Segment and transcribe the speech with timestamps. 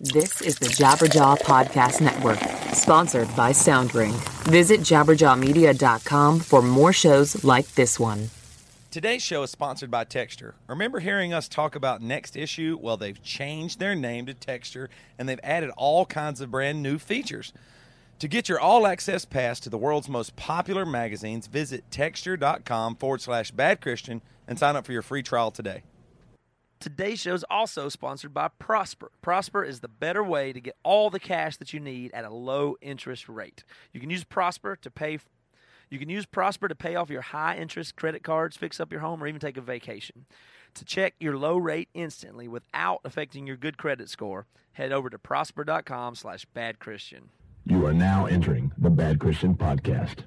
[0.00, 2.38] This is the Jabberjaw Podcast Network,
[2.72, 4.14] sponsored by Sound Rink.
[4.44, 8.30] Visit jabberjawmedia.com for more shows like this one.
[8.92, 10.54] Today's show is sponsored by Texture.
[10.68, 12.78] Remember hearing us talk about Next Issue?
[12.80, 14.88] Well, they've changed their name to Texture
[15.18, 17.52] and they've added all kinds of brand new features.
[18.20, 23.20] To get your all access pass to the world's most popular magazines, visit texture.com forward
[23.20, 25.82] slash bad Christian and sign up for your free trial today.
[26.80, 29.10] Today's show is also sponsored by Prosper.
[29.20, 32.30] Prosper is the better way to get all the cash that you need at a
[32.30, 33.64] low interest rate.
[33.92, 35.18] You can use Prosper to pay
[35.90, 39.00] you can use Prosper to pay off your high interest credit cards, fix up your
[39.00, 40.26] home, or even take a vacation.
[40.74, 45.18] To check your low rate instantly without affecting your good credit score, head over to
[45.18, 47.30] prosper.com slash bad Christian.
[47.64, 50.24] You are now entering the Bad Christian Podcast.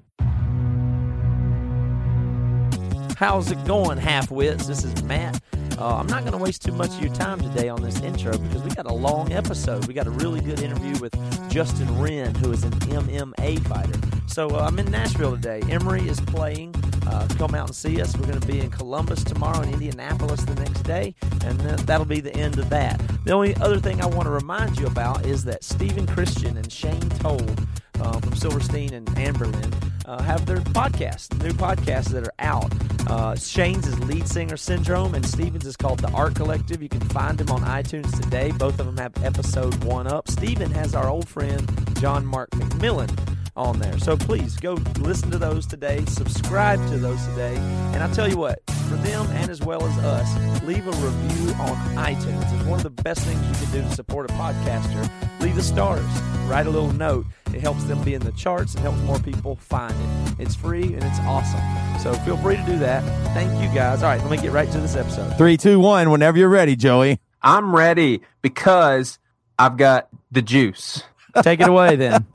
[3.22, 4.66] How's it going, half-wits?
[4.66, 5.40] This is Matt.
[5.78, 8.36] Uh, I'm not going to waste too much of your time today on this intro
[8.36, 9.86] because we got a long episode.
[9.86, 11.14] We got a really good interview with
[11.48, 13.94] Justin Wren, who is an MMA fighter.
[14.26, 15.62] So uh, I'm in Nashville today.
[15.70, 16.74] Emery is playing.
[17.06, 18.18] Uh, come out and see us.
[18.18, 21.14] We're going to be in Columbus tomorrow and Indianapolis the next day,
[21.46, 23.00] and that'll be the end of that.
[23.26, 26.72] The only other thing I want to remind you about is that Stephen Christian and
[26.72, 27.68] Shane Told
[28.02, 29.74] uh, from Silverstein and Anberlin
[30.06, 32.72] uh, have their podcasts, new podcasts that are out.
[33.08, 36.82] Uh, Shane's is Lead Singer Syndrome, and Stephen's is called The Art Collective.
[36.82, 38.52] You can find them on iTunes today.
[38.52, 40.30] Both of them have episode one up.
[40.30, 43.10] Steven has our old friend John Mark McMillan
[43.56, 43.98] on there.
[44.00, 48.38] So please go listen to those today, subscribe to those today, and I'll tell you
[48.38, 52.54] what, for them and as well as us, leave a review on iTunes.
[52.54, 55.10] It's one of the best things you can do to support a podcaster.
[55.42, 56.06] Leave the stars,
[56.48, 57.26] write a little note.
[57.54, 60.36] It helps them be in the charts and helps more people find it.
[60.44, 61.60] It's free and it's awesome.
[62.00, 63.04] So feel free to do that.
[63.34, 64.04] Thank you guys.
[64.04, 65.38] All right, let me get right to this episode.
[65.38, 66.10] Three, two, one.
[66.12, 67.20] Whenever you're ready, Joey.
[67.42, 69.20] I'm ready because
[69.60, 71.04] I've got the juice.
[71.44, 72.26] Take it away then.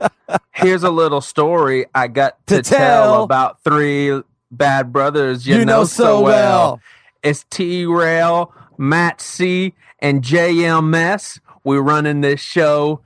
[0.53, 2.77] Here's a little story I got to, To tell.
[3.13, 3.23] tell.
[3.23, 6.79] about three bad brothers you, You know so well.
[7.23, 11.39] It's T Rail, Matt C, and JMS.
[11.63, 13.01] We're running this show.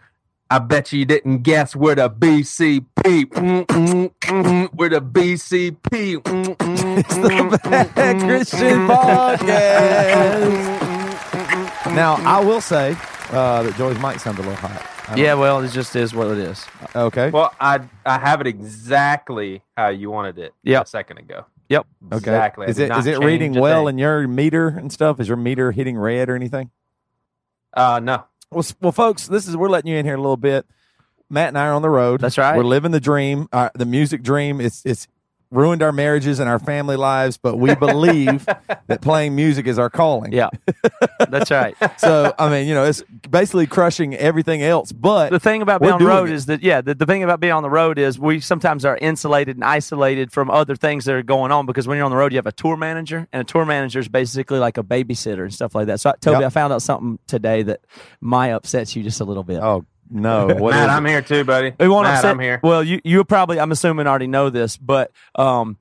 [0.52, 2.84] I bet you didn't guess we're the BCP.
[3.26, 4.74] Mm, mm, mm.
[4.74, 6.22] We're the BCP.
[7.00, 7.60] It's the
[7.96, 10.62] Bad Christian Podcast.
[11.96, 12.98] Now, I will say
[13.30, 14.86] uh, that Joey's mic sounds a little hot.
[15.08, 16.66] I don't- Yeah, well, it just is what it is.
[16.98, 17.30] Okay.
[17.30, 20.84] Well, I I have it exactly how you wanted it Yep.
[20.84, 21.46] a second ago.
[21.70, 21.88] Yep.
[22.08, 22.18] okay.
[22.18, 22.68] Exactly.
[22.68, 23.96] Is did it not is it change reading well thing.
[23.96, 25.22] in your meter and stuff?
[25.22, 26.72] Is your meter hitting red or anything?
[27.74, 28.26] Uh, no.
[28.52, 30.66] Well, well, folks, this is we're letting you in here a little bit.
[31.30, 32.20] Matt and I are on the road.
[32.20, 32.58] That's right.
[32.58, 34.60] We're living the dream, uh, the music dream.
[34.60, 35.08] It's it's
[35.52, 38.46] ruined our marriages and our family lives, but we believe
[38.88, 40.32] that playing music is our calling.
[40.32, 40.50] Yeah.
[41.30, 41.76] That's right.
[41.98, 44.92] So I mean, you know, it's basically crushing everything else.
[44.92, 46.34] But the thing about being on the road it.
[46.34, 48.98] is that yeah the, the thing about being on the road is we sometimes are
[48.98, 52.18] insulated and isolated from other things that are going on because when you're on the
[52.18, 55.44] road you have a tour manager and a tour manager is basically like a babysitter
[55.44, 56.48] and stuff like that so toby Yep.
[56.48, 57.82] i found out something today that
[58.20, 60.90] might upset you just a little bit oh no, what Matt.
[60.90, 61.74] I'm here too, buddy.
[61.80, 62.60] it won't Matt, I'm here.
[62.64, 65.78] well you you probably i'm assuming already know this but um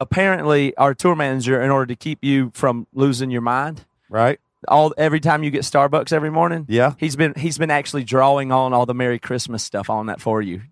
[0.00, 4.40] apparently our tour manager in order to keep you from losing your mind right?
[4.68, 6.94] all every time you get starbucks every morning Yeah.
[6.98, 10.40] he's been he's been actually drawing on all the merry christmas stuff on that for
[10.42, 10.62] you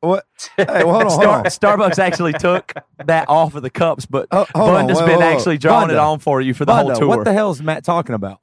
[0.00, 0.24] What?
[0.56, 1.44] Hey, well, hold on, hold on.
[1.46, 2.72] Starbucks actually took
[3.04, 5.22] that off of the cups, but on, Bunda's been whoa.
[5.22, 7.08] actually drawing it on for you for the whole tour.
[7.08, 8.40] What the hell is Matt talking about?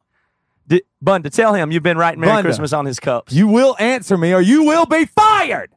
[0.67, 0.81] Di-
[1.23, 2.47] to tell him you've been writing Merry Bunda.
[2.47, 3.31] Christmas on his cups.
[3.33, 5.71] You will answer me, or you will be fired.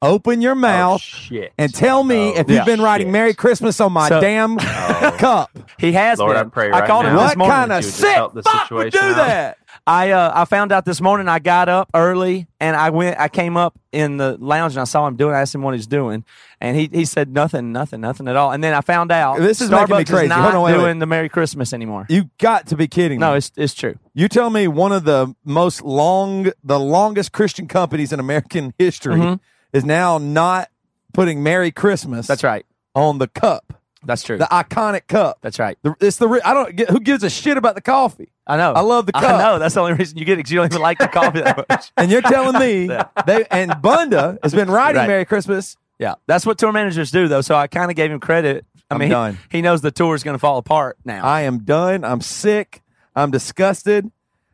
[0.00, 1.52] Open your Oh, mouth shit.
[1.56, 3.12] and tell me Oh, if you've been writing shit.
[3.12, 5.14] "Merry Christmas" on my So- damn oh.
[5.16, 5.50] cup.
[5.78, 6.46] he has Lord, been.
[6.46, 7.20] I pray right called him now.
[7.20, 7.56] this What morning.
[7.56, 9.16] kind of you sick fuck would do out.
[9.16, 9.58] that?
[9.86, 11.26] I uh, I found out this morning.
[11.28, 13.18] I got up early and I went.
[13.18, 15.34] I came up in the lounge and I saw him doing.
[15.34, 16.24] I asked him what he's doing,
[16.60, 18.52] and he he said nothing, nothing, nothing at all.
[18.52, 20.24] And then I found out This is Starbucks making me crazy.
[20.26, 20.98] is not on, wait, doing wait.
[21.00, 22.06] the Merry Christmas anymore.
[22.08, 23.26] You got to be kidding me.
[23.26, 23.98] No, it's it's true.
[24.14, 29.16] You tell me one of the most long, the longest Christian companies in American history
[29.16, 29.40] Mhm.
[29.72, 30.68] is now not
[31.12, 32.64] putting "Merry Christmas" That's right.
[32.94, 33.74] on the cup,
[34.04, 34.38] That's true.
[34.38, 35.38] the iconic cup.
[35.42, 35.78] That's right.
[35.82, 38.30] The, it's the I don't get who gives a shit about the coffee.
[38.46, 38.72] I know.
[38.72, 39.38] I love the I cup.
[39.40, 39.58] know.
[39.58, 41.56] That's the only reason you get it 'cause you don't even like the coffee that
[41.68, 41.92] much.
[41.96, 43.04] And you're telling me Yeah.
[43.26, 45.08] they and Bunda has been writing Right.
[45.08, 47.42] "Merry Christmas." Yeah, that's what tour managers do, though.
[47.42, 48.64] So I kind of gave him credit.
[48.90, 49.10] I I'm mean,
[49.50, 51.24] he- He, knows the tour is going to fall apart now.
[51.24, 52.04] I am done.
[52.04, 52.82] I'm sick.
[53.14, 54.10] I'm disgusted.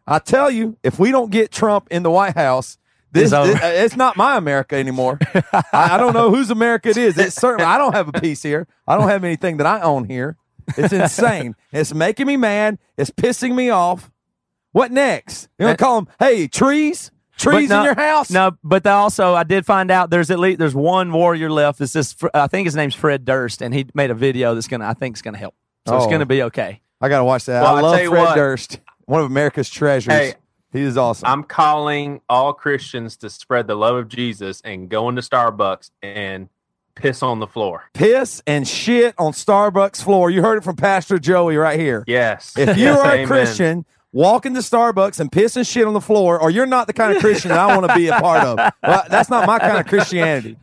[0.07, 2.77] I tell you, if we don't get Trump in the White House,
[3.13, 5.19] this, It's this- uh, it's not my America anymore.
[5.53, 7.17] I, I don't know whose America it is.
[7.19, 8.67] It's certainly I don't have a piece here.
[8.87, 10.37] I don't have anything that I own here.
[10.77, 11.55] It's insane.
[11.73, 12.79] it's making me mad.
[12.99, 14.11] It's pissing me off.
[14.73, 15.49] What next?
[15.59, 16.15] You gonna call them?
[16.19, 18.31] Hey, trees, trees no- in your house?
[18.31, 21.81] No, but they also I did find out there's at least there's one warrior left.
[21.81, 24.87] It's this I think his name's Fred Durst, and he made a video that's gonna
[24.87, 25.55] I think is gonna help.
[25.87, 26.11] So it's Oh.
[26.11, 26.83] gonna be okay.
[27.01, 27.63] I gotta watch that.
[27.63, 28.35] Well, I I love Fred what.
[28.35, 30.13] Durst, one of America's treasures.
[30.13, 30.35] Hey,
[30.73, 31.29] he is awesome.
[31.29, 36.49] I'm calling all Christians to spread the love of Jesus and go into Starbucks and
[36.95, 37.85] piss on the floor.
[37.95, 40.31] Piss and shit on Starbucks floor.
[40.31, 42.05] You heard it from Pastor Joey right here.
[42.07, 42.55] Yes.
[42.59, 43.27] If you Yes, are a amen.
[43.29, 46.93] Christian, walk into Starbucks and piss and shit on the floor, or you're not the
[46.93, 48.59] kind of Christian that I want to be a part of.
[48.83, 50.57] Well, that's not my kind of Christianity.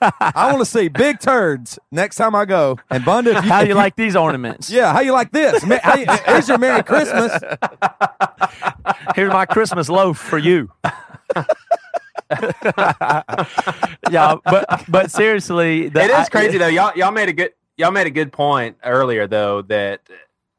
[0.00, 2.78] I want to see big turds next time I go.
[2.90, 4.70] And Bunda, if you, How do you like these ornaments?
[4.70, 5.64] Yeah, how you like this?
[5.66, 7.32] Ma- how you- here's your Merry Christmas.
[9.14, 10.70] Here's my Christmas loaf for you.
[14.10, 16.66] yeah, but but seriously, the- it is I- crazy though.
[16.68, 20.00] Y'all y'all made a good y'all made a good point earlier though that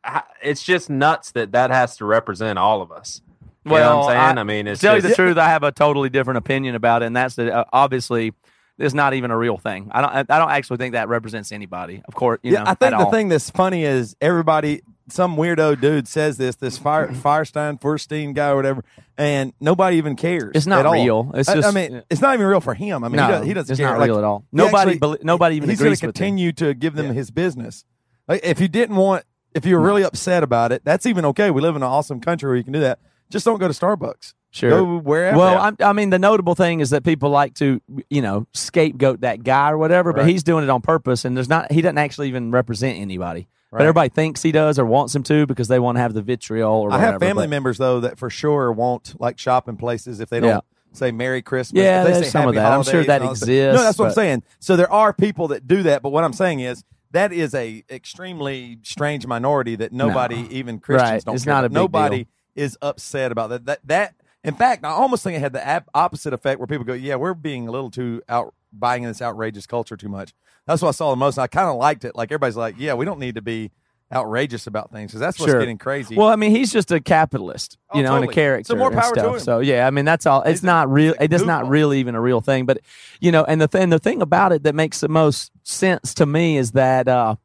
[0.04, 3.22] uh, it's just nuts that that has to represent all of us.
[3.66, 4.38] You know Well, what I'm saying?
[4.38, 6.75] I- I, mean, it's To tell you the truth, I have a totally different opinion
[6.75, 8.33] about it, and that's that uh, obviously
[8.78, 9.89] it's not even a real thing.
[9.92, 12.01] I don't I don't actually think that represents anybody.
[12.07, 13.12] Of course, you yeah, know, I think at the all.
[13.12, 18.50] thing that's funny is everybody, some weirdo dude says this, this Fire, Firestein, Furstein guy
[18.50, 18.84] or whatever,
[19.18, 20.52] and nobody even cares.
[20.56, 21.31] It's not real.
[21.36, 23.04] It's I- I, mean, it's not even real for him.
[23.04, 23.90] I mean, no, he, does, he doesn't it's care.
[23.92, 24.46] not Like, real at all.
[24.52, 27.13] Nobody, actually- nobody even he's going to continue to give them Yeah.
[27.13, 27.86] his business.
[28.28, 29.24] Like, if you didn't want,
[29.54, 31.52] if you were really upset about it, that's even okay.
[31.52, 33.00] We live in an awesome country where you can do that.
[33.30, 34.34] Just don't go to Starbucks.
[34.52, 34.69] Sure.
[34.69, 35.38] Go wherever.
[35.38, 39.22] Well, I'm, I mean, the notable thing is that people like to, you know, scapegoat
[39.22, 40.30] that guy or whatever, but Right.
[40.30, 41.72] he's doing it on purpose, and there's not.
[41.74, 45.45] He doesn't actually even represent anybody, but everybody thinks he does or wants him to
[45.45, 47.12] because they want to have the vitriol or I whatever.
[47.13, 50.50] have family but- members though that for sure won't like shopping places if they don't
[50.50, 50.60] Yeah.
[50.94, 51.81] say Merry Christmas.
[51.83, 52.72] Yeah, they there's say some of that.
[52.72, 53.50] I'm sure that and all stuff.
[53.50, 54.44] exists, No, that's what I'm saying.
[54.60, 57.83] So there are people that do that, but what I'm saying is that is a
[57.89, 61.25] extremely strange minority that nobody, even Christians, Right.
[61.25, 62.25] don't It's care not a big Nobody deal.
[62.56, 63.66] is upset about that.
[63.66, 64.13] That that.
[64.44, 67.33] In fact, I almost think it had the opposite effect where people go, "Yeah, we're
[67.33, 70.33] being a little too out buying in this outrageous culture too much."
[70.68, 71.38] That's what I saw the most.
[71.38, 72.16] And I kind of liked it.
[72.16, 73.72] Like everybody's like, "Yeah, we don't need to be."
[74.14, 75.60] outrageous about things because that's what's Sure.
[75.60, 76.16] getting crazy.
[76.16, 78.72] Well, I mean, he's just a capitalist, Oh, you know, and a character.
[78.72, 79.34] So more and power to stuff.
[79.34, 79.40] him.
[79.40, 80.44] So yeah, I mean, that's all.
[80.44, 81.16] It's a- not real.
[81.20, 82.68] It is not really even a real thing.
[82.68, 82.78] But
[83.20, 86.28] you know, and the thing, the thing about it that makes the most sense to
[86.28, 87.08] me is that.
[87.08, 87.36] uh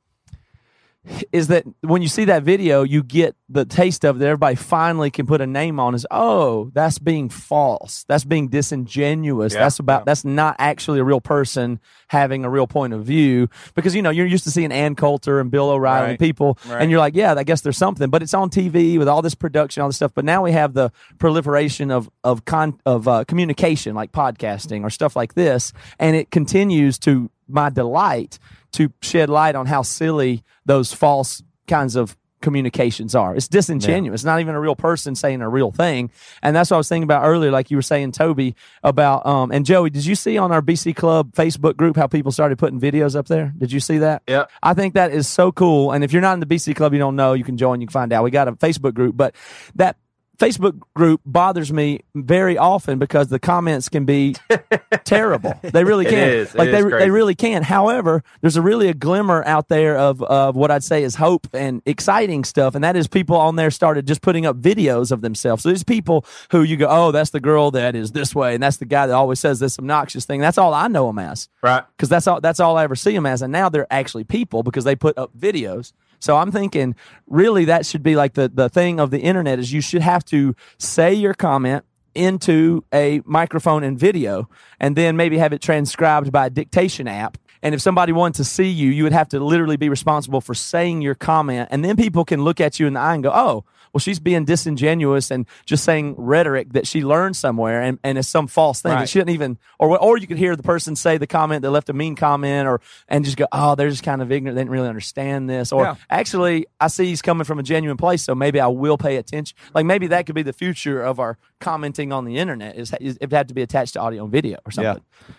[1.32, 4.18] is that when you see that video, you get the taste of it.
[4.18, 5.94] that Everybody finally can put a name on.
[5.94, 8.04] Is oh, that's being false.
[8.06, 9.54] That's being disingenuous.
[9.54, 10.00] Yeah, that's about.
[10.00, 10.04] yeah.
[10.04, 13.48] That's not actually a real person having a real point of view.
[13.74, 16.82] Because you know you're used to seeing Ann Coulter and Bill O'Reilly and people, Right.
[16.82, 18.10] and you're like, yeah, I guess there's something.
[18.10, 20.12] But it's on TV with all this production, all this stuff.
[20.14, 24.90] But now we have the proliferation of of con of uh, communication, like podcasting or
[24.90, 28.38] stuff like this, and it continues to my delight
[28.72, 33.34] to shed light on how silly those false kinds of communications are.
[33.34, 34.20] It's disingenuous.
[34.20, 36.10] It's not even a real person saying a real thing.
[36.42, 39.50] And that's what I was thinking about earlier, like you were saying, Toby, about um
[39.52, 42.80] and Joey, did you see on our BC Club Facebook group how people started putting
[42.80, 43.52] videos up there?
[43.56, 44.22] Did you see that?
[44.26, 44.50] Yep.
[44.62, 45.92] I think that is so cool.
[45.92, 47.86] And if you're not in the BC Club, you don't know, you can join, you
[47.86, 48.24] can find out.
[48.24, 49.34] We got a Facebook group, but
[49.74, 49.96] that
[50.40, 54.34] Facebook group bothers me very often because the comments can be
[55.04, 55.52] terrible.
[55.62, 56.28] They really can.
[56.30, 56.54] is.
[56.54, 57.62] It Like they they really can.
[57.62, 61.46] However, there's a really a glimmer out there of of what I'd say is hope
[61.52, 65.20] and exciting stuff, and that is people on there started just putting up videos of
[65.20, 65.62] themselves.
[65.62, 68.62] So there's people who you go, oh, that's the girl that is this way, and
[68.62, 70.40] that's the guy that always says this obnoxious thing.
[70.40, 71.84] That's all I know them as Right.
[71.96, 73.42] because that's all that's all I ever see them as.
[73.42, 75.92] And now they're actually people because they put up videos.
[76.20, 76.94] So I'm thinking,
[77.26, 80.24] really, that should be like the the thing of the internet is you should have
[80.26, 81.84] to say your comment
[82.14, 84.48] into a microphone and video,
[84.78, 87.38] and then maybe have it transcribed by a dictation app.
[87.62, 90.54] And if somebody wanted to see you, you would have to literally be responsible for
[90.54, 93.32] saying your comment, and then people can look at you in the eye and go,
[93.34, 98.18] "Oh, well, she's being disingenuous and just saying rhetoric that she learned somewhere, and, and
[98.18, 99.08] it's some false thing that Right.
[99.08, 101.88] she didn't even." Or or you could hear the person say the comment that left
[101.88, 104.54] a mean comment, or and just go, "Oh, they're just kind of ignorant.
[104.56, 105.94] They didn't really understand this." Or Yeah.
[106.08, 109.56] actually, I see he's coming from a genuine place, so maybe I will pay attention.
[109.74, 113.18] Like maybe that could be the future of our commenting on the internet is, is
[113.20, 115.02] it had to be attached to audio and video or something.
[115.28, 115.34] yeah.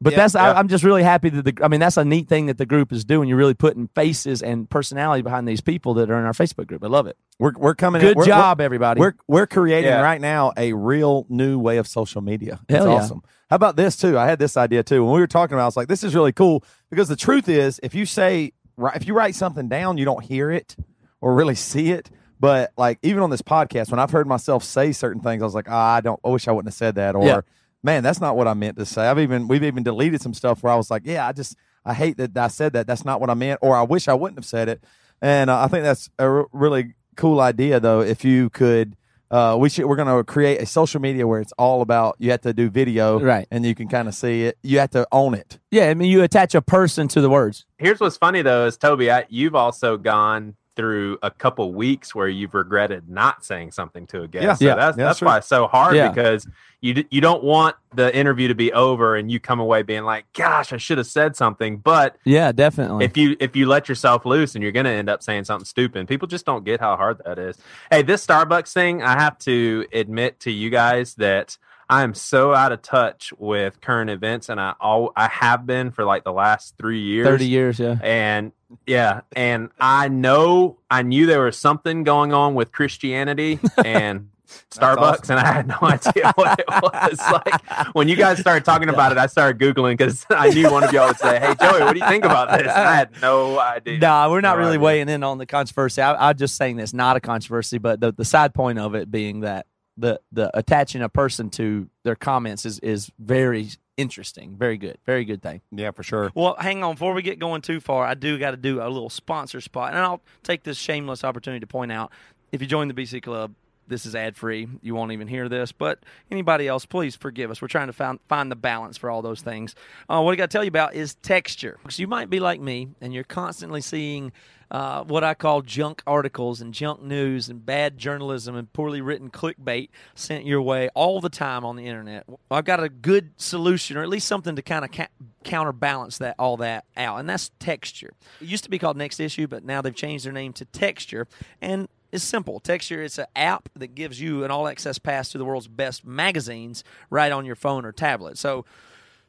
[0.00, 0.16] But Yeah.
[0.16, 0.52] that's yeah.
[0.52, 2.66] I, I'm just really happy that the I mean that's a neat thing that the
[2.66, 3.28] group is doing.
[3.28, 6.84] You're really putting faces and personality behind these people that are in our Facebook group.
[6.84, 7.16] I love it.
[7.40, 8.00] We're we're coming.
[8.00, 8.08] In.
[8.08, 9.00] Good we're- job, we're- everybody.
[9.00, 10.00] We're we're creating Yeah.
[10.02, 12.60] right now a real new way of social media.
[12.68, 12.90] It's yeah.
[12.90, 13.22] awesome.
[13.50, 14.16] How about this too?
[14.16, 15.62] I had this idea too when we were talking about.
[15.62, 18.52] it, I was like, this is really cool because the truth is, if you say
[18.94, 20.76] if you write something down, you don't hear it
[21.20, 22.08] or really see it.
[22.38, 25.54] But like even on this podcast, when I've heard myself say certain things, I was
[25.56, 26.20] like, ah, I don't.
[26.24, 27.16] I wish I wouldn't have said that.
[27.16, 27.40] Or Yeah.
[27.82, 29.06] Man, that's not what I meant to say.
[29.06, 31.94] I've even we've even deleted some stuff where I was like, yeah, I just I
[31.94, 32.86] hate that I said that.
[32.86, 33.60] That's not what I meant.
[33.62, 34.84] Or I wish I wouldn't have said it.
[35.20, 38.00] And uh, I think that's a r- really cool idea though.
[38.00, 38.96] If you could
[39.30, 42.30] uh, we should we're going to create a social media where it's all about you
[42.30, 43.46] have to do video, Right.
[43.50, 44.58] And you can kind of see it.
[44.62, 45.58] You have to own it.
[45.70, 47.66] Yeah, I mean, you attach a person to the words.
[47.76, 52.28] Here's what's funny though is Toby, I, you've also gone through a couple weeks where
[52.28, 54.44] you've regretted not saying something to a guest.
[54.44, 54.54] Yeah.
[54.54, 54.74] so Yeah.
[54.76, 55.26] that's Yeah, that's sure.
[55.26, 56.08] why it's so hard Yeah.
[56.08, 56.46] because
[56.80, 60.26] you you don't want the interview to be over and you come away being like,
[60.32, 63.04] "Gosh, I should have said something." But Yeah, definitely.
[63.04, 65.64] if you if you let yourself loose and you're going to end up saying something
[65.66, 67.58] stupid, people just don't get how hard that is.
[67.90, 71.58] Hey, this Starbucks thing, I have to admit to you guys that
[71.90, 75.90] I am so out of touch with current events, and I all I have been
[75.90, 77.26] for like the last three years.
[77.26, 77.96] 30 years, yeah.
[78.02, 78.52] And
[78.86, 84.30] yeah, and I know I knew there was something going on with Christianity and
[84.70, 87.18] Starbucks, and I had no idea what it was.
[87.30, 90.84] Like when you guys started talking about it, I started googling because I knew one
[90.84, 93.10] of y'all would say, "Hey, Joey, what do you think about this?" And I had
[93.20, 93.98] no idea.
[93.98, 94.84] Nah, we're not No really idea.
[94.84, 96.00] weighing in on the controversy.
[96.02, 99.10] I, I'm just saying this, not a controversy, but the, the side point of it
[99.10, 104.78] being that the the attaching a person to their comments is is very interesting, very
[104.78, 105.60] good, very good thing.
[105.70, 106.30] Yeah, for sure.
[106.34, 106.94] Well, hang on.
[106.94, 109.90] Before we get going too far, I do got to do a little sponsor spot.
[109.90, 112.10] And I'll take this shameless opportunity to point out
[112.52, 113.54] if you join the BC Club,
[113.88, 114.68] this is ad free.
[114.82, 115.72] You won't even hear this.
[115.72, 117.60] But anybody else, please forgive us.
[117.60, 119.74] We're trying to find, find the balance for all those things.
[120.08, 121.78] Uh, what I got to tell you about is texture.
[121.82, 124.32] Because you might be like me and you're constantly seeing
[124.70, 129.30] uh, what I call junk articles and junk news and bad journalism and poorly written
[129.30, 132.26] clickbait sent your way all the time on the internet.
[132.50, 135.08] I've got a good solution, or at least something to kind of ca-
[135.44, 138.12] counterbalance that all that out, and that's texture.
[138.40, 141.26] It used to be called Next Issue, but now they've changed their name to Texture,
[141.62, 142.58] and it's simple.
[142.60, 146.82] Texture is an app that gives you an all-access pass to the world's best magazines
[147.10, 148.38] right on your phone or tablet.
[148.38, 148.64] So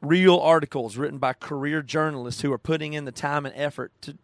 [0.01, 4.17] real articles written by career journalists who are putting in the time and effort to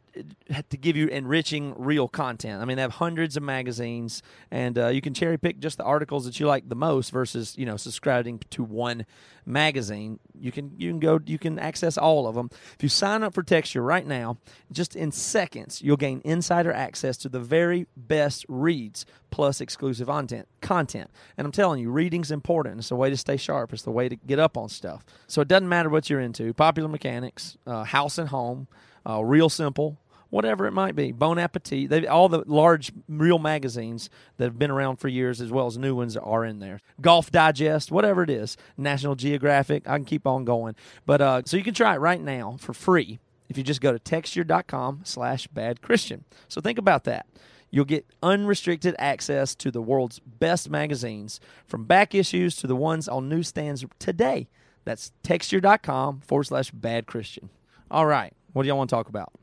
[0.70, 2.62] to give you enriching real content.
[2.62, 5.84] I mean, they have hundreds of magazines, and uh, you can cherry pick just the
[5.84, 9.06] articles that you like the most versus you know subscribing to one
[9.46, 10.20] magazine.
[10.40, 12.50] You can you can go you can access all of them.
[12.76, 14.38] If you sign up for Texture right now,
[14.72, 20.48] just in seconds, you'll gain insider access to the very best reads plus exclusive content.
[20.62, 22.80] Content, and I'm telling you, reading's important.
[22.80, 23.74] It's a way to stay sharp.
[23.74, 25.04] It's the way to get up on stuff.
[25.28, 26.54] So it doesn't matter what you're into.
[26.54, 28.68] Popular mechanics, uh, house and home,
[29.08, 31.12] uh, real simple whatever it might be.
[31.12, 35.52] Bon Appetit, they all the large real magazines that have been around for years, as
[35.52, 36.80] well as new ones, are in there.
[37.02, 39.88] Golf Digest, whatever it is, National Geographic.
[39.88, 42.74] I can keep on going, but uh, so you can try it right now for
[42.74, 46.26] free if you just go to texture.com slash bad Christian.
[46.48, 47.28] So think about that.
[47.72, 53.08] You'll get unrestricted access to the world's best magazines, from back issues to the ones
[53.08, 54.48] on newsstands today.
[54.86, 57.50] That's texture.com forward slash bad Christian.
[57.92, 58.34] All right.
[58.54, 59.34] What do y'all want to talk about?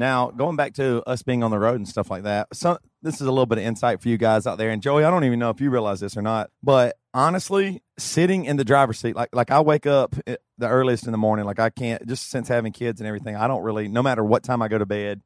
[0.00, 3.16] Now, going back to us being on the road and stuff like that, so this
[3.16, 4.70] is a little bit of insight for you guys out there.
[4.70, 8.46] And Joey, I don't even know if you realize this or not, but honestly, sitting
[8.46, 11.44] in the driver's seat, like like I wake up eh, the earliest in the morning,
[11.44, 14.42] like I can't just since having kids and everything, I don't really, no matter what
[14.42, 15.20] time I go to bed,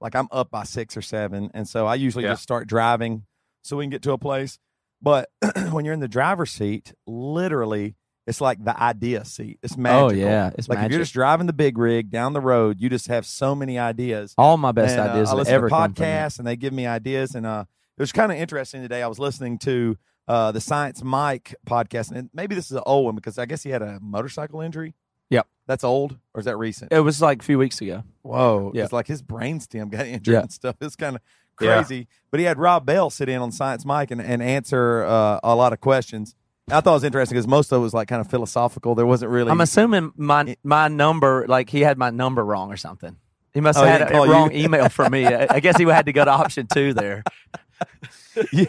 [0.00, 2.30] like I'm up by six or seven, and so I usually Yeah.
[2.34, 3.24] just start driving
[3.62, 4.60] so we can get to a place.
[5.02, 5.28] But
[5.72, 7.96] when you're in the driver's seat, literally,
[8.26, 9.58] it's like the idea seat.
[9.62, 10.06] It's magical.
[10.06, 12.88] Oh yeah, it's like if you're just driving the big rig down the road, you
[12.88, 14.34] just have so many ideas.
[14.38, 16.30] All my best And, uh, ideas I listen ever to come from that.
[16.30, 17.34] podcasts, and they give me ideas.
[17.34, 17.64] And uh,
[17.96, 19.02] it was kind of interesting today.
[19.02, 19.96] I was listening to
[20.28, 23.62] uh, the Science Mike podcast, and maybe this is an old one because I guess
[23.62, 24.94] he had a motorcycle injury.
[25.30, 25.46] Yep.
[25.68, 26.92] that's old, or is that recent?
[26.92, 28.02] It was like a few weeks ago.
[28.22, 28.82] Whoa, Yeah.
[28.82, 30.40] it's like his brainstem got injured Yeah.
[30.40, 30.74] and stuff.
[30.80, 31.22] It's kind of
[31.60, 31.76] Yeah.
[31.84, 32.08] crazy.
[32.32, 35.54] But he had Rob Bell sit in on Science Mike and, and answer uh, a
[35.54, 36.34] lot of questions.
[36.72, 38.94] I thought it was interesting because most of it was like kind of philosophical.
[38.94, 39.50] There wasn't really.
[39.50, 43.16] I'm assuming my my number, like he had my number wrong or something.
[43.52, 45.26] He must Oh, have he had didn't a wrong email from me.
[45.26, 47.24] I, I guess he had to go to option two there.
[48.52, 48.66] he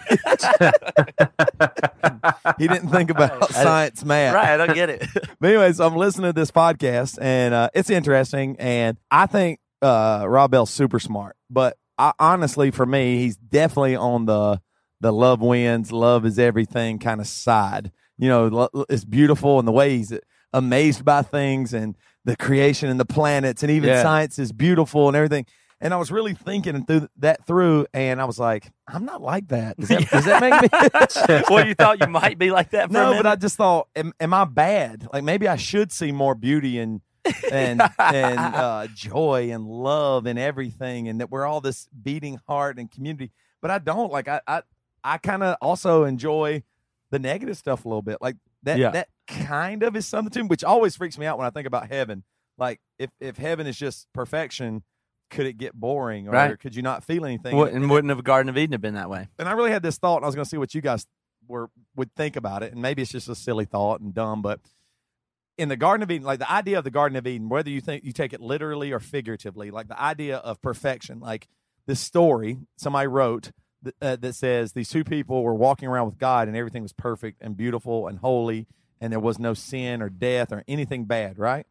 [2.68, 4.34] didn't think about science math.
[4.34, 5.06] Right, I don't get it.
[5.40, 8.56] But anyways, I'm listening to this podcast and uh, it's interesting.
[8.60, 11.36] And I think uh, Rob Bell's super smart.
[11.50, 14.62] But I, honestly, for me, he's definitely on the
[15.02, 17.92] the love wins, love is everything kind of side.
[18.18, 20.14] You know, it's beautiful and the way he's
[20.54, 24.04] amazed by things and the creation and the planets and even Yeah.
[24.04, 25.46] science is beautiful and everything.
[25.84, 29.48] And I was really thinking through that through, and I was like, I'm not like
[29.48, 29.78] that.
[29.78, 31.44] Does that, does that make me?
[31.50, 34.14] well, you thought you might be like that for No, but I just thought, am,
[34.20, 35.08] am I bad?
[35.12, 37.02] Like maybe I should see more beauty and
[37.52, 42.78] and and uh, joy and love and everything, and that we're all this beating heart
[42.78, 43.32] and community.
[43.60, 44.12] But I don't.
[44.12, 44.62] Like I I,
[45.04, 46.64] I kind of also enjoy
[47.10, 48.18] the negative stuff a little bit.
[48.22, 48.92] Like that Yeah.
[48.92, 51.68] that kind of is something to me, which always freaks me out when I think
[51.68, 52.24] about heaven.
[52.58, 54.84] Like if if heaven is just perfection,
[55.30, 56.60] could it get boring or Right.
[56.60, 57.56] could you not feel anything?
[57.56, 59.28] Wouldn't, wouldn't have Garden of Eden have been that way?
[59.40, 61.06] and I really had this thought, and I was going to see what you guys
[61.48, 64.60] were would think about it, and maybe it's just a silly thought and dumb, but
[65.58, 67.82] in the Garden of Eden, like the idea of the Garden of Eden, whether you
[67.82, 71.48] think you take it literally or figuratively, like the idea of perfection, like
[71.88, 73.52] this story somebody wrote
[73.84, 76.94] that, uh, that says these two people were walking around with God and everything was
[76.94, 78.68] perfect and beautiful and holy,
[79.00, 81.66] and there was no sin or death or anything bad, right?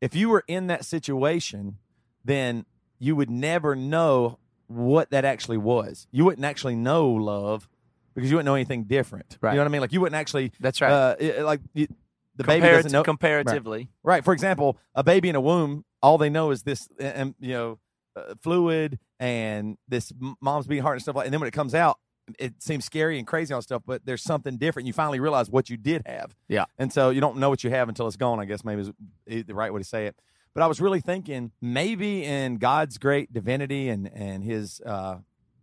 [0.00, 1.78] If you were in that situation,
[2.24, 2.66] then
[2.98, 6.06] you would never know what that actually was.
[6.10, 7.68] You wouldn't actually know love
[8.14, 9.38] because you wouldn't know anything different.
[9.40, 9.52] Right.
[9.52, 9.80] You know what I mean?
[9.80, 10.52] Like you wouldn't actually.
[10.60, 10.90] That's right.
[10.92, 11.88] Uh, it- like you,
[12.36, 13.02] the baby doesn't know.
[13.02, 13.88] comparatively.
[14.02, 14.22] Right.
[14.22, 17.78] For example, a baby in a womb, all they know is this, and you know,
[18.16, 21.26] uh, fluid and this mom's beating heart and stuff like.
[21.26, 21.98] And then when it comes out,
[22.38, 23.82] it seems scary and crazy and all stuff.
[23.86, 24.86] But there's something different.
[24.86, 26.34] You finally realize what you did have.
[26.48, 26.64] Yeah.
[26.78, 28.40] And so you don't know what you have until it's gone.
[28.40, 28.90] I guess maybe
[29.26, 30.16] is the right way to say it.
[30.54, 35.18] But I was really thinking maybe in God's great divinity and and His uh,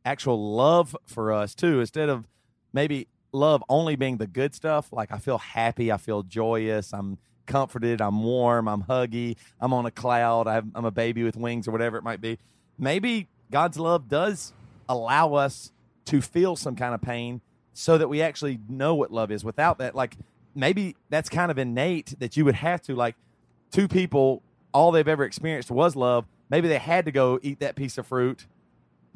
[0.05, 2.27] actual love for us too, instead of
[2.71, 4.93] maybe love only being the good stuff.
[4.93, 9.85] Like I feel happy, I feel joyous, I'm comforted, I'm warm, I'm huggy, I'm on
[9.85, 12.39] a cloud, I'm, a baby with wings or whatever it might be.
[12.77, 14.53] Maybe God's love does
[14.89, 15.71] allow us
[16.05, 17.41] to feel some kind of pain
[17.73, 19.43] so that we actually know what love is.
[19.43, 20.17] Without that, like
[20.55, 23.15] maybe that's kind of innate that you would have to like
[23.71, 26.25] two people all they've ever experienced was love.
[26.49, 28.45] Maybe they had to go eat that piece of fruit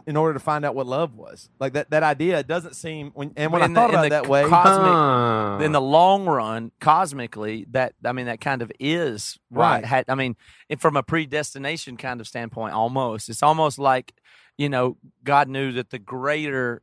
[0.08, 1.50] in order to find out what love was.
[1.60, 4.08] Like that that idea doesn't seem when and when In I thought in about the
[4.08, 5.60] it that way, cosmic- Huh.
[5.66, 9.76] in the long run, cosmically, that I mean, that kind of is right.
[9.76, 9.86] Right.
[9.86, 10.36] Had, I mean,
[10.70, 14.14] if from a predestination kind of standpoint, almost it's almost like
[14.58, 16.82] you know God knew that the greater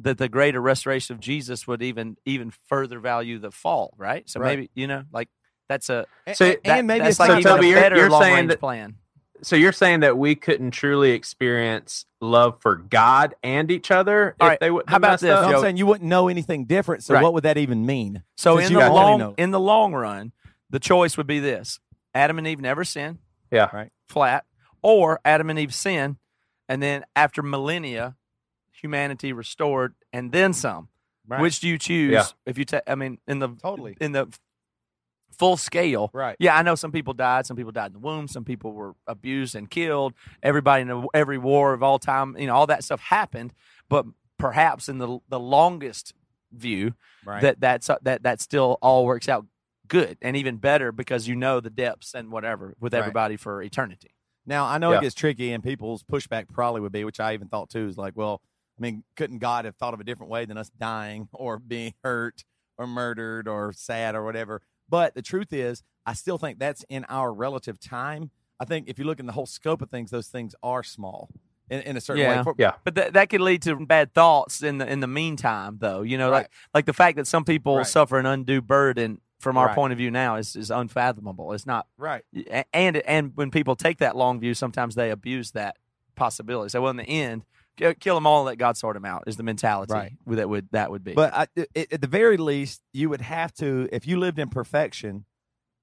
[0.00, 4.28] that the greater restoration of Jesus would even even further value the fall, right?
[4.28, 4.58] So Right.
[4.58, 5.28] maybe you know, like
[5.68, 7.80] that's a and, So and that- maybe that's it's like so even Toby, a you're-
[7.80, 8.96] better you're long saying range that- plan.
[9.46, 14.46] So you're saying that we couldn't truly experience love for God and each other All
[14.46, 15.46] if right, they wouldn't how about this, up?
[15.54, 17.04] I'm saying you wouldn't know anything different.
[17.04, 17.22] So Right.
[17.22, 18.22] what would that even mean?
[18.36, 20.32] So in the long in the long run,
[20.70, 21.80] the choice would be this:
[22.14, 23.18] Adam and Eve never sin,
[23.50, 23.68] Yeah.
[23.72, 23.90] Right.
[24.06, 24.44] flat,
[24.82, 26.16] or Adam and Eve sin,
[26.68, 28.16] and then after millennia,
[28.72, 30.88] humanity restored, and then some.
[31.26, 31.40] Right.
[31.40, 32.12] Which do you choose?
[32.12, 32.24] Yeah.
[32.44, 33.96] If you take, I mean, in the Totally.
[34.00, 34.26] in the
[35.38, 36.36] full scale, Right.
[36.38, 37.46] yeah, I know some people died.
[37.46, 38.28] Some people died in the womb.
[38.28, 40.14] Some people were abused and killed.
[40.42, 43.52] Everybody in every war of all time, you know, all that stuff happened.
[43.88, 44.06] But
[44.38, 46.14] perhaps in the the longest
[46.52, 46.94] view,
[47.24, 47.42] Right.
[47.42, 49.46] that that's that that still all works out
[49.86, 53.00] good and even better because you know the depths and whatever with Right.
[53.00, 54.14] everybody for eternity.
[54.46, 54.98] Now I know Yeah.
[54.98, 57.96] it gets tricky, and people's pushback probably would be, which I even thought too, is
[57.98, 58.40] like, well,
[58.78, 61.94] I mean, couldn't God have thought of a different way than us dying or being
[62.02, 62.44] hurt
[62.76, 64.62] or murdered or sad or whatever?
[64.88, 68.30] But the truth is, I still think that's in our relative time.
[68.60, 71.30] I think if you look in the whole scope of things, those things are small
[71.70, 72.38] in, in a certain Yeah.
[72.38, 72.42] way.
[72.44, 72.72] For- Yeah.
[72.84, 76.02] But that that could lead to bad thoughts in the in the meantime, though.
[76.02, 76.50] You know, like Right.
[76.74, 77.86] like the fact that some people Right.
[77.86, 79.74] suffer an undue burden from our Right.
[79.74, 81.52] point of view now is is unfathomable.
[81.52, 82.22] It's not Right.
[82.72, 85.76] and and when people take that long view, sometimes they abuse that
[86.14, 86.68] possibility.
[86.68, 89.24] So, well, in the end, ki- kill them all and let God sort them out
[89.26, 90.12] is the mentality Right.
[90.26, 91.12] that would that would be.
[91.14, 94.48] But I, it, at the very least, you would have to, if you lived in
[94.48, 95.24] perfection,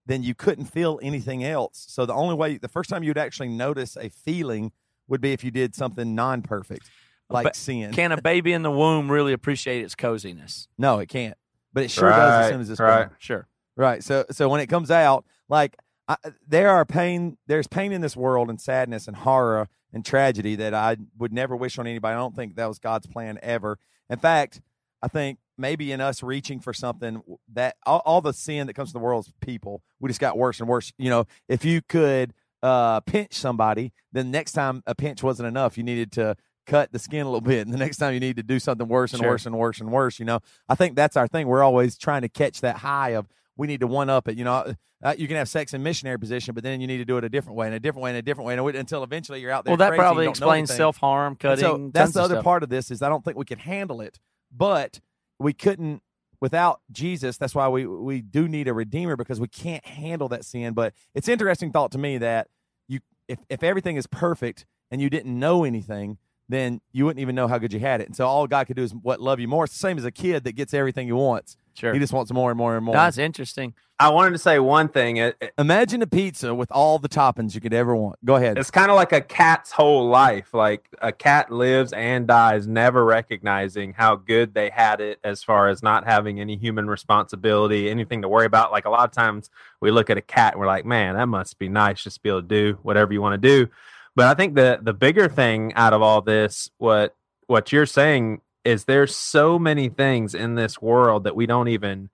[0.06, 1.86] then you couldn't feel anything else.
[1.90, 4.72] So the only way, the first time you'd actually notice a feeling
[5.08, 6.90] would be if you did something non-perfect,
[7.30, 7.92] like But sin.
[7.92, 10.68] can a baby in the womb really appreciate its coziness?
[10.78, 11.38] no, it can't.
[11.74, 13.04] But it sure does as Right, soon as it's right.
[13.08, 13.16] born.
[13.20, 13.48] Sure.
[13.78, 14.04] Right.
[14.04, 15.78] So so when it comes out, like
[16.08, 20.56] I, there are pain, there's pain in this world and sadness and horror and tragedy
[20.56, 22.14] that I would never wish on anybody.
[22.14, 23.78] I don't think that was God's plan ever.
[24.10, 24.62] In fact,
[25.02, 27.22] I think maybe in us reaching for something
[27.54, 29.84] that all, all the sin that comes to the world's people.
[30.00, 30.92] We just got worse and worse.
[30.98, 35.78] You know, if you could uh, pinch somebody, then next time a pinch wasn't enough,
[35.78, 36.36] you needed to
[36.68, 38.88] cut the skin a little bit, and the next time you need to do something
[38.88, 39.32] worse and Sure.
[39.32, 40.20] worse and worse and worse.
[40.20, 41.48] You know, I think that's our thing.
[41.48, 43.28] We're always trying to catch that high of
[43.58, 44.38] we need to one up it.
[44.38, 47.06] You know, uh, you can have sex in missionary position, but then you need to
[47.06, 49.04] do it a different way, and a different way, and a different way, and until
[49.04, 49.72] eventually you're out there.
[49.72, 51.60] Well, that crazy, probably explains self harm, And.
[51.60, 52.44] So that's the other stuff.
[52.44, 54.20] part of this is I don't think we can handle it,
[54.56, 55.00] but
[55.40, 56.02] we couldn't
[56.40, 57.38] without Jesus.
[57.38, 60.74] That's why we we do need a redeemer because we can't handle that sin.
[60.74, 62.48] But it's interesting thought to me that
[62.88, 66.18] you if if everything is perfect and you didn't know anything,
[66.50, 68.08] then you wouldn't even know how good you had it.
[68.08, 69.64] And so all God could do is what love you more.
[69.64, 71.56] It's the same as a kid that gets everything he wants.
[71.74, 71.94] Sure.
[71.94, 72.94] He just wants more and more and more.
[72.94, 73.74] That's interesting.
[74.00, 75.18] I wanted to say one thing.
[75.18, 78.18] It, it- Imagine a pizza with all the toppings you could ever want.
[78.26, 78.58] Go ahead.
[78.58, 80.54] it's kind of like a cat's whole life.
[80.56, 85.68] Like a cat lives and dies, never recognizing how good they had it as far
[85.70, 88.72] as not having any human responsibility, anything to worry about.
[88.72, 89.50] Like a lot of times
[89.82, 92.22] we look at a cat and we're like, man, that must be nice just to
[92.24, 93.70] be able to do whatever you want to do.
[94.16, 97.16] But I think the the bigger thing out of all this, what
[97.48, 102.10] what you're saying is there's so many things in this world that we don't even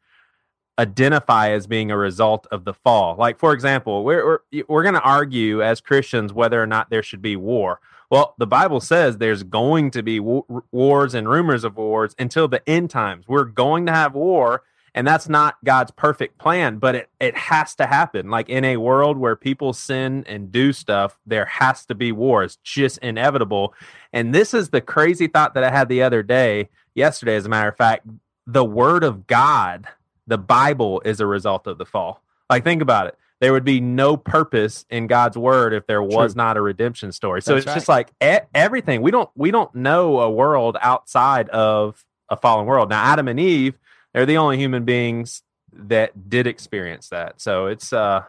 [0.79, 3.15] identify as being a result of the fall.
[3.17, 7.03] Like for example, we're we're, we're going to argue as Christians whether or not there
[7.03, 7.79] should be war.
[8.09, 12.47] Well, the Bible says there's going to be wa- wars and rumors of wars until
[12.47, 13.27] the end times.
[13.27, 14.63] We're going to have war
[14.95, 18.29] and that's not God's perfect plan, but it it has to happen.
[18.29, 22.43] Like in a world where people sin and do stuff, there has to be war.
[22.43, 23.73] It's just inevitable.
[24.13, 27.49] And this is the crazy thought that I had the other day, yesterday as a
[27.49, 28.07] matter of fact,
[28.45, 29.87] the word of God
[30.27, 32.21] the Bible is a result of the fall.
[32.49, 33.17] Like, think about it.
[33.39, 36.37] There would be no purpose in God's word if there was True.
[36.37, 37.41] not a redemption story.
[37.41, 39.01] So That's it's just like e- everything.
[39.01, 42.89] We don't we don't know a world outside of a fallen world.
[42.89, 43.77] Now, Adam and Eve,
[44.17, 47.39] they're the only human beings that did experience that.
[47.39, 48.21] So it's uh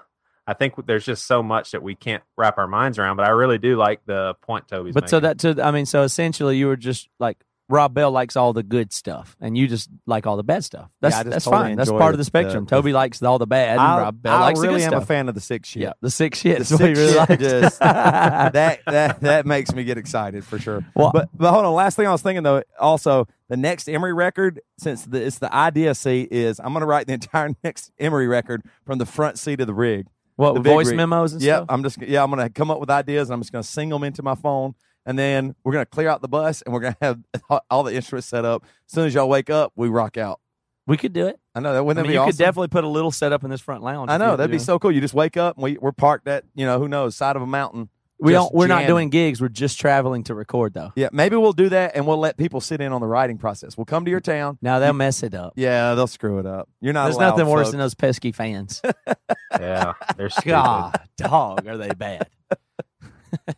[0.47, 3.17] I think there's just so much that we can't wrap our minds around.
[3.17, 6.03] But I really do like the point Toby's But so that to I mean, so
[6.03, 7.39] essentially you were just like
[7.71, 10.89] Rob Bell likes all the good stuff, and you just like all the bad stuff.
[11.03, 11.77] That's I just that's totally fine.
[11.77, 12.65] That's part of the the- spectrum.
[12.65, 14.85] the- Toby likes all the bad, and I, Rob Bell I likes really the good
[14.85, 15.03] am stuff.
[15.03, 15.83] a fan of the six shit.
[15.83, 16.57] Yeah, the six shit.
[16.57, 17.43] The is what he really shit likes.
[17.43, 20.83] just- that that that makes me get excited for sure.
[20.95, 21.75] Well- but but hold on.
[21.75, 25.53] Last thing I was thinking though, also the next Emery record, since the, it's the
[25.55, 29.39] idea seat, is I'm going to write the entire next Emery record from the front
[29.39, 30.07] seat of the rig.
[30.37, 30.97] what the voice rig.
[30.97, 31.67] memos and Yeah, stuff.
[31.71, 33.69] I'm just yeah, I'm going to come up with ideas and I'm just going to
[33.69, 34.75] sing them into my phone.
[35.07, 37.05] And then we're going to clear out the bus and we're going to
[37.51, 38.65] have all the instruments set up.
[38.65, 40.41] As soon as y'all wake up, we rock out.
[40.87, 41.39] We could do it.
[41.55, 42.31] I know that wouldn't mean, that be you awesome?
[42.33, 44.11] could definitely put a little setup in this front lounge.
[44.11, 44.91] I know that'd be so cool.
[44.93, 47.43] You just wake up and we we're parked at you know who knows side of
[47.43, 47.89] a mountain.
[48.21, 48.55] We just don't.
[48.55, 49.41] We're not doing gigs.
[49.41, 50.93] We're just traveling to record, though.
[50.97, 53.77] Yeah, maybe we'll do that and we'll let people sit in on the writing process.
[53.77, 54.59] We'll come to your town.
[54.61, 55.53] Now they'll mess it up.
[55.57, 56.69] Yeah, they'll screw it up.
[56.81, 57.05] You're not.
[57.05, 57.71] There's allowed, nothing worse folks.
[57.73, 58.83] than those pesky fans.
[59.53, 60.49] yeah, they're stupid.
[60.51, 62.29] God, dog, are they bad?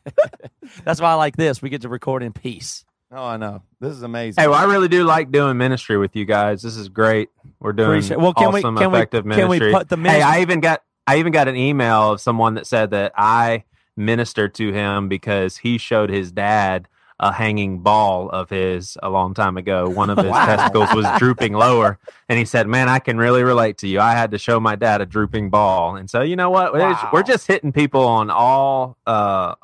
[0.85, 1.63] That's why I like this.
[1.63, 2.85] We get to record in peace.
[3.13, 3.63] Oh, I know.
[3.81, 4.41] This is amazing.
[4.41, 6.63] Hey, well, I really do like doing ministry with you guys.
[6.63, 7.29] This is great.
[7.59, 9.73] We're doing Appreciate- well, can we- awesome, can we- effective can we ministry.
[9.73, 12.91] put the hey, I even got I even got an email of someone that said
[12.91, 13.65] that I
[14.01, 16.89] ministered to him because he showed his dad
[17.23, 19.89] a hanging ball of his a long time ago.
[19.91, 20.47] One of his Wow.
[20.47, 21.99] testicles was drooping lower,
[22.31, 24.01] and he said, "Man, I can really relate to you.
[24.01, 26.73] I had to show my dad a drooping ball." And so, you know what?
[26.73, 27.11] We're- Wow.
[27.13, 29.55] We're just hitting people on all uh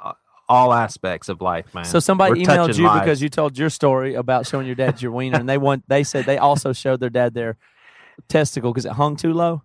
[0.49, 1.85] all aspects of life, man.
[1.87, 3.01] So somebody We're emailed you lives.
[3.01, 6.05] because you told your story about showing your dad your wiener, and they want they
[6.05, 7.57] said they also showed their dad their
[8.29, 9.63] testicle because it hung too low.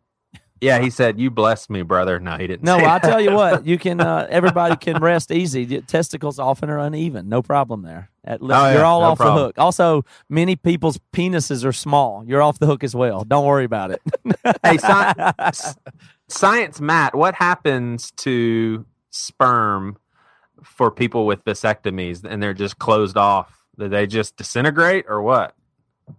[0.61, 2.61] Yeah, he said, "You blessed me, brother." No, he didn't.
[2.63, 3.03] No, say I that.
[3.09, 3.99] tell you what, you can.
[3.99, 5.65] Uh, everybody can rest easy.
[5.65, 7.27] The Testicles often are uneven.
[7.29, 8.11] No problem there.
[8.23, 9.37] At, Oh, yeah, you're all no off problem.
[9.37, 9.55] the hook.
[9.57, 12.23] Also, many people's penises are small.
[12.27, 13.23] You're off the hook as well.
[13.23, 14.01] Don't worry about it.
[14.63, 15.75] hey, sci- s-
[16.27, 17.15] science, Matt.
[17.15, 19.97] What happens to sperm
[20.63, 23.65] for people with vasectomies and they're just closed off?
[23.79, 25.55] Do they just disintegrate or what?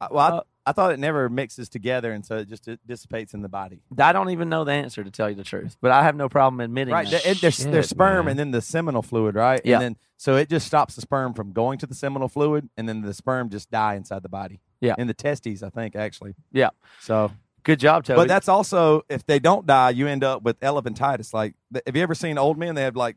[0.00, 3.34] I- well, I, I thought it never mixes together, and so it just it dissipates
[3.34, 3.82] in the body.
[3.98, 6.28] I don't even know the answer to tell you the truth, but I have no
[6.28, 7.08] problem admitting Right.
[7.10, 7.38] that.
[7.40, 8.32] There's, Shit, there's sperm man.
[8.32, 9.60] and then the seminal fluid, right?
[9.64, 9.76] Yeah.
[9.76, 12.88] And then so it just stops the sperm from going to the seminal fluid, and
[12.88, 14.60] then the sperm just die inside the body.
[14.80, 14.94] Yeah.
[14.98, 16.34] In the testes, I think actually.
[16.52, 16.70] Yeah.
[17.00, 17.32] So,
[17.64, 18.16] Good job, Toby.
[18.16, 21.32] but that's also if they don't die, you end up with elephantitis.
[21.32, 21.54] Like,
[21.86, 22.74] have you ever seen old men?
[22.74, 23.16] They have like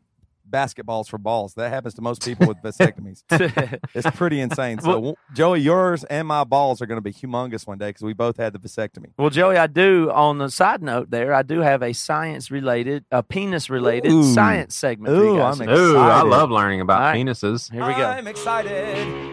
[0.50, 1.54] basketballs for balls.
[1.54, 3.22] That happens to most people with vasectomies.
[3.94, 4.80] it's pretty insane.
[4.80, 8.02] So, w- Joey, yours and my balls are going to be humongous one day because
[8.02, 9.12] we both had the vasectomy.
[9.18, 10.10] Well, Joey, I do.
[10.12, 15.14] On the side note, there, I do have a science-related, a penis-related science segment.
[15.16, 15.60] for you Ooh, guys.
[15.60, 17.16] I'm Ooh, I love learning about All right.
[17.24, 17.70] penises.
[17.70, 18.06] Here we go.
[18.06, 19.26] I'm excited.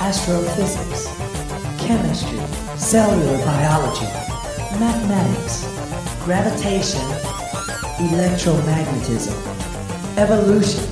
[0.00, 1.06] astrophysics,
[1.84, 2.38] chemistry,
[2.78, 4.06] cellular biology,
[4.78, 5.64] mathematics,
[6.24, 7.00] gravitation,
[7.98, 9.34] electromagnetism,
[10.16, 10.84] evolution.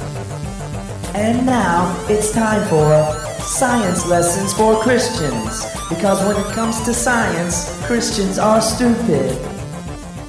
[1.14, 5.64] And now it's time for science lessons for Christians.
[5.88, 9.38] Because when it comes to science, Christians are stupid.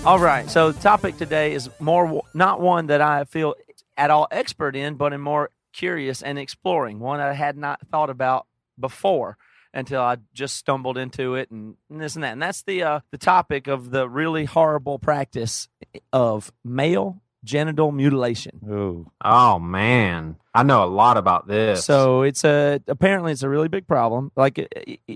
[0.05, 0.47] All right.
[0.49, 3.55] So the topic today is more not one that I feel
[3.97, 6.99] at all expert in, but I'm more curious and exploring.
[6.99, 8.45] One I had not thought about
[8.79, 9.39] before
[9.77, 12.33] until I just stumbled into it and, and this and that.
[12.33, 15.69] And that's the uh, the topic of the really horrible practice
[16.11, 18.59] of male genital mutilation.
[18.67, 19.11] Ooh.
[19.23, 21.85] Oh man, I know a lot about this.
[21.85, 24.31] So it's a apparently it's a really big problem.
[24.35, 24.67] Like,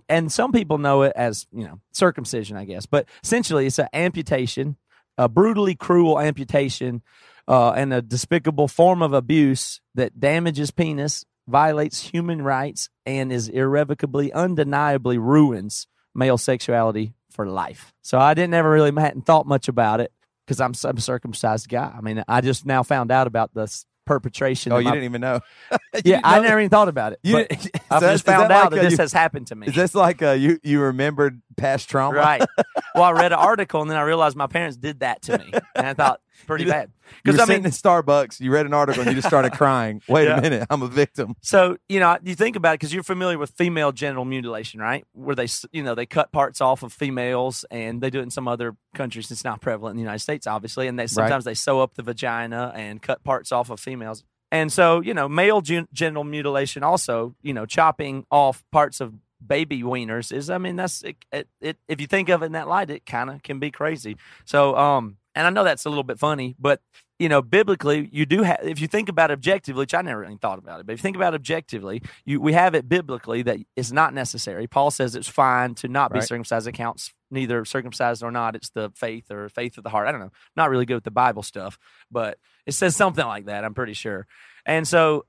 [0.08, 2.86] and some people know it as you know circumcision, I guess.
[2.86, 4.78] But essentially, it's an amputation,
[5.18, 7.02] a brutally cruel amputation,
[7.48, 13.50] uh, and a despicable form of abuse that damages penis, violates human rights, and is
[13.50, 17.94] irrevocably, undeniably ruins male sexuality for life.
[18.02, 20.12] So I didn't ever really hadn't thought much about it
[20.46, 21.94] because I'm, a circumcised guy.
[21.98, 24.72] I mean, I just now found out about this perpetration.
[24.74, 25.40] Oh, you my- didn't even know.
[26.04, 27.20] Yeah, didn't I know never even thought about it.
[27.24, 29.68] You didn't- I've just found out like that a- this you- has happened to me.
[29.68, 32.18] Is this like uh, you you remembered past trauma?
[32.18, 32.42] right?
[32.96, 35.52] well, I read an article and then I realized my parents did that to me,
[35.76, 36.92] and I thought pretty You- bad.
[37.24, 40.02] Because I sitting mean, in Starbucks, you read an article, and you just started crying.
[40.10, 40.38] Wait Yeah.
[40.38, 41.36] a minute, I'm a victim.
[41.42, 45.06] So you know, you think about it because you're familiar with female genital mutilation, right?
[45.14, 48.32] Where they, you know, they cut parts off of females, and they do it in
[48.32, 49.30] some other countries.
[49.30, 52.04] It's not prevalent in the United States, obviously, and they sometimes they sew up the
[52.04, 54.24] vagina and cut parts off of females.
[54.54, 59.14] And so, you know, male gen- genital mutilation also, you know, chopping off parts of
[59.46, 61.16] baby wieners is, I mean, that's it.
[61.32, 63.72] it, it if you think of it in that light, it kind of can be
[63.72, 64.18] crazy.
[64.46, 66.82] So, um, and I know that's a little bit funny, but
[67.20, 68.60] you know, biblically, you do have.
[68.64, 71.00] If you think about it objectively, which I never really thought about it, but if
[71.00, 74.66] you think about it objectively, you we have it biblically that it's not necessary.
[74.66, 76.28] Paul says it's fine to not be Right.
[76.28, 76.68] circumcised.
[76.68, 78.56] It counts neither circumcised or not.
[78.56, 80.08] It's the faith or faith of the heart.
[80.08, 80.32] I don't know.
[80.56, 81.78] Not really good with the Bible stuff,
[82.10, 83.64] but it says something like that.
[83.64, 84.26] I'm pretty sure.
[84.66, 85.26] And so,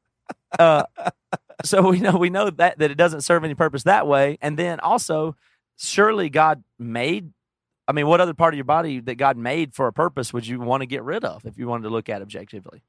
[0.58, 0.84] uh,
[1.64, 4.38] so we know we know that that it doesn't serve any purpose that way.
[4.40, 5.36] And then also,
[5.76, 7.32] surely God made.
[7.88, 10.46] I mean, what other part of your body that God made for a purpose would
[10.46, 12.82] you want to get rid of if you wanted to look at objectively?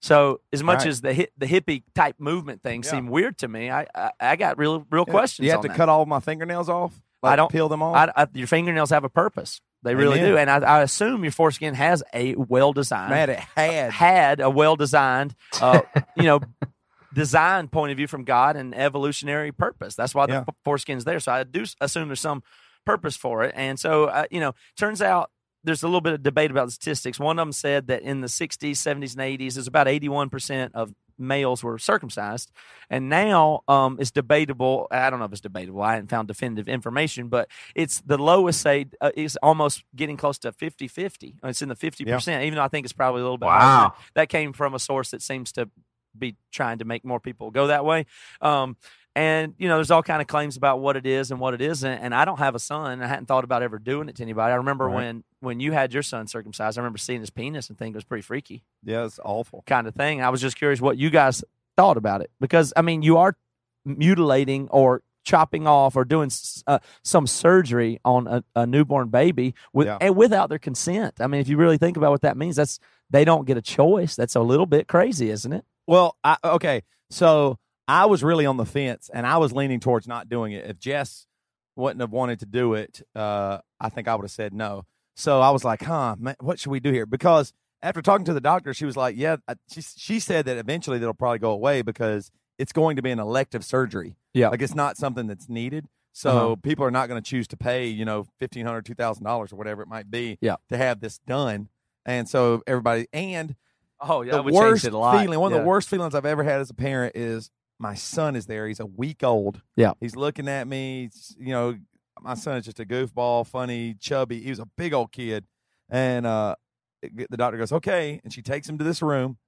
[0.00, 0.86] So, as much Right.
[0.88, 2.90] as the hi- the hippie type movement thing Yeah.
[2.90, 5.44] seemed weird to me, I I, I got real real questions.
[5.46, 5.76] You have to that.
[5.76, 7.00] cut all my fingernails off.
[7.22, 7.96] I don't- peel them off.
[8.16, 9.60] I, I, your fingernails have a purpose.
[9.82, 10.30] They really Amen.
[10.30, 13.92] do, and I, I assume your foreskin has a well designed, Man, it had.
[13.92, 15.80] had a well designed, uh,
[16.16, 16.40] you know,
[17.14, 19.94] design point of view from God and evolutionary purpose.
[19.94, 20.44] That's why the Yeah.
[20.64, 21.20] foreskin's there.
[21.20, 22.42] So I do assume there's some
[22.84, 23.52] purpose for it.
[23.56, 25.30] And so, uh, you know, turns out
[25.64, 27.18] there's a little bit of debate about the statistics.
[27.18, 30.94] One of them said that in the 60s, 70s, and 80s, there's about 81% of
[31.18, 32.50] males were circumcised.
[32.88, 34.86] And now um, it's debatable.
[34.90, 35.82] I don't know if it's debatable.
[35.82, 40.38] I haven't found definitive information, but it's the lowest, say, uh, is almost getting close
[40.38, 41.36] to 50 50.
[41.42, 43.88] It's in the 50%, even though I think it's probably a little bit higher.
[43.88, 43.94] Wow.
[44.14, 45.68] That came from a source that seems to
[46.16, 48.06] be trying to make more people go that way.
[48.40, 48.76] Um,
[49.16, 51.60] and you know, there's all kind of claims about what it is and what it
[51.60, 51.90] isn't.
[51.98, 53.02] And I don't have a son.
[53.02, 54.52] I hadn't thought about ever doing it to anybody.
[54.52, 54.94] I remember Right.
[54.94, 56.78] when when you had your son circumcised.
[56.78, 59.64] I remember seeing his penis and thinking it was pretty freaky Yeah, it's awful.
[59.66, 60.22] kind of thing.
[60.22, 61.42] I was just curious what you guys
[61.76, 63.36] thought about it because I mean, you are
[63.84, 66.30] mutilating or chopping off or doing
[66.66, 69.98] uh, some surgery on a, a newborn baby with Yeah.
[70.00, 71.14] and without their consent.
[71.20, 72.78] I mean, if you really think about what that means, that's
[73.10, 74.16] they don't get a choice.
[74.16, 75.64] That's a little bit crazy, isn't it?
[75.86, 80.06] Well, I, okay, so I was really on the fence, and I was leaning towards
[80.06, 80.66] not doing it.
[80.68, 81.26] If Jess
[81.74, 84.84] wouldn't have wanted to do it, uh, I think I would have said no.
[85.16, 88.34] So I was like, "Huh, man, what should we do here?" Because after talking to
[88.34, 89.36] the doctor, she was like, "Yeah,"
[89.72, 93.18] she she said that eventually that'll probably go away because it's going to be an
[93.18, 94.16] elective surgery.
[94.34, 94.50] Yeah.
[94.50, 95.86] like it's not something that's needed.
[96.12, 96.56] So Uh-huh.
[96.62, 99.50] people are not going to choose to pay, you know, fifteen hundred, two thousand dollars
[99.50, 100.56] $2,000 or whatever it might be, Yeah.
[100.68, 101.68] to have this done.
[102.04, 103.56] And so everybody, and
[104.00, 106.74] Oh yeah, the worst feeling, one of the worst feelings I've ever had as a
[106.74, 108.66] parent is my son is there.
[108.66, 109.62] He's a week old.
[109.76, 109.92] Yeah.
[110.00, 111.04] He's looking at me.
[111.04, 111.76] It's- You know,
[112.20, 114.40] my son is just a goofball, funny, chubby.
[114.40, 115.44] He was a big old kid.
[115.88, 116.56] And uh,
[117.02, 118.20] the doctor goes, okay.
[118.24, 119.38] And she takes him to this room.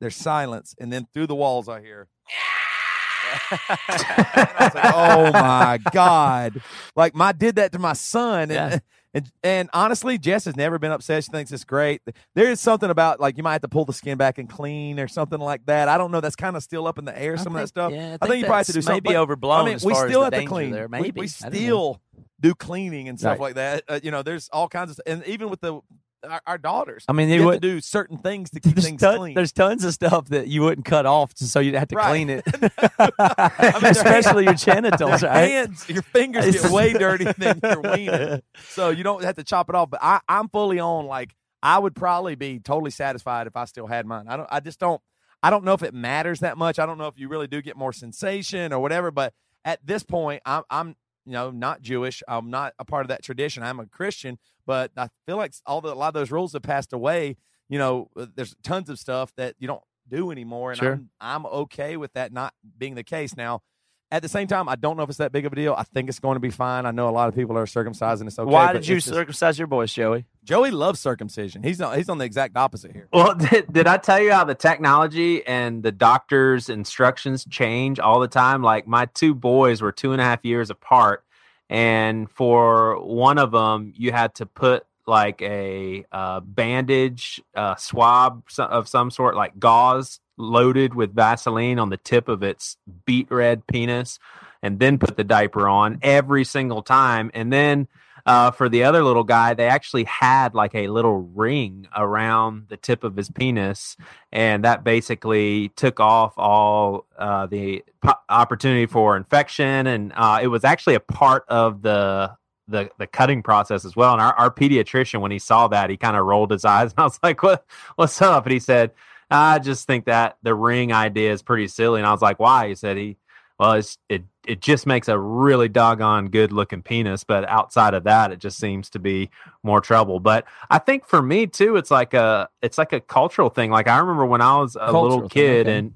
[0.00, 0.74] There's silence.
[0.80, 2.08] And then through the walls, I hear,
[3.50, 6.60] And I was like, oh my God.
[6.94, 8.50] Like, my did that to my son.
[8.50, 8.78] And, Yeah.
[9.14, 11.24] and, and honestly, Jess has never been upset.
[11.24, 12.02] She thinks it's great.
[12.34, 15.00] There is something about, like, you might have to pull the skin back and clean
[15.00, 15.88] or something like that.
[15.88, 16.20] I don't know.
[16.20, 17.92] That's kind of still up in the air, some of that stuff.
[17.92, 19.02] Yeah, I think you probably have to do something.
[19.04, 19.60] maybe overblown.
[19.60, 20.70] I mean, as we far as still the have to clean.
[20.72, 22.00] There, We- maybe We, I still
[22.40, 23.40] do cleaning and stuff Right.
[23.40, 23.84] like that.
[23.88, 25.80] Uh, you know, there's all kinds of, and even with the
[26.24, 29.34] our, our daughters, I mean, you would, do certain things to keep things ton- clean.
[29.34, 32.08] there's tons of stuff that you wouldn't cut off so you'd have to Right.
[32.08, 32.44] clean it,
[32.98, 33.10] mean,
[33.90, 35.50] especially your genitals, your right?
[35.50, 39.68] hands, your fingers get way dirty than your wiener, so you don't have to chop
[39.68, 39.90] it off.
[39.90, 41.06] But I, I'm fully on.
[41.06, 44.26] Like I would probably be totally satisfied if I still had mine.
[44.28, 44.48] I don't.
[44.50, 45.00] I just don't.
[45.42, 46.78] I don't know if it matters that much.
[46.78, 49.10] I don't know if you really do get more sensation or whatever.
[49.10, 49.34] But
[49.64, 50.88] at this point, I'm, I'm
[51.26, 52.22] you know not Jewish.
[52.28, 53.62] I'm not a part of that tradition.
[53.62, 54.38] I'm a Christian.
[54.66, 57.36] But I feel like all the a lot of those rules have passed away.
[57.68, 60.92] You know, uh, there's tons of stuff that you don't do anymore, and Sure.
[60.92, 63.62] I'm I'm okay with that not being the case now.
[64.10, 65.74] At the same time, I don't know if it's that big of a deal.
[65.76, 66.86] I think it's going to be fine.
[66.86, 68.26] I know a lot of people are circumcising.
[68.28, 68.48] it's okay.
[68.48, 70.26] Why did you it's just- circumcise your boys, Joey?
[70.44, 71.62] Joey loves circumcision.
[71.64, 73.08] He's on, he's on the exact opposite here.
[73.12, 78.20] Well, did, did I tell you how the technology and the doctor's instructions change all
[78.20, 78.62] the time?
[78.62, 81.23] Like my two boys were two and a half years apart,
[81.68, 88.44] and for one of them, you had to put like a uh, bandage, uh, swab
[88.58, 93.66] of some sort, like gauze loaded with Vaseline on the tip of its beet red
[93.66, 94.18] penis,
[94.62, 97.86] and then put the diaper on every single time, and then
[98.26, 102.76] uh, for the other little guy, they actually had like a little ring around the
[102.76, 103.96] tip of his penis,
[104.32, 110.46] and that basically took off all uh, the po- opportunity for infection, and uh, it
[110.46, 112.32] was actually a part of the
[112.66, 114.14] the the cutting process as well.
[114.14, 117.00] And our, our pediatrician, when he saw that, he kind of rolled his eyes, and
[117.00, 117.66] I was like, "What?
[117.96, 118.92] What's up?" And he said,
[119.30, 122.68] "I just think that the ring idea is pretty silly." And I was like, "Why?"
[122.68, 123.18] He said, "He
[123.58, 128.04] well, it's, it it just makes a really doggone good looking penis, but outside of
[128.04, 129.30] that, it just seems to be
[129.62, 133.50] more trouble." But I think for me too, it's like a it's like a cultural
[133.50, 133.70] thing.
[133.70, 135.78] Like I remember when I was a Cultural little thing, kid okay.
[135.78, 135.92] and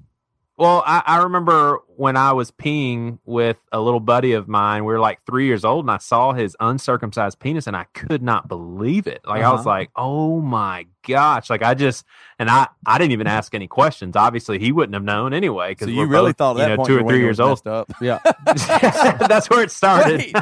[0.59, 4.83] well, I, I remember when I was peeing with a little buddy of mine.
[4.83, 8.21] We were like three years old, and I saw his uncircumcised penis, and I could
[8.21, 9.21] not believe it.
[9.25, 9.69] Like I was Uh-huh.
[9.69, 12.03] like, "Oh my gosh!" Like I just
[12.37, 14.17] and I I didn't even ask any questions.
[14.17, 15.69] Obviously, he wouldn't have known anyway.
[15.69, 17.65] So Because you really thought that you know, two or three years old.
[17.65, 17.89] up.
[18.01, 18.19] Yeah.
[18.45, 20.19] That's where it started.
[20.19, 20.35] Wait,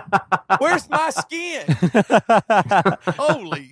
[0.60, 1.64] where's my skin?
[3.18, 3.72] Holy.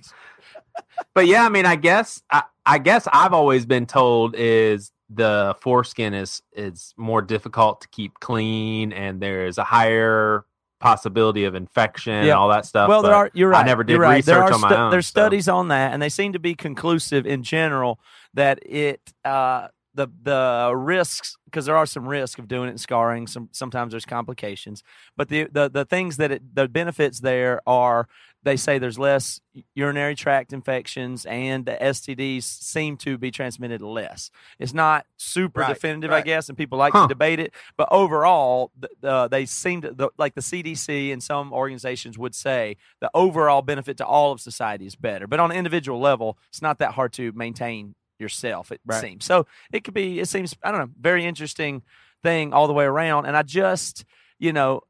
[1.14, 5.54] but yeah, I mean, I guess I, I guess I've always been told is the
[5.60, 10.44] foreskin is is more difficult to keep clean, and there is a higher
[10.78, 12.88] possibility of infection and all that stuff.
[12.88, 13.30] Well, there are.
[13.32, 13.66] You're I right.
[13.66, 14.16] never did right.
[14.16, 14.90] research there are on my stu- own.
[14.90, 15.10] There's so.
[15.10, 18.00] studies on that, and they seem to be conclusive in general
[18.34, 22.80] that it uh, the the risks because there are some risk of doing it and
[22.80, 23.26] scarring.
[23.26, 24.82] Some sometimes there's complications,
[25.16, 28.06] but the the the things that it, the benefits there are
[28.42, 29.40] they say there's less
[29.74, 34.30] urinary tract infections and the STDs seem to be transmitted less.
[34.60, 37.02] It's not super Right, definitive, I guess, and people like Huh.
[37.02, 37.52] to debate it.
[37.76, 42.36] But overall, th- uh, they seem to the, like the CDC and some organizations would
[42.36, 45.26] say the overall benefit to all of society is better.
[45.26, 48.72] But on an individual level, it's not that hard to maintain yourself.
[48.72, 49.00] It Right.
[49.00, 49.46] seems so.
[49.72, 50.20] It could be.
[50.20, 50.90] It seems I don't know.
[51.00, 51.82] Very interesting
[52.22, 53.26] thing all the way around.
[53.26, 54.04] And I just
[54.38, 54.82] you know.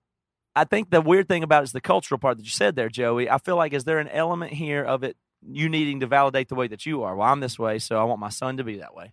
[0.59, 2.89] I think the weird thing about it is the cultural part that you said there,
[2.89, 3.29] Joey.
[3.29, 5.15] I feel like is there an element here of it
[5.47, 7.15] you needing to validate the way that you are?
[7.15, 9.13] Well, I'm this way, so I want my son to be that way.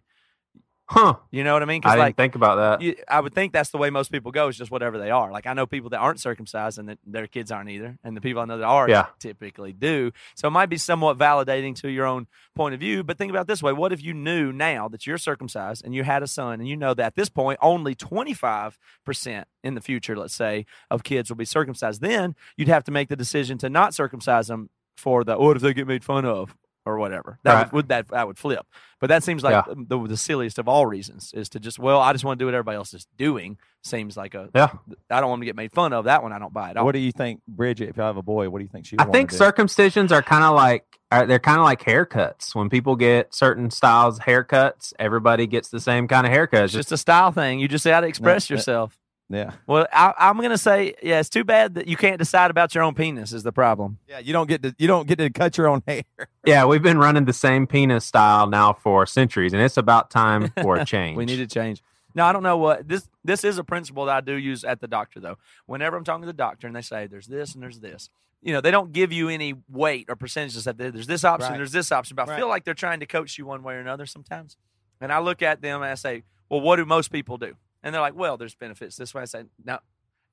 [0.94, 1.16] Huh?
[1.32, 1.82] You know what I mean?
[1.84, 2.86] I didn't like think about that.
[2.86, 5.32] you, I would think that's the way most people go is just whatever they are.
[5.32, 8.22] Like I know people that aren't circumcised and that their kids aren't either, and the
[8.22, 9.08] people I know that are Yeah.
[9.18, 10.12] typically do.
[10.36, 13.04] So it might be somewhat validating to your own point of view.
[13.04, 15.96] But think about it this way: What if you knew now that you're circumcised and
[15.96, 19.74] you had a son, and you know that at this point only 25 percent in
[19.74, 22.02] the future, let's say, of kids will be circumcised?
[22.02, 25.64] Then you'd have to make the decision to not circumcise them for the what if
[25.64, 27.40] they get made fun of or whatever.
[27.44, 27.66] That Right.
[27.68, 28.66] would, would that that would flip.
[29.00, 29.74] But that seems like Yeah.
[29.76, 32.48] the, the silliest of all reasons is to just well, I just want to do
[32.48, 33.58] what everybody else is doing.
[33.84, 34.70] Seems like a Yeah.
[35.10, 36.06] I don't want to get made fun of.
[36.06, 36.78] That one I don't buy it.
[36.78, 37.90] What do you think, Bridget?
[37.90, 38.98] If you have a boy, what do you think she?
[38.98, 39.64] I would think wanna do?
[39.64, 42.56] circumcisions are kind of like are, they're kind of like haircuts.
[42.56, 46.64] When people get certain styles haircuts, everybody gets the same kind of haircut.
[46.64, 47.60] it's just a style thing.
[47.60, 48.98] You just say how to express No, uh, yourself.
[49.30, 51.20] Yeah, Well, I, I'm gonna say yeah.
[51.20, 53.32] It's too bad that you can't decide about your own penis.
[53.34, 53.98] Is the problem?
[54.08, 54.20] yeah.
[54.20, 56.04] You don't get to you don't get to cut your own hair.
[56.46, 60.52] Yeah, we've been running the same penis style now for centuries, and it's about time
[60.62, 61.18] for a change.
[61.18, 61.82] We need to change.
[62.14, 63.10] No, I don't know what this.
[63.24, 65.38] This is a principle that I do use at the doctor though.
[65.66, 68.10] Whenever I'm talking to the doctor and they say there's this and there's this,
[68.42, 71.58] you know, they don't give you any weight or percentages that there's this option, Right.
[71.58, 72.16] there's this option.
[72.16, 72.40] But I Right.
[72.40, 74.58] feel like they're trying to coach you one way or another sometimes.
[75.02, 77.56] And I look at them and I say, well, what do most people do?
[77.84, 79.22] And they're like, well, there's benefits this way.
[79.24, 79.80] I say, now,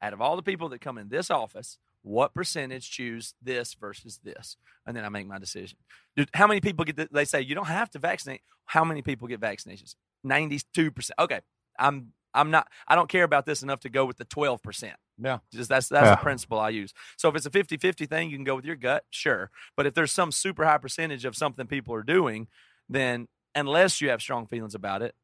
[0.03, 4.21] Out of all the people that come in this office, what percentage choose this versus
[4.25, 4.57] this?
[4.87, 5.77] And then I make my decision.
[6.17, 6.97] Dude, how many people get?
[6.97, 8.41] The, they say you don't have to vaccinate.
[8.65, 9.95] How many people get vaccinations?
[10.25, 11.19] Ninety-two percent.
[11.19, 11.41] Okay,
[11.79, 12.69] I'm I'm not.
[12.89, 14.97] I don't care about this enough to go with the twelve percent.
[15.23, 15.39] Yeah.
[15.53, 16.15] Just that's that's Yeah.
[16.15, 16.95] the principle I use.
[17.19, 19.51] So if it's a 50-50 thing, you can go with your gut, sure.
[19.77, 22.49] But if there's some super high percentage of something people are doing,
[22.89, 25.15] then unless you have strong feelings about it,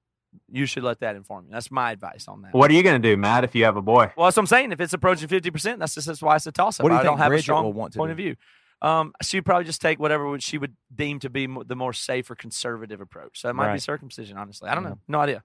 [0.50, 1.52] you should let that inform you.
[1.52, 2.52] That's my advice on that.
[2.54, 4.12] What are you going to do, Matt, if you have a boy?
[4.16, 4.72] Well, that's what I'm saying.
[4.72, 6.84] If it's approaching fifty percent, that's just that's why it's a toss up.
[6.84, 8.12] What do you I don't think have a strong will want to point do?
[8.12, 8.36] of view.
[8.82, 12.34] Um, she'd probably just take whatever she would deem to be the more safe or
[12.34, 13.40] conservative approach.
[13.40, 14.36] So it might be circumcision.
[14.36, 14.90] Honestly, I don't Yeah.
[14.90, 14.98] know.
[15.08, 15.42] No idea.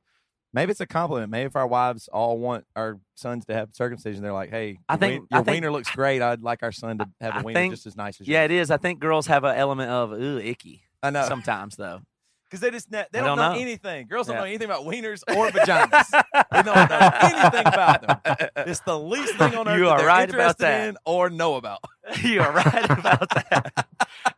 [0.53, 1.31] Maybe it's a compliment.
[1.31, 4.95] Maybe if our wives all want our sons to have circumcision, they're like, "Hey, I
[4.95, 6.21] your think- wien- your I think- wiener looks great.
[6.21, 8.33] I'd like our son to have a I wiener think- just as nice as yours."
[8.33, 8.69] Yeah, it is.
[8.69, 12.01] I think girls have an element of ooh icky I know sometimes though.
[12.51, 13.59] Because they just ne- they, They don't, don't know, know.
[13.61, 14.07] anything.
[14.07, 16.09] Girls don't know anything about wieners or vaginas.
[16.51, 18.47] they don't know anything about them.
[18.67, 20.89] It's the least thing on earth you are right about that.
[20.89, 21.79] in or know about.
[22.23, 23.87] you are right about that.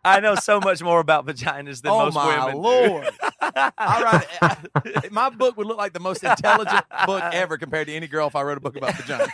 [0.06, 2.56] I know so much more about vaginas than oh most my women.
[2.56, 2.62] do.
[2.62, 3.10] lord!
[3.42, 4.28] I
[4.84, 8.28] write my book would look like the most intelligent book ever compared to any girl
[8.28, 9.28] if I wrote a book about vagina.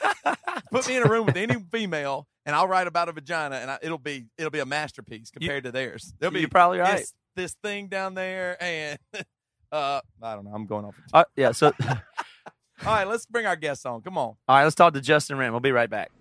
[0.72, 3.72] Put me in a room with any female, and I'll write about a vagina, and
[3.72, 6.14] I, it'll be it'll be a masterpiece compared to theirs.
[6.20, 7.06] There'll be You're probably right.
[7.36, 9.00] This, this thing down there, and
[9.72, 10.52] uh, I don't know.
[10.54, 10.96] I'm going off.
[11.14, 11.52] Uh, yeah.
[11.52, 11.72] So,
[12.86, 14.02] All right, let's bring our guests on.
[14.02, 14.36] Come on.
[14.48, 15.52] all right, let's talk to Justin Wren.
[15.52, 16.12] We'll be right back.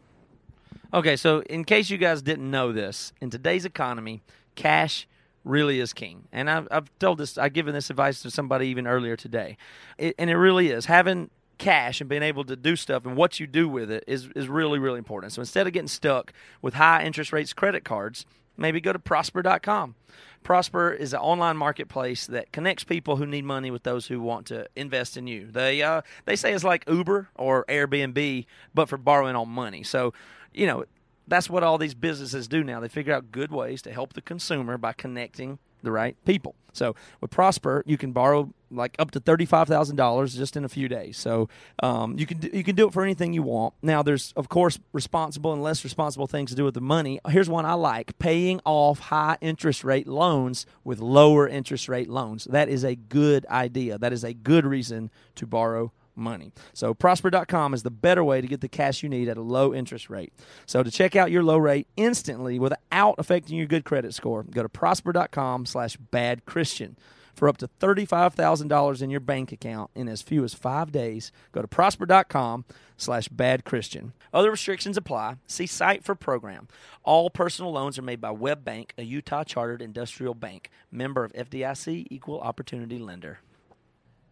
[0.92, 4.22] Okay, so in case you guys didn't know this, in today's economy,
[4.56, 5.06] cash
[5.44, 6.24] really is king.
[6.32, 9.56] And I've, I've told this, I've given this advice to somebody even earlier today.
[9.98, 10.86] It, and it really is.
[10.86, 14.28] Having cash and being able to do stuff and what you do with it is,
[14.34, 15.32] is really, really important.
[15.32, 18.26] So instead of getting stuck with high interest rates credit cards,
[18.59, 19.94] maybe go to prosper.com.
[20.42, 24.46] Prosper is an online marketplace that connects people who need money with those who want
[24.46, 25.46] to invest in you.
[25.46, 29.82] They uh, they say it's like Uber or Airbnb, but for borrowing on money.
[29.82, 30.12] So,
[30.52, 30.84] you know,
[31.26, 32.80] that's what all these businesses do now.
[32.80, 36.54] They figure out good ways to help the consumer by connecting the right people.
[36.72, 40.64] So with Prosper, you can borrow like up to thirty five thousand dollars just in
[40.64, 41.16] a few days.
[41.16, 41.48] So
[41.82, 43.74] um, you can do, you can do it for anything you want.
[43.82, 47.20] Now there's of course responsible and less responsible things to do with the money.
[47.28, 52.44] Here's one I like: paying off high interest rate loans with lower interest rate loans.
[52.44, 53.98] That is a good idea.
[53.98, 56.52] That is a good reason to borrow money.
[56.74, 59.72] So prosper.com is the better way to get the cash you need at a low
[59.72, 60.32] interest rate.
[60.66, 64.62] So to check out your low rate instantly without affecting your good credit score, go
[64.62, 66.96] to prosper.com slash bad Christian.
[67.39, 71.62] For up to $35,000 in your bank account in as few as five days, go
[71.62, 72.64] to prosper.com
[72.97, 74.12] slash bad Christian.
[74.34, 75.36] Other restrictions apply.
[75.47, 76.66] See site for program.
[77.05, 81.32] All personal loans are made by Web Bank, a Utah chartered industrial bank, member of
[81.32, 83.39] FDIC, equal opportunity lender.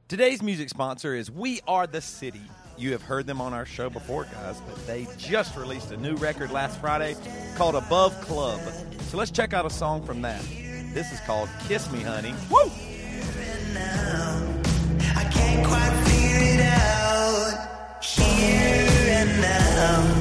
[0.08, 2.42] Today's music sponsor is We Are the City.
[2.76, 6.16] You have heard them on our show before, guys, but they just released a new
[6.16, 7.14] record last Friday
[7.54, 8.60] called Above Club.
[9.02, 10.42] So let's check out a song from that.
[10.92, 12.34] This is called Kiss Me Honey.
[12.50, 12.68] Woo!
[18.36, 20.15] Here and now.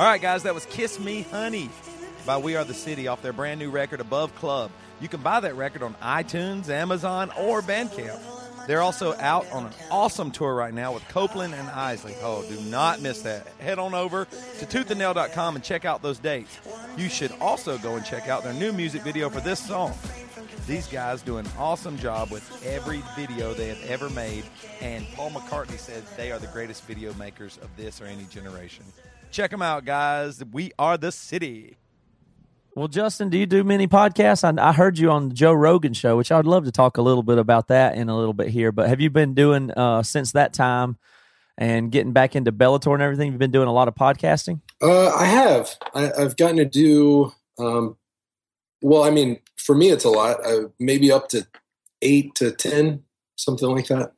[0.00, 1.68] All right, guys, that was Kiss Me Honey
[2.24, 4.70] by We Are the City off their brand new record, Above Club.
[4.98, 8.18] You can buy that record on iTunes, Amazon, or Bandcamp.
[8.66, 12.16] They're also out on an awesome tour right now with Copeland and Eisley.
[12.22, 13.46] Oh, do not miss that.
[13.58, 16.58] Head on over to toothandnail.com and check out those dates.
[16.96, 19.92] You should also go and check out their new music video for this song.
[20.66, 24.44] These guys do an awesome job with every video they have ever made,
[24.80, 28.86] and Paul McCartney said they are the greatest video makers of this or any generation.
[29.30, 30.42] Check them out, guys.
[30.52, 31.76] We are the city.
[32.74, 34.42] Well, Justin, do you do many podcasts?
[34.44, 37.02] I, I heard you on the Joe Rogan show, which I'd love to talk a
[37.02, 38.72] little bit about that in a little bit here.
[38.72, 40.96] But have you been doing uh, since that time
[41.58, 43.30] and getting back into Bellator and everything?
[43.30, 44.60] You've been doing a lot of podcasting.
[44.82, 45.70] Uh, I have.
[45.94, 47.32] I, I've gotten to do.
[47.58, 47.96] Um,
[48.82, 50.44] well, I mean, for me, it's a lot.
[50.44, 51.46] Uh, maybe up to
[52.02, 53.02] eight to ten,
[53.36, 54.12] something like that.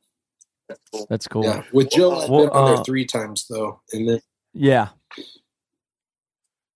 [1.09, 1.43] That's cool.
[1.43, 4.21] Yeah, with Joe, I've Well, been on uh, there three times though, and then
[4.53, 4.89] Yeah.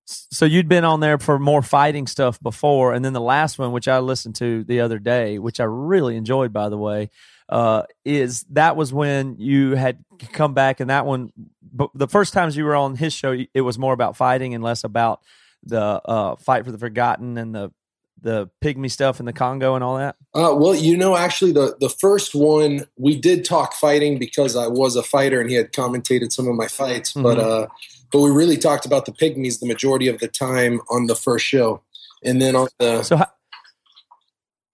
[0.07, 3.73] So you'd been on there for more fighting stuff before, and then the last one,
[3.73, 7.09] which I listened to the other day, which I really enjoyed, by the way,
[7.49, 11.31] uh, is that was when you had come back, and that one,
[11.61, 14.63] but the first times you were on his show, it was more about fighting and
[14.63, 15.21] less about
[15.63, 17.71] the uh, fight for the forgotten and the
[18.19, 20.15] the pygmy stuff in the Congo and all that.
[20.33, 24.67] Uh, well, you know, actually, the the first one we did talk fighting because I
[24.67, 27.43] was a fighter and he had commentated some of my fights, but Mhm.
[27.43, 27.67] uh,
[28.11, 31.45] but we really talked about the pygmies the majority of the time on the first
[31.45, 31.81] show,
[32.23, 33.27] and then on the So, how,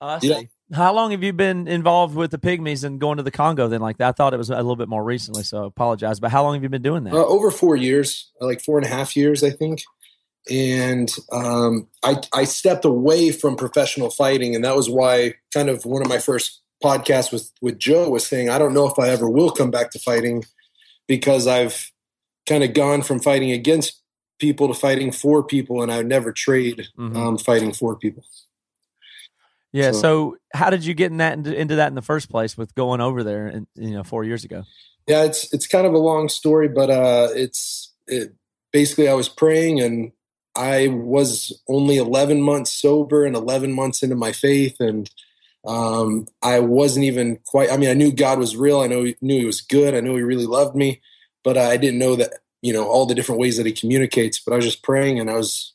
[0.04, 0.28] Oh, I see.
[0.28, 0.42] Yeah.
[0.74, 3.70] How long have you been involved with the pygmies and going to the Congo?
[3.70, 6.20] Then, like that, I thought it was a little bit more recently, so I apologize.
[6.20, 7.14] But how long have you been doing that?
[7.14, 9.84] uh, over four years, like four and a half years, I think.
[10.50, 15.86] And um, I I stepped away from professional fighting, and that was why kind of
[15.86, 19.10] one of my first podcasts with with Joe was saying I don't know if I
[19.10, 20.44] ever will come back to fighting
[21.08, 21.93] because I've
[22.48, 24.02] kind of gone from fighting against
[24.40, 27.16] people to fighting for people, and I would never trade Mhm.
[27.16, 28.24] um, fighting for people.
[29.72, 29.92] yeah.
[29.92, 32.58] So, so- how did you get in that into, into that in the first place
[32.58, 33.48] with going over there?
[33.48, 34.64] And you know, four years ago.
[35.08, 38.34] Yeah, it's it's kind of a long story, but uh, it's it,
[38.72, 40.12] basically I was praying and
[40.56, 45.10] I was only 11 months sober and 11 months into my faith, and
[45.66, 47.72] um, I wasn't even quite.
[47.72, 48.80] I mean, I knew God was real.
[48.82, 49.96] I know knew He was good.
[49.96, 51.02] I knew He really loved me,
[51.44, 54.40] but I didn't know that you know all the different ways that He communicates.
[54.40, 55.74] But I was just praying, and I was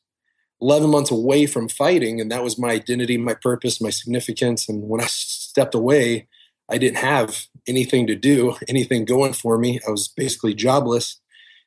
[0.61, 4.69] 11 months away from fighting, and that was my identity, my purpose, my significance.
[4.69, 6.29] And when I stepped away,
[6.69, 9.81] I didn't have anything to do, anything going for me.
[9.87, 11.21] I was basically jobless.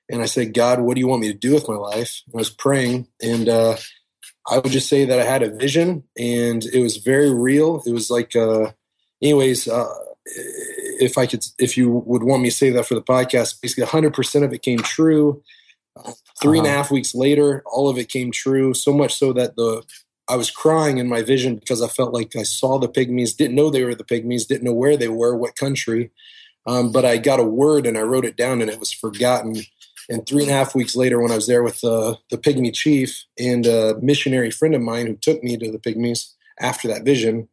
[0.09, 2.21] And I said, God, what do you want me to do with my life?
[2.25, 3.77] And I was praying, and uh,
[4.49, 7.81] I would just say that I had a vision, and it was very real.
[7.85, 8.71] It was like, uh,
[9.21, 9.87] anyways, uh,
[10.25, 13.85] if I could, if you would want me to say that for the podcast, basically
[13.85, 15.41] 100% of it came true.
[15.97, 16.11] Uh,
[16.41, 16.77] three and a Uh-huh.
[16.77, 18.73] half weeks later, all of it came true.
[18.73, 19.83] So much so that the
[20.29, 23.55] I was crying in my vision because I felt like I saw the pygmies, didn't
[23.55, 26.11] know they were the pygmies, didn't know where they were, what country.
[26.65, 29.57] Um, but I got a word and I wrote it down and it was forgotten.
[30.07, 32.73] And three and a half weeks later, when I was there with uh, the pygmy
[32.73, 37.03] chief and a missionary friend of mine who took me to the pygmies after that
[37.03, 37.49] vision,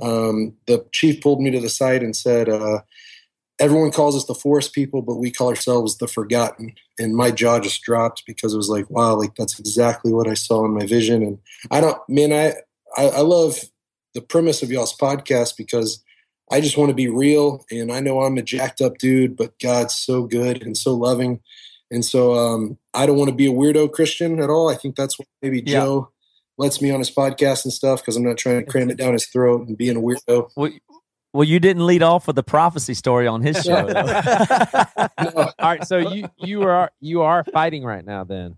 [0.00, 2.80] um, the chief pulled me to the side and said, uh,
[3.60, 6.74] Everyone calls us the forest people, but we call ourselves the forgotten.
[6.96, 10.34] And my jaw just dropped because it was like, wow, like that's exactly what I
[10.34, 11.24] saw in my vision.
[11.24, 11.38] And
[11.72, 12.54] I don't, man, I,
[12.96, 13.58] I, I love
[14.14, 16.04] the premise of y'all's podcast because
[16.52, 17.64] I just want to be real.
[17.68, 21.40] And I know I'm a jacked up dude, but God's so good and so loving.
[21.90, 24.68] And so um, I don't want to be a weirdo Christian at all.
[24.68, 25.80] I think that's what maybe Yeah.
[25.80, 26.12] Joe
[26.58, 29.12] lets me on his podcast and stuff because I'm not trying to cram it down
[29.14, 30.50] his throat and being a weirdo.
[30.56, 30.70] Well,
[31.32, 33.86] well, you didn't lead off with the prophecy story on his show.
[35.20, 35.34] No.
[35.36, 38.56] All right, so you you are you are fighting right now then.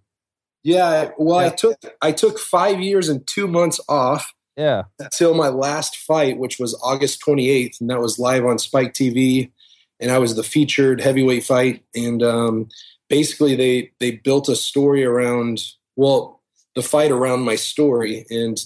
[0.63, 4.85] Yeah, well, I took I took five years and two months off Yeah.
[4.99, 9.53] until my last fight, which was August 28th, and that was live on Spike TV,
[9.99, 11.85] and I was the featured heavyweight fight.
[11.95, 12.69] And um,
[13.09, 15.63] basically, they they built a story around
[15.97, 16.40] well,
[16.75, 18.59] the fight around my story, and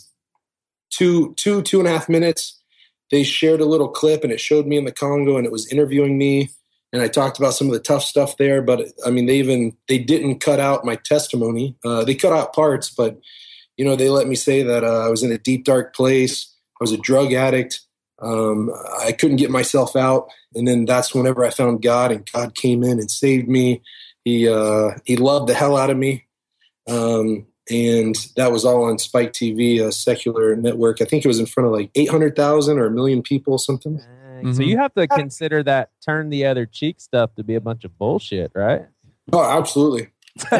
[0.91, 2.61] two two two and a half minutes.
[3.11, 5.71] They shared a little clip, and it showed me in the Congo, and it was
[5.71, 6.51] interviewing me
[6.95, 8.63] and I talked about some of the tough stuff there.
[8.63, 11.77] But I mean, they even they didn't cut out my testimony.
[11.85, 13.19] Uh, they cut out parts, but
[13.77, 16.55] you know, they let me say that uh, I was in a deep dark place.
[16.81, 17.81] I was a drug addict.
[18.23, 22.55] Um, I couldn't get myself out, and then that's whenever I found God, and God
[22.55, 23.83] came in and saved me.
[24.25, 26.27] He uh, he loved the hell out of me,
[26.89, 31.01] um, and that was all on Spike TV, a secular network.
[31.01, 33.59] I think it was in front of like eight hundred thousand or a million people,
[33.59, 34.01] something.
[34.53, 37.85] So you have to consider that turn the other cheek stuff to be a bunch
[37.85, 38.83] of bullshit, right?
[39.33, 40.09] Oh, absolutely.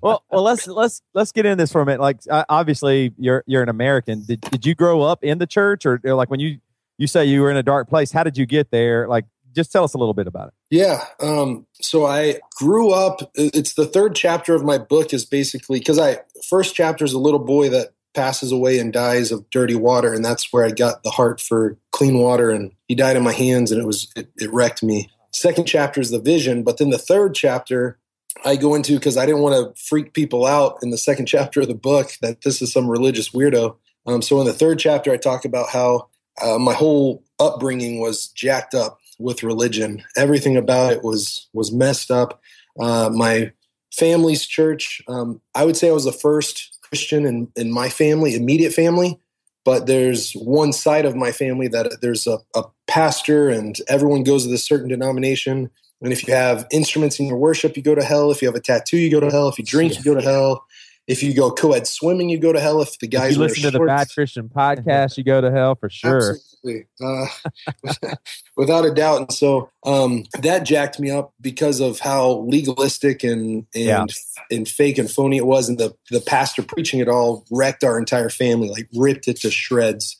[0.00, 2.00] well, well, let's let's let's get in this for a minute.
[2.00, 4.24] Like, obviously, you're you're an American.
[4.24, 6.58] Did did you grow up in the church, or, or like when you
[6.98, 8.12] you say you were in a dark place?
[8.12, 9.08] How did you get there?
[9.08, 9.24] Like,
[9.54, 10.54] just tell us a little bit about it.
[10.70, 11.04] Yeah.
[11.20, 13.30] Um, so I grew up.
[13.34, 15.12] It's the third chapter of my book.
[15.12, 19.32] Is basically because I first chapter is a little boy that passes away and dies
[19.32, 22.50] of dirty water, and that's where I got the heart for clean water.
[22.50, 25.10] And he died in my hands, and it was it, it wrecked me.
[25.32, 27.98] Second chapter is the vision, but then the third chapter
[28.44, 31.62] I go into because I didn't want to freak people out in the second chapter
[31.62, 33.76] of the book that this is some religious weirdo.
[34.06, 36.08] Um, so in the third chapter, I talk about how
[36.40, 40.02] uh, my whole upbringing was jacked up with religion.
[40.16, 42.40] Everything about it was was messed up.
[42.78, 43.52] Uh, my
[43.92, 45.02] family's church.
[45.08, 49.18] Um, I would say I was the first Christian in in my family, immediate family.
[49.64, 54.42] But there's one side of my family that there's a, a pastor, and everyone goes
[54.42, 55.70] to this certain denomination.
[56.00, 58.32] And if you have instruments in your worship, you go to hell.
[58.32, 59.48] If you have a tattoo, you go to hell.
[59.48, 60.66] If you drink, you go to hell.
[61.12, 62.80] If you go co-ed swimming, you go to hell.
[62.80, 65.50] If the guys if you listen to the shorts- Bad Christian podcast, you go to
[65.50, 66.36] hell for sure.
[66.64, 66.86] Absolutely.
[67.04, 67.26] Uh,
[68.56, 69.18] without a doubt.
[69.20, 74.06] And so um, that jacked me up because of how legalistic and and Yeah.
[74.50, 75.68] and fake and phony it was.
[75.68, 79.50] And the, the pastor preaching it all wrecked our entire family, like ripped it to
[79.50, 80.16] shreds.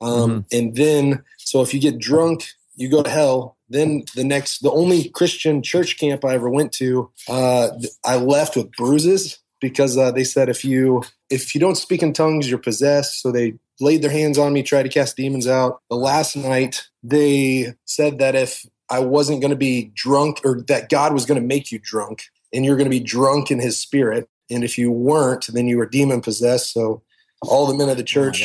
[0.00, 3.58] Um, And then, so if you get drunk, you go to hell.
[3.68, 7.68] Then the next, the only Christian church camp I ever went to, uh,
[8.04, 12.12] I left with bruises because uh, they said if you if you don't speak in
[12.12, 13.20] tongues, you're possessed.
[13.22, 15.80] So they laid their hands on me, tried to cast demons out.
[15.90, 20.88] The last night, they said that if I wasn't going to be drunk, or that
[20.88, 23.78] God was going to make you drunk, and you're going to be drunk in His
[23.78, 26.72] Spirit, and if you weren't, then you were demon possessed.
[26.72, 27.02] So
[27.42, 28.40] all the men of the church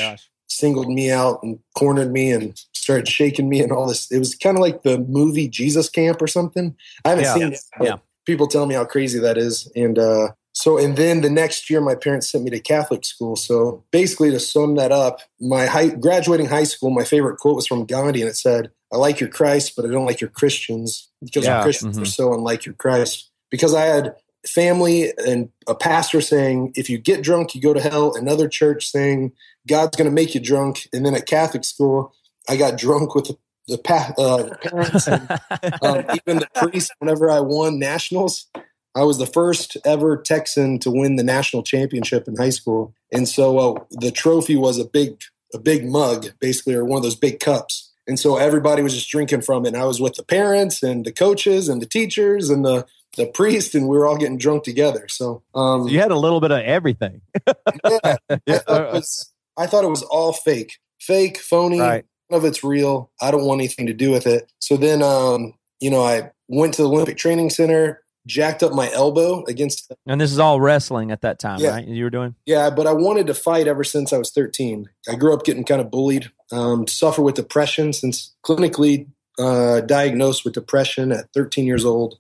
[0.48, 4.10] singled me out and cornered me and started shaking me and all this.
[4.12, 6.76] It was kind of like the movie Jesus Camp or something.
[7.04, 7.34] I haven't Yeah.
[7.34, 7.60] seen it.
[7.78, 7.96] but Yeah.
[8.26, 9.70] People tell me how crazy that is.
[9.76, 13.36] And uh, so, and then the next year, my parents sent me to Catholic school.
[13.36, 17.68] So basically, to sum that up, my high, graduating high school, my favorite quote was
[17.68, 21.10] from Gandhi, and it said, "I like your Christ, but I don't like your Christians
[21.22, 21.62] because Yeah.
[21.62, 22.04] Christians Mhm.
[22.04, 24.16] are so unlike your Christ." Because I had
[24.48, 28.90] family and a pastor saying, "If you get drunk, you go to hell." Another church
[28.90, 29.34] saying,
[29.68, 32.14] "God's going to make you drunk," and then at Catholic school,
[32.48, 33.38] I got drunk with the,
[33.68, 35.28] the pa- uh, parents and
[35.82, 36.94] um, even the priest.
[37.00, 38.48] Whenever I won nationals,
[38.96, 43.28] I was the first ever Texan to win the national championship in high school, and
[43.28, 45.22] so uh, the trophy was a big
[45.54, 47.92] a big mug, basically, or one of those big cups.
[48.08, 49.70] And so everybody was just drinking from it.
[49.70, 52.86] And I was with the parents and the coaches and the teachers and the
[53.18, 55.08] the priest, and we were all getting drunk together.
[55.08, 57.22] So um, You had a little bit of everything.
[57.48, 61.80] yeah, I, thought it was, I thought it was all fake, fake, phony.
[61.80, 62.06] Right.
[62.30, 63.12] None of it's real.
[63.22, 64.52] I don't want anything to do with it.
[64.60, 68.92] So then, um, you know, I went to the Olympic Training Center, jacked up my
[68.92, 69.92] elbow against.
[70.06, 71.70] And this is all wrestling at that time, Yeah.
[71.72, 71.88] right?
[71.88, 72.36] You were doing.
[72.46, 74.90] Yeah, but I wanted to fight ever since I was 13.
[75.10, 79.08] I grew up getting kind of bullied, um, suffer with depression since clinically
[79.38, 82.18] uh, diagnosed with depression at 13 years old.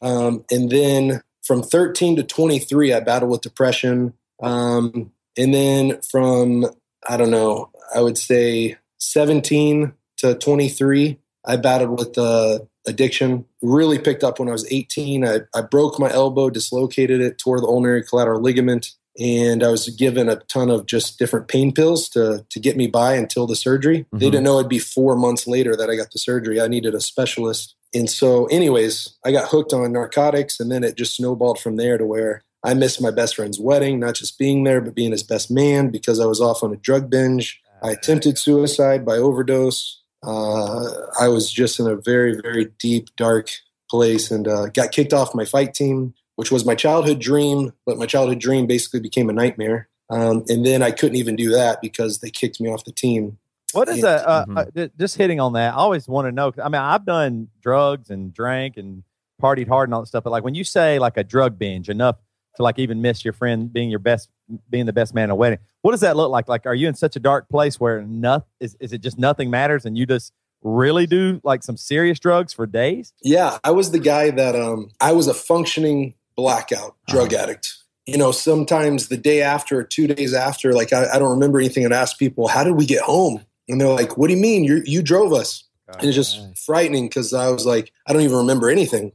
[0.00, 4.12] Um, and then from 13 to 23, I battled with depression.
[4.40, 6.66] Um, and then from,
[7.08, 12.58] I don't know, I would say 17 to 23, I battled with uh,
[12.88, 13.44] addiction.
[13.62, 15.26] Really picked up when I was 18.
[15.26, 19.88] I, I broke my elbow, dislocated it, tore the ulnar collateral ligament, and I was
[19.90, 23.56] given a ton of just different pain pills to to get me by until the
[23.56, 24.06] surgery.
[24.12, 24.32] They Mhm.
[24.32, 26.60] didn't know it'd be four months later that I got the surgery.
[26.60, 27.74] I needed a specialist.
[27.94, 31.96] And so, anyways, I got hooked on narcotics, and then it just snowballed from there
[31.98, 35.22] to where I missed my best friend's wedding, not just being there, but being his
[35.22, 37.60] best man because I was off on a drug binge.
[37.82, 39.97] I attempted suicide by overdose.
[40.22, 40.90] Uh,
[41.20, 43.50] I was just in a very, very deep, dark
[43.90, 47.72] place and uh, got kicked off my fight team, which was my childhood dream.
[47.86, 49.88] But my childhood dream basically became a nightmare.
[50.10, 53.38] Um, and then I couldn't even do that because they kicked me off the team.
[53.72, 54.22] What is Yeah.
[54.22, 54.84] a uh, Mhm.
[54.84, 55.74] uh, just hitting on that?
[55.74, 56.52] I always want to know.
[56.62, 59.02] I mean, I've done drugs and drank and
[59.40, 61.88] partied hard and all that stuff, but like when you say like a drug binge,
[61.90, 62.16] enough
[62.58, 64.28] to like even miss your friend being your best,
[64.68, 65.58] being the best man at a wedding.
[65.82, 66.48] What does that look like?
[66.48, 68.76] Like, are you in such a dark place where nothing is?
[68.80, 70.32] Is it just nothing matters and you just
[70.62, 73.14] really do like some serious drugs for days?
[73.22, 77.74] Yeah, I was the guy that um, I was a functioning blackout drug addict.
[78.06, 81.58] You know, sometimes the day after or two days after, like I, I don't remember
[81.58, 81.84] anything.
[81.84, 84.64] I'd ask people, "How did we get home?" And they're like, "What do you mean?
[84.64, 88.36] You you drove us?" And it's just frightening because I was like, I don't even
[88.36, 89.12] remember anything.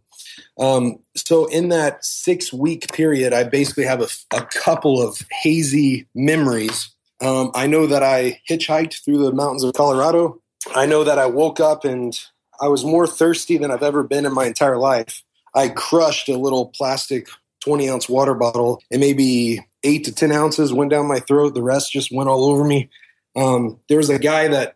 [0.59, 6.07] Um, so in that six week period, I basically have a, a couple of hazy
[6.15, 6.89] memories.
[7.21, 10.41] Um, I know that I hitchhiked through the mountains of Colorado.
[10.75, 12.17] I know that I woke up and
[12.61, 15.23] I was more thirsty than I've ever been in my entire life.
[15.55, 17.27] I crushed a little plastic
[17.63, 21.53] 20 ounce water bottle and maybe eight to 10 ounces went down my throat.
[21.53, 22.89] The rest just went all over me.
[23.35, 24.75] Um, there was a guy that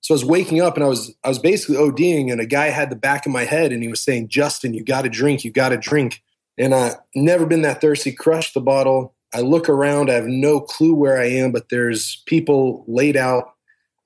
[0.00, 2.66] so I was waking up and I was I was basically ODing, and a guy
[2.66, 5.44] had the back of my head and he was saying, "Justin, you got to drink,
[5.44, 6.22] you got to drink."
[6.56, 8.12] And I never been that thirsty.
[8.12, 9.14] Crushed the bottle.
[9.34, 10.10] I look around.
[10.10, 13.52] I have no clue where I am, but there's people laid out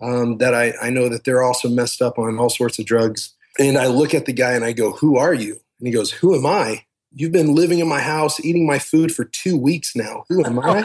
[0.00, 3.34] um, that I, I know that they're also messed up on all sorts of drugs.
[3.58, 6.10] And I look at the guy and I go, "Who are you?" And he goes,
[6.10, 6.84] "Who am I?"
[7.14, 10.24] You've been living in my house, eating my food for two weeks now.
[10.30, 10.80] Who am I?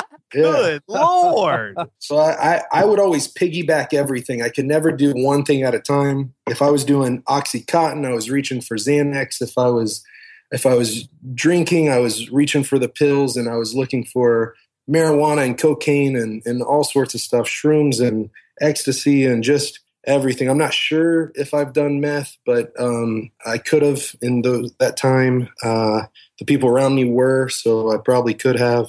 [0.30, 1.76] Good lord!
[2.00, 4.42] So I, I, I would always piggyback everything.
[4.42, 6.34] I could never do one thing at a time.
[6.46, 9.40] If I was doing OxyContin, I was reaching for Xanax.
[9.42, 10.02] If I was
[10.50, 14.54] if I was drinking, I was reaching for the pills and I was looking for
[14.88, 20.48] marijuana and cocaine and, and all sorts of stuff, shrooms and ecstasy and just everything.
[20.48, 24.96] I'm not sure if I've done meth, but um, I could have in those, that
[24.96, 25.50] time.
[25.62, 26.02] Uh,
[26.38, 28.86] the people around me were, so I probably could have.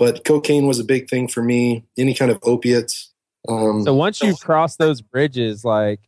[0.00, 1.84] But cocaine was a big thing for me.
[1.98, 3.12] Any kind of opiates.
[3.46, 6.00] Um, So once you cross those bridges, like,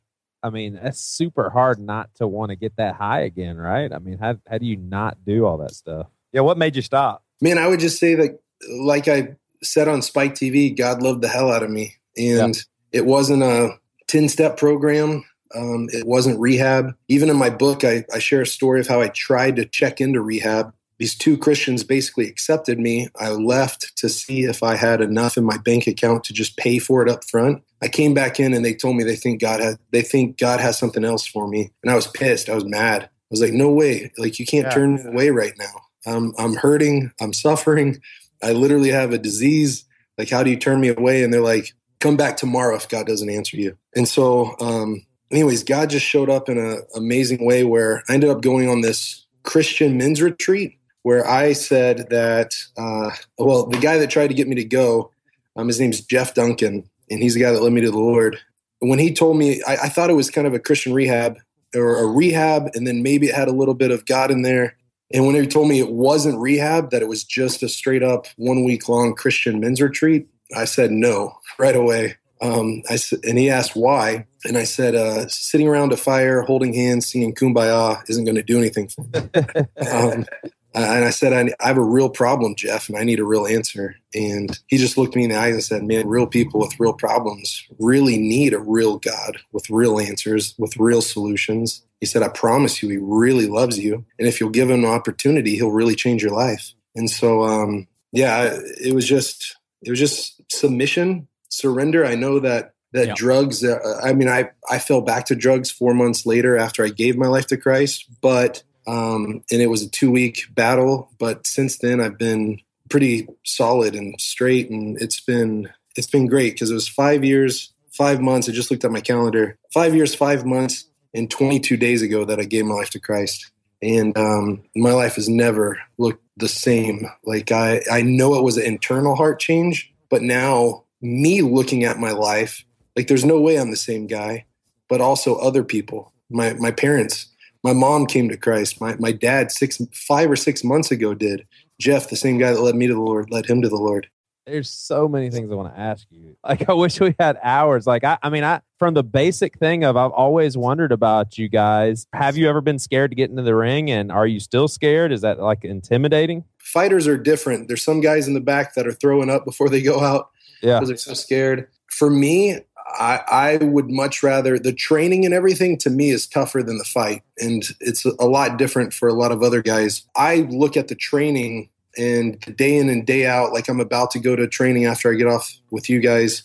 [0.42, 3.92] I mean, that's super hard not to want to get that high again, right?
[3.92, 6.06] I mean, how how do you not do all that stuff?
[6.32, 7.22] Yeah, what made you stop?
[7.42, 8.40] man, I would just say that,
[8.80, 12.56] like I said on Spike TV, God loved the hell out of me, and
[12.92, 13.78] it wasn't a
[14.08, 15.24] ten step program.
[15.54, 16.94] Um, it wasn't rehab.
[17.08, 20.00] Even in my book, I, I share a story of how I tried to check
[20.00, 20.72] into rehab.
[21.02, 23.08] These two Christians basically accepted me.
[23.18, 26.78] I left to see if I had enough in my bank account to just pay
[26.78, 27.64] for it up front.
[27.82, 30.60] I came back in and they told me they think God had they think God
[30.60, 31.72] has something else for me.
[31.82, 32.48] And I was pissed.
[32.48, 33.02] I was mad.
[33.02, 34.12] I was like, no way.
[34.16, 34.74] Like you can't Yeah.
[34.74, 35.74] turn me away right now.
[36.06, 37.10] Um, I'm hurting.
[37.20, 38.00] I'm suffering.
[38.40, 39.84] I literally have a disease.
[40.16, 41.24] Like, how do you turn me away?
[41.24, 43.76] And they're like, come back tomorrow if God doesn't answer you.
[43.96, 48.30] And so, um, anyways, God just showed up in an amazing way where I ended
[48.30, 53.98] up going on this Christian men's retreat where I said that, uh, well, the guy
[53.98, 55.10] that tried to get me to go,
[55.56, 58.38] um, his name's Jeff Duncan, and he's the guy that led me to the Lord.
[58.78, 61.38] When he told me, I, I thought it was kind of a Christian rehab
[61.74, 64.76] or a rehab, and then maybe it had a little bit of God in there.
[65.12, 68.26] And when he told me it wasn't rehab, that it was just a straight up
[68.36, 70.26] one week long Christian men's retreat,
[70.56, 72.16] I said no right away.
[72.40, 76.74] Um, I and he asked why, and I said, uh, "Sitting around a fire, holding
[76.74, 80.26] hands, singing Kumbaya isn't going to do anything for me." um,
[80.74, 83.46] and I said, I, "I have a real problem, Jeff, and I need a real
[83.46, 86.78] answer." And he just looked me in the eyes and said, "Man, real people with
[86.80, 92.22] real problems really need a real God with real answers, with real solutions." He said,
[92.22, 95.70] "I promise you, He really loves you, and if you'll give Him an opportunity, He'll
[95.70, 101.28] really change your life." And so, um, yeah, it was just it was just submission,
[101.48, 102.04] surrender.
[102.06, 103.14] I know that that Yeah.
[103.16, 103.64] drugs.
[103.64, 107.16] Uh, I mean, I I fell back to drugs four months later after I gave
[107.16, 111.10] my life to Christ, but um, and it was a two week battle.
[111.18, 116.54] But since then, I've been pretty solid and straight, and it's been it's been great
[116.54, 118.48] because it was five years, five months.
[118.48, 119.58] I just looked at my calendar.
[119.72, 123.50] Five years, five months, and 22 days ago that I gave my life to Christ.
[123.82, 127.06] And um, my life has never looked the same.
[127.24, 131.98] Like I, I know it was an internal heart change, but now me looking at
[131.98, 132.64] my life,
[132.96, 134.46] like there's no way I'm the same guy.
[134.88, 137.26] But also other people, my my parents,
[137.62, 138.80] my mom came to Christ.
[138.80, 141.46] My my dad six five or six months ago did.
[141.80, 144.08] Jeff, the same guy that led me to the Lord, led him to the Lord.
[144.46, 146.36] There's so many things I want to ask you.
[146.42, 147.86] Like, I wish we had hours.
[147.86, 151.48] Like, I, I mean, I from the basic thing of I've always wondered about you
[151.48, 152.06] guys.
[152.12, 155.12] Have you ever been scared to get into the ring, and are you still scared?
[155.12, 156.44] Is that like intimidating?
[156.58, 157.68] Fighters are different.
[157.68, 160.30] There's some guys in the back that are throwing up before they go out.
[160.62, 160.78] Yeah.
[160.78, 161.68] because they're so scared.
[161.90, 162.58] For me,
[162.98, 166.84] I, I would much rather the training and everything to me is tougher than the
[166.84, 170.02] fight, and it's a lot different for a lot of other guys.
[170.16, 171.68] I look at the training
[171.98, 175.14] and day in and day out, like I'm about to go to training after I
[175.14, 176.42] get off with you guys,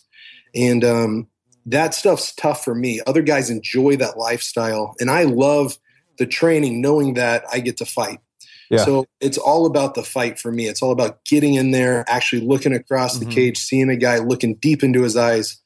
[0.56, 1.28] and um,
[1.66, 3.02] that stuff's tough for me.
[3.08, 5.78] Other guys enjoy that lifestyle, and I love
[6.18, 8.20] the training, knowing that I get to fight.
[8.70, 8.84] Yeah.
[8.84, 10.68] So it's all about the fight for me.
[10.68, 13.32] It's all about getting in there, actually looking across the Mhm.
[13.32, 15.58] cage, seeing a guy, looking deep into his eyes,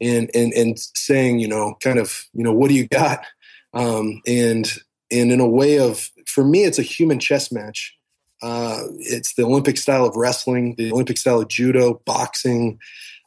[0.00, 3.24] and and and saying, you know, kind of, you know, what do you got?
[3.72, 4.70] Um, and
[5.10, 7.96] and in a way of, for me, it's a human chess match.
[8.42, 12.78] Uh, it's the Olympic style of wrestling, the Olympic style of judo, boxing,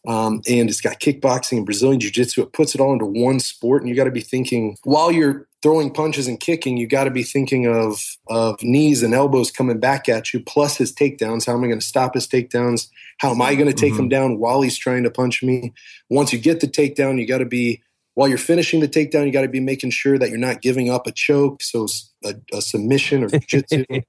[0.08, 2.42] um, and it's got kickboxing and Brazilian jiu jitsu.
[2.42, 5.48] It puts it all into one sport, and you got to be thinking while you're
[5.62, 9.80] throwing punches and kicking, you got to be thinking of of knees and elbows coming
[9.80, 11.46] back at you, plus his takedowns.
[11.46, 12.88] How am I going to stop his takedowns?
[13.20, 15.74] How am I going to take him down while he's trying to punch me?
[16.10, 17.82] Once you get the takedown, you got to be
[18.20, 20.90] while you're finishing the takedown, you got to be making sure that you're not giving
[20.90, 21.88] up a choke, so
[22.24, 23.86] a submission or jiu-jitsu.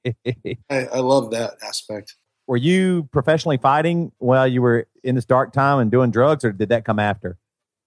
[0.69, 2.17] I, I love that aspect.
[2.51, 6.51] Were you professionally fighting while you were in this dark time and doing drugs, or
[6.51, 7.39] did that come after?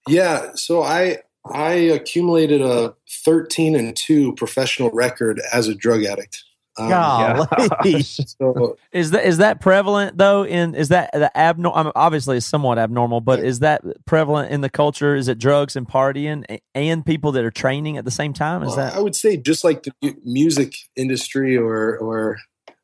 [0.08, 2.96] Yeah, so I I accumulated a
[3.26, 6.46] 13 and 2 professional record as a drug addict.
[6.78, 8.04] Um, Golly.
[8.04, 10.46] so Is that is that prevalent though?
[10.46, 11.78] In is that the abnormal?
[11.78, 15.14] I mean, obviously, it's somewhat abnormal, but is that prevalent in the culture?
[15.14, 18.64] Is it drugs and partying and people that are training at the same time?
[18.64, 22.38] Is Well, that I would say just like the music industry or or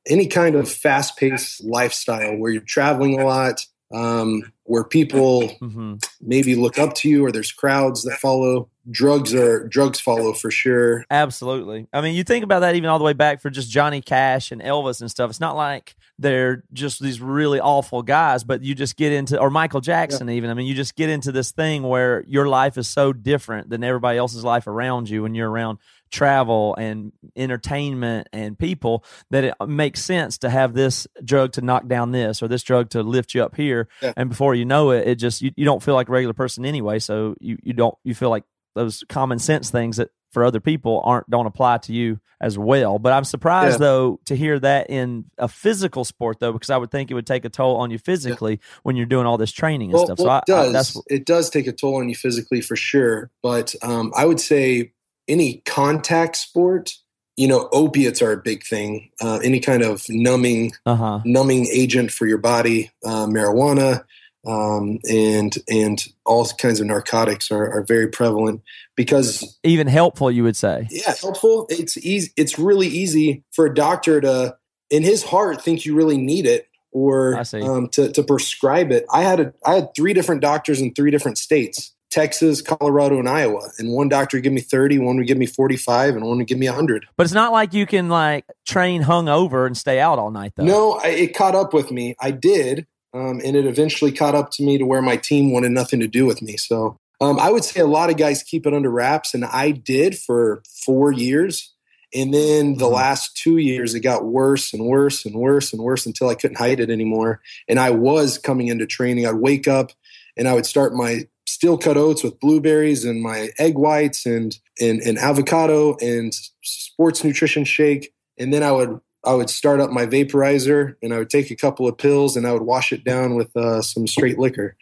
[0.09, 6.03] any kind of fast paced lifestyle where you're traveling a lot, um, where people Mhm.
[6.21, 8.69] maybe look up to you or there's crowds that follow.
[8.91, 11.05] Drugs are drugs follow for sure.
[11.11, 11.87] Absolutely.
[11.93, 14.51] I mean, you think about that even all the way back for just Johnny Cash
[14.51, 15.29] and Elvis and stuff.
[15.29, 19.49] It's not like they're just these really awful guys, but you just get into, or
[19.49, 20.49] Michael Jackson, even.
[20.49, 23.83] I mean, you just get into this thing where your life is so different than
[23.83, 25.77] everybody else's life around you when you're around
[26.11, 31.87] travel and entertainment and people that it makes sense to have this drug to knock
[31.87, 33.87] down this or this drug to lift you up here.
[34.01, 34.13] Yeah.
[34.17, 36.65] And before you know it, it just, you, you don't feel like a regular person
[36.65, 36.99] anyway.
[36.99, 38.43] So you, you don't, you feel like
[38.75, 42.99] those common sense things that for other people aren't don't apply to you as well.
[42.99, 43.87] But I'm surprised Yeah.
[43.87, 47.25] though to hear that in a physical sport though, because I would think it would
[47.25, 50.19] take a toll on you physically when you're doing all this training and Well, stuff.
[50.19, 50.97] well, so I, it does.
[50.97, 53.31] I, it does take a toll on you physically for sure.
[53.41, 54.91] But um, I would say
[55.29, 56.93] any contact sport,
[57.37, 59.11] you know, opiates are a big thing.
[59.21, 61.19] Uh, any kind of numbing uh huh.
[61.23, 64.03] numbing agent for your body, uh, marijuana,
[64.45, 68.61] um, and and all kinds of narcotics are, are very prevalent
[68.95, 70.87] because Even helpful, you would say.
[70.91, 71.67] yeah, helpful.
[71.69, 72.31] It's easy.
[72.35, 74.57] It's really easy for a doctor to,
[74.89, 79.05] in his heart, think you really need it or um, to to prescribe it.
[79.11, 81.93] I had a I had three different doctors in three different states.
[82.09, 83.69] Texas, Colorado, and Iowa.
[83.77, 86.47] And one doctor would give me 30, one would give me 45, and one would
[86.47, 87.05] give me 100.
[87.15, 90.63] But it's not like you can like train hungover and stay out all night though.
[90.65, 92.15] No, I, it caught up with me.
[92.19, 95.71] I did, um, and it eventually caught up to me to where my team wanted
[95.71, 96.57] nothing to do with me.
[96.57, 99.71] So um, I would say a lot of guys keep it under wraps, and I
[99.71, 101.73] did for four years.
[102.11, 102.93] And then the Mhm.
[102.93, 106.57] last two years, it got worse and worse and worse and worse until I couldn't
[106.57, 107.39] hide it anymore.
[107.67, 109.27] And I was coming into training.
[109.27, 109.91] I'd wake up
[110.35, 111.27] and I would start my
[111.59, 117.21] steel cut oats with blueberries and my egg whites and, and and avocado and sports
[117.21, 118.13] nutrition shake.
[118.37, 121.57] And then I would I would start up my vaporizer and I would take a
[121.57, 124.77] couple of pills and I would wash it down with uh, some straight liquor.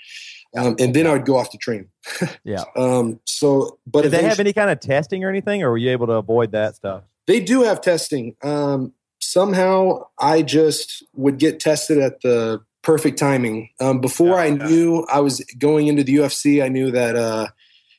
[0.55, 1.89] Um, and then I would go off to train.
[2.43, 2.63] Yeah.
[2.75, 5.91] Um, so, but Did they have any kind of testing or anything, or were you
[5.91, 7.03] able to avoid that stuff?
[7.25, 8.35] They do have testing.
[8.41, 13.69] Um, somehow I just would get tested at the perfect timing.
[13.81, 17.47] Um, before I knew I was going into the UFC, I knew that, uh,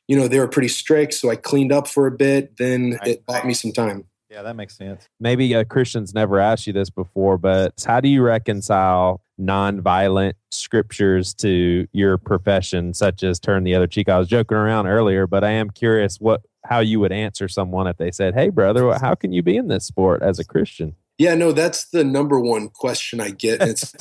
[0.07, 1.13] you know, they were pretty strict.
[1.13, 2.57] So I cleaned up for a bit.
[2.57, 4.07] Then it bought me some time.
[4.31, 5.07] Yeah, that makes sense.
[5.21, 11.35] maybe uh, Christians never asked you this before, but how do you reconcile nonviolent scriptures
[11.35, 14.09] to your profession, such as turn the other cheek?
[14.09, 17.87] I was joking around earlier, but I am curious what how you would answer someone
[17.87, 20.95] if they said, "Hey, brother, how can you be in this sport as a Christian?"
[21.19, 23.61] Yeah, no, that's the number one question I get.
[23.61, 23.93] It's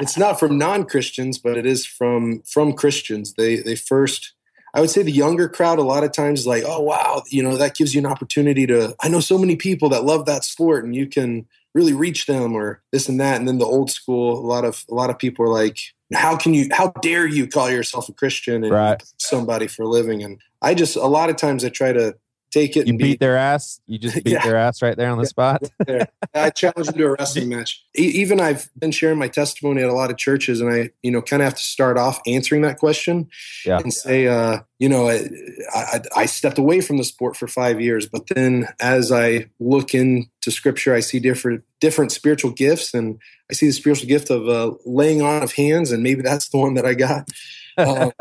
[0.00, 3.34] it's not from non-Christians, but it is from from Christians.
[3.34, 4.32] They they first
[4.72, 7.42] I would say the younger crowd a lot of times is like, "Oh wow, you
[7.42, 10.44] know, that gives you an opportunity to I know so many people that love that
[10.44, 13.90] sport and you can really reach them or this and that." And then the old
[13.90, 15.78] school, a lot of a lot of people are like,
[16.14, 19.02] "How can you how dare you call yourself a Christian and Right.
[19.18, 22.14] somebody for a living?" And I just a lot of times I try to
[22.50, 23.80] take it You and be beat their ass.
[23.86, 24.44] You just beat Yeah.
[24.44, 25.62] their ass right there on the spot.
[25.86, 26.08] there.
[26.34, 27.82] I challenge them to a wrestling match.
[27.94, 31.22] Even I've been sharing my testimony at a lot of churches, and I, you know,
[31.22, 33.28] kind of have to start off answering that question
[33.64, 33.78] Yeah.
[33.78, 35.28] and say, uh, you know, I,
[35.74, 39.94] I, I stepped away from the sport for five years, but then as I look
[39.94, 43.18] into Scripture, I see different different spiritual gifts, and
[43.50, 46.58] I see the spiritual gift of uh, laying on of hands, and maybe that's the
[46.58, 47.28] one that I got.
[47.78, 48.12] Um,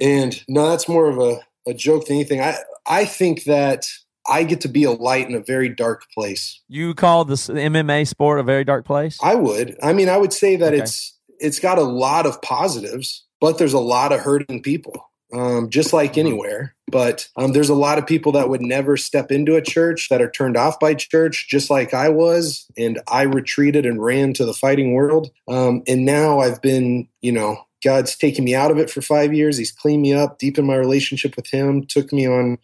[0.00, 2.40] and no, that's more of a, a joke than anything.
[2.40, 2.56] I
[2.86, 3.86] I think that
[4.26, 6.60] I get to be a light in a very dark place.
[6.68, 9.18] You call this the MMA sport a very dark place?
[9.22, 9.76] I would.
[9.82, 10.82] I mean, I would say that Okay.
[10.82, 15.70] it's it's got a lot of positives, but there's a lot of hurting people, um,
[15.70, 16.74] just like anywhere.
[16.90, 20.20] But um, there's a lot of people that would never step into a church that
[20.22, 24.44] are turned off by church, just like I was, and I retreated and ran to
[24.44, 25.30] the fighting world.
[25.48, 29.34] Um, and now I've been, you know, God's taken me out of it for five
[29.34, 29.58] years.
[29.58, 32.58] He's cleaned me up, deepened my relationship with Him, took me on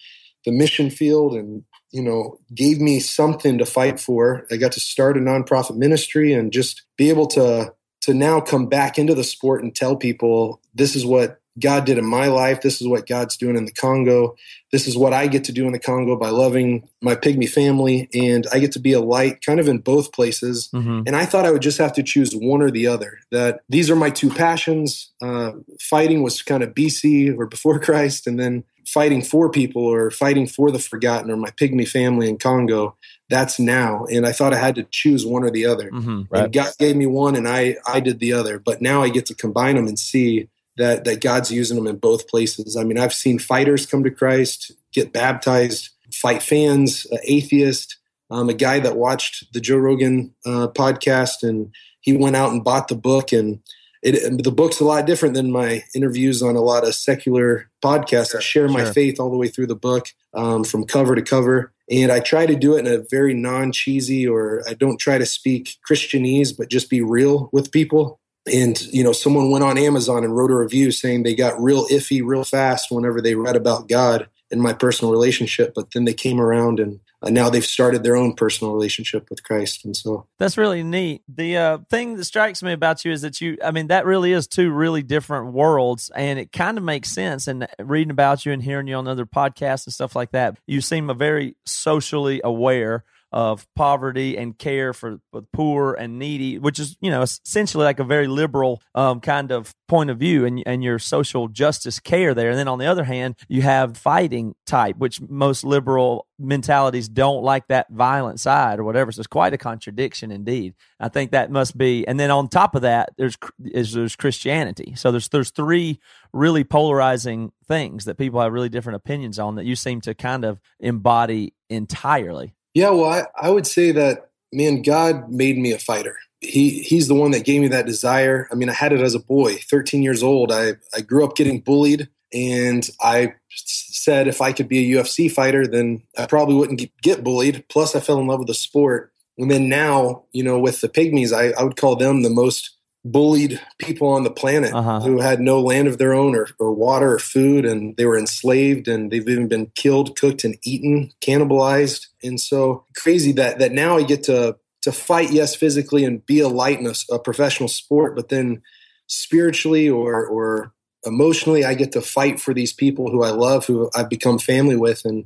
[0.44, 4.46] the mission field, and you know, gave me something to fight for.
[4.50, 8.66] I got to start a nonprofit ministry and just be able to to now come
[8.66, 12.60] back into the sport and tell people this is what God did in my life.
[12.60, 14.36] This is what God's doing in the Congo.
[14.70, 18.08] This is what I get to do in the Congo by loving my pygmy family.
[18.14, 20.68] And I get to be a light kind of in both places.
[20.74, 21.04] Mhm.
[21.06, 23.18] And I thought I would just have to choose one or the other.
[23.30, 25.10] That these are my two passions.
[25.22, 30.10] Uh, fighting was kind of BC or before Christ, and then fighting for people or
[30.10, 32.96] fighting for the forgotten or my pygmy family in Congo.
[33.28, 34.06] That's now.
[34.10, 35.90] And I thought I had to choose one or the other.
[35.90, 36.26] Mhm.
[36.32, 38.58] And God gave me one, and I I did the other.
[38.58, 40.48] But now I get to combine them and see
[40.78, 42.76] that that God's using them in both places.
[42.76, 47.98] I mean, I've seen fighters come to Christ, get baptized, fight fans, uh, atheist,
[48.30, 52.64] um, a guy that watched the Joe Rogan uh, podcast, and he went out and
[52.64, 53.32] bought the book.
[53.32, 53.60] And
[54.02, 58.34] it, the book's a lot different than my interviews on a lot of secular podcasts.
[58.34, 58.92] I share my sure.
[58.92, 61.72] faith all the way through the book, um, from cover to cover.
[61.90, 65.18] And I try to do it in a very non cheesy, or I don't try
[65.18, 68.17] to speak Christianese, but just be real with people.
[68.48, 71.86] And, you know, someone went on Amazon and wrote a review saying they got real
[71.88, 75.72] iffy real fast whenever they read about God and my personal relationship.
[75.74, 79.42] But then they came around and uh, now they've started their own personal relationship with
[79.42, 79.84] Christ.
[79.84, 81.22] And so, That's really neat.
[81.28, 84.32] The uh, thing that strikes me about you is that you, I mean, that really
[84.32, 87.48] is two really different worlds, and it kind of makes sense.
[87.48, 90.80] And reading about you and hearing you on other podcasts and stuff like that, you
[90.80, 96.78] seem a very socially aware of poverty and care for the poor and needy, which
[96.78, 100.62] is, you know, essentially like a very liberal um, kind of point of view and,
[100.66, 102.50] and your social justice care there.
[102.50, 107.42] And then on the other hand, you have fighting type, which most liberal mentalities don't
[107.42, 109.10] like that violent side or whatever.
[109.10, 110.74] So it's quite a contradiction indeed.
[111.00, 112.06] I think that must be.
[112.06, 114.94] And then on top of that, there's is there's Christianity.
[114.96, 115.98] So there's there's three
[116.32, 120.44] really polarizing things that people have really different opinions on that you seem to kind
[120.44, 122.54] of embody entirely.
[122.74, 126.16] Yeah, well, I, I would say that, man, God made me a fighter.
[126.40, 128.48] He, he's the one that gave me that desire.
[128.52, 130.52] I mean, I had it as a boy, 13 years old.
[130.52, 135.30] I, I grew up getting bullied, and I said if I could be a UFC
[135.30, 137.64] fighter, then I probably wouldn't get- bullied.
[137.68, 139.12] Plus, I fell in love with the sport.
[139.36, 142.77] And then now, you know, with the pygmies, I, I would call them the most
[143.12, 145.00] bullied people on the planet Uh-huh.
[145.00, 148.18] who had no land of their own or, or water or food and they were
[148.18, 153.72] enslaved and they've even been killed cooked and eaten cannibalized and so crazy that that
[153.72, 157.18] now i get to to fight yes physically and be a light in a, a
[157.18, 158.62] professional sport but then
[159.06, 160.72] spiritually or or
[161.06, 161.64] emotionally.
[161.64, 165.04] I get to fight for these people who I love, who I've become family with,
[165.04, 165.24] and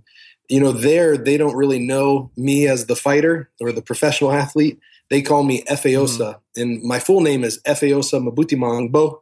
[0.49, 4.78] you know, there they don't really know me as the fighter or the professional athlete.
[5.13, 9.21] They call me Efeosa, and my full name is Efeosa Mabutimangbo,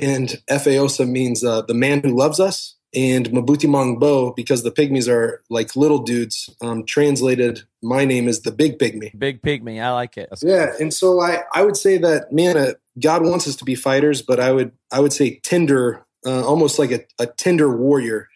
[0.00, 2.74] and Efeosa means uh, the man who loves us.
[2.94, 8.50] And Mabutimangbo because the pygmies are like little dudes, um, translated, my name is the
[8.50, 9.10] big pygmy.
[9.18, 9.78] Big pygmy.
[9.82, 10.30] I like it.
[10.40, 13.74] Yeah, and so I, I would say that man, uh, God wants us to be
[13.74, 18.28] fighters, but I would I would say tender, uh, almost like a, a tender warrior,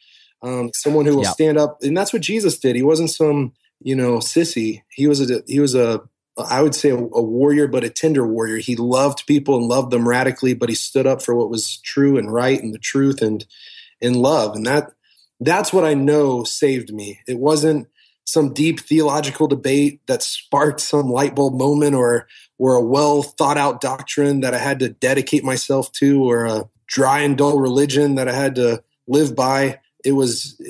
[0.43, 1.31] um, someone who will Yeah.
[1.31, 2.77] stand up, and that's what Jesus did.
[2.77, 4.83] He wasn't some you know sissy.
[4.91, 6.03] He was a he was a
[6.49, 8.59] I would say a, a warrior, but a tender warrior.
[8.59, 12.19] He loved people and loved them radically, but he stood up for what was true
[12.19, 13.45] and right and the truth and
[14.01, 14.93] in love, and that
[15.41, 17.21] that's what I know saved me.
[17.27, 17.89] It wasn't
[18.25, 22.29] some deep theological debate that sparked some light bulb moment or
[22.59, 26.69] or a well thought out doctrine that I had to dedicate myself to or a
[26.87, 29.81] dry and dull religion that I had to live by.
[30.05, 30.61] It was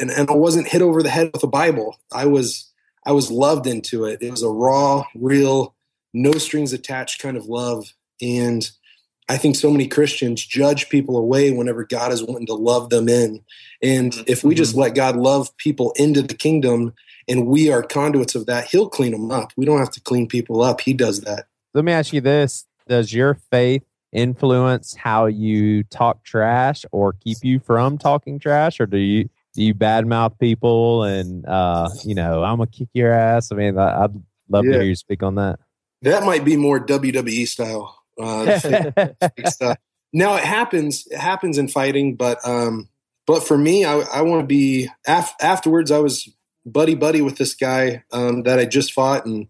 [0.00, 1.98] and, and I wasn't hit over the head with a Bible.
[2.12, 2.69] I was
[3.06, 4.20] I was loved into it.
[4.20, 5.74] It was a raw, real,
[6.12, 7.92] no strings attached kind of love.
[8.20, 8.70] And
[9.28, 13.08] I think so many Christians judge people away whenever God is wanting to love them
[13.08, 13.42] in.
[13.82, 14.22] And mm-hmm.
[14.26, 14.80] if we just mm-hmm.
[14.80, 16.94] let God love people into the kingdom
[17.28, 19.52] and we are conduits of that, He'll clean them up.
[19.56, 20.80] We don't have to clean people up.
[20.80, 21.46] He does that.
[21.74, 27.38] Let me ask you this: Does your faith influence how you talk trash, or keep
[27.42, 32.42] you from talking trash, or do you do you badmouth people and uh, you know
[32.42, 33.52] I'm gonna kick your ass?
[33.52, 34.14] I mean, I, I'd
[34.48, 35.58] love to hear you speak on that.
[36.02, 37.98] That might be more WWE style.
[38.18, 39.78] Uh, fake- fake stuff.
[40.12, 41.06] Now it happens.
[41.10, 42.88] It happens in fighting, but um,
[43.26, 45.90] but for me, I, I want to be af- afterwards.
[45.90, 46.28] I was
[46.66, 49.48] buddy buddy with this guy um, that I just fought and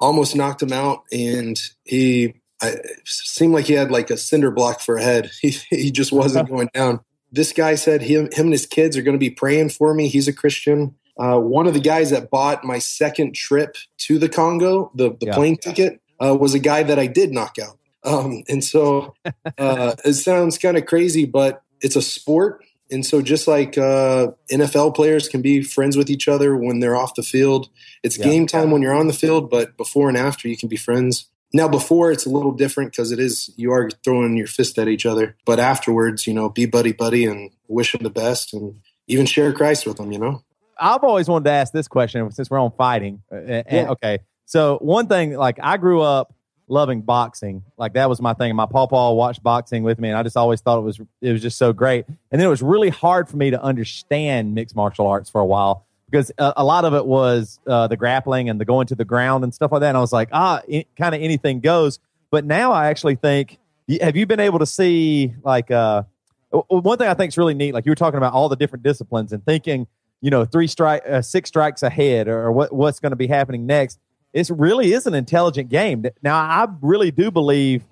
[0.00, 4.80] almost knocked him out, and he I, seemed like he had like a cinder block
[4.80, 5.30] for a head.
[5.40, 7.00] He he just wasn't going down.
[7.32, 10.08] This guy said him him and his kids are going to be praying for me.
[10.08, 10.94] He's a Christian.
[11.18, 15.26] Uh, one of the guys that bought my second trip to the Congo, the the
[15.26, 15.34] Yeah.
[15.34, 17.78] plane ticket, uh, was a guy that I did knock out.
[18.04, 19.14] Um, and so
[19.58, 22.64] uh, it sounds kind of crazy, but it's a sport.
[22.90, 26.96] And so just like uh, NFL players can be friends with each other when they're
[26.96, 27.68] off the field,
[28.02, 28.24] it's Yeah.
[28.24, 31.26] game time when you're on the field, but before and after you can be friends.
[31.52, 34.86] Now, before it's a little different because it is you are throwing your fist at
[34.88, 38.80] each other, but afterwards, you know, be buddy buddy and wish them the best, and
[39.06, 40.12] even share Christ with them.
[40.12, 40.42] You know,
[40.78, 43.22] I've always wanted to ask this question since we're on fighting.
[43.32, 43.88] Uh, and- Yeah.
[43.92, 46.34] Okay, so one thing, like I grew up
[46.70, 48.54] loving boxing, like that was my thing.
[48.54, 51.40] My pawpaw watched boxing with me, and I just always thought it was it was
[51.40, 52.04] just so great.
[52.30, 55.46] And then it was really hard for me to understand mixed martial arts for a
[55.46, 58.94] while because a, a lot of it was uh, the grappling and the going to
[58.94, 59.88] the ground and stuff like that.
[59.88, 60.62] And I was like, ah,
[60.96, 61.98] kind of anything goes.
[62.30, 63.58] But now I actually think,
[64.00, 66.02] have you been able to see like uh,
[66.50, 67.72] one thing I think is really neat?
[67.72, 69.86] Like you were talking about all the different disciplines and thinking,
[70.20, 73.66] you know, three strike, uh, six strikes ahead, or, what what's going to be happening
[73.66, 73.98] next.
[74.32, 76.04] It really is an intelligent game.
[76.22, 77.82] Now I really do believe.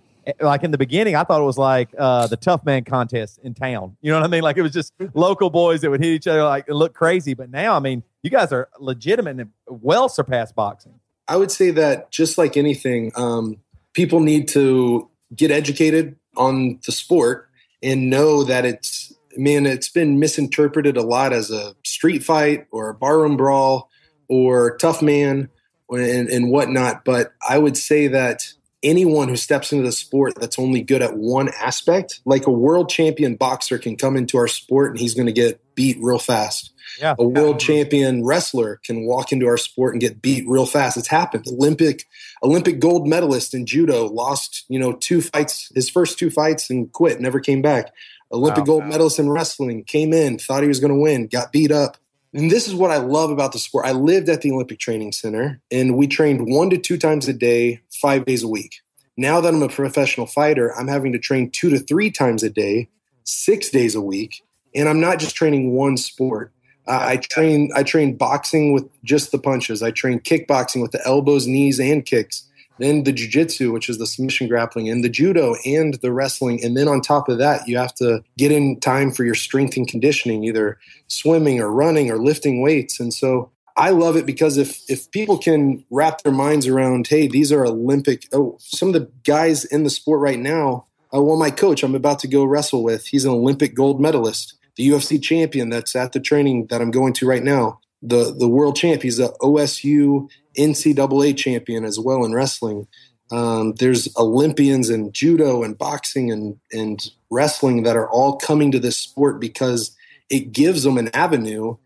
[0.40, 3.54] Like in the beginning, I thought it was like uh, the tough man contest in
[3.54, 3.96] town.
[4.00, 4.42] You know what I mean?
[4.42, 7.34] Like it was just local boys that would hit each other like it looked crazy.
[7.34, 10.98] But now, I mean, you guys are legitimate and well surpassed boxing.
[11.28, 13.58] I would say that just like anything, um,
[13.92, 17.48] people need to get educated on the sport
[17.82, 22.88] and know that it's man, it's been misinterpreted a lot as a street fight or
[22.88, 23.90] a barroom brawl
[24.28, 25.48] or tough man
[25.90, 27.04] and, and whatnot.
[27.04, 28.42] But I would say that
[28.86, 32.88] anyone who steps into the sport that's only good at one aspect, like a world
[32.88, 36.72] champion boxer can come into our sport and he's going to get beat real fast.
[37.00, 37.14] Yeah.
[37.18, 40.96] A world champion wrestler can walk into our sport and get beat real fast.
[40.96, 41.44] It's happened.
[41.48, 42.04] Olympic
[42.42, 46.90] Olympic gold medalist in judo lost, you know, two fights, his first two fights and
[46.92, 47.92] quit, never came back.
[48.32, 48.66] Olympic Wow.
[48.66, 51.98] gold medalist in wrestling came in, thought he was going to win, got beat up.
[52.32, 53.86] And this is what I love about the sport.
[53.86, 57.32] I lived at the Olympic Training Center and we trained one to two times a
[57.32, 58.80] day, five days a week.
[59.16, 62.50] Now that I'm a professional fighter, I'm having to train two to three times a
[62.50, 62.88] day,
[63.24, 64.42] six days a week.
[64.74, 66.52] And I'm not just training one sport.
[66.86, 69.82] Uh, I train I train boxing with just the punches.
[69.82, 72.46] I train kickboxing with the elbows, knees, and kicks.
[72.78, 76.62] Then the jujitsu, which is the submission grappling, and the judo and the wrestling.
[76.62, 79.76] And then on top of that, you have to get in time for your strength
[79.78, 80.78] and conditioning, either
[81.08, 83.00] swimming or running or lifting weights.
[83.00, 87.28] And so I love it because if if people can wrap their minds around, hey,
[87.28, 88.26] these are Olympic.
[88.32, 90.86] Oh, some of the guys in the sport right now.
[91.14, 93.06] Uh, well, my coach, I'm about to go wrestle with.
[93.06, 97.12] He's an Olympic gold medalist, the UFC champion that's at the training that I'm going
[97.14, 97.80] to right now.
[98.02, 99.02] The the world champ.
[99.02, 102.86] He's a OSU NCAA champion as well in wrestling.
[103.30, 108.78] Um, there's Olympians in judo and boxing and and wrestling that are all coming to
[108.78, 109.94] this sport because
[110.30, 111.76] it gives them an avenue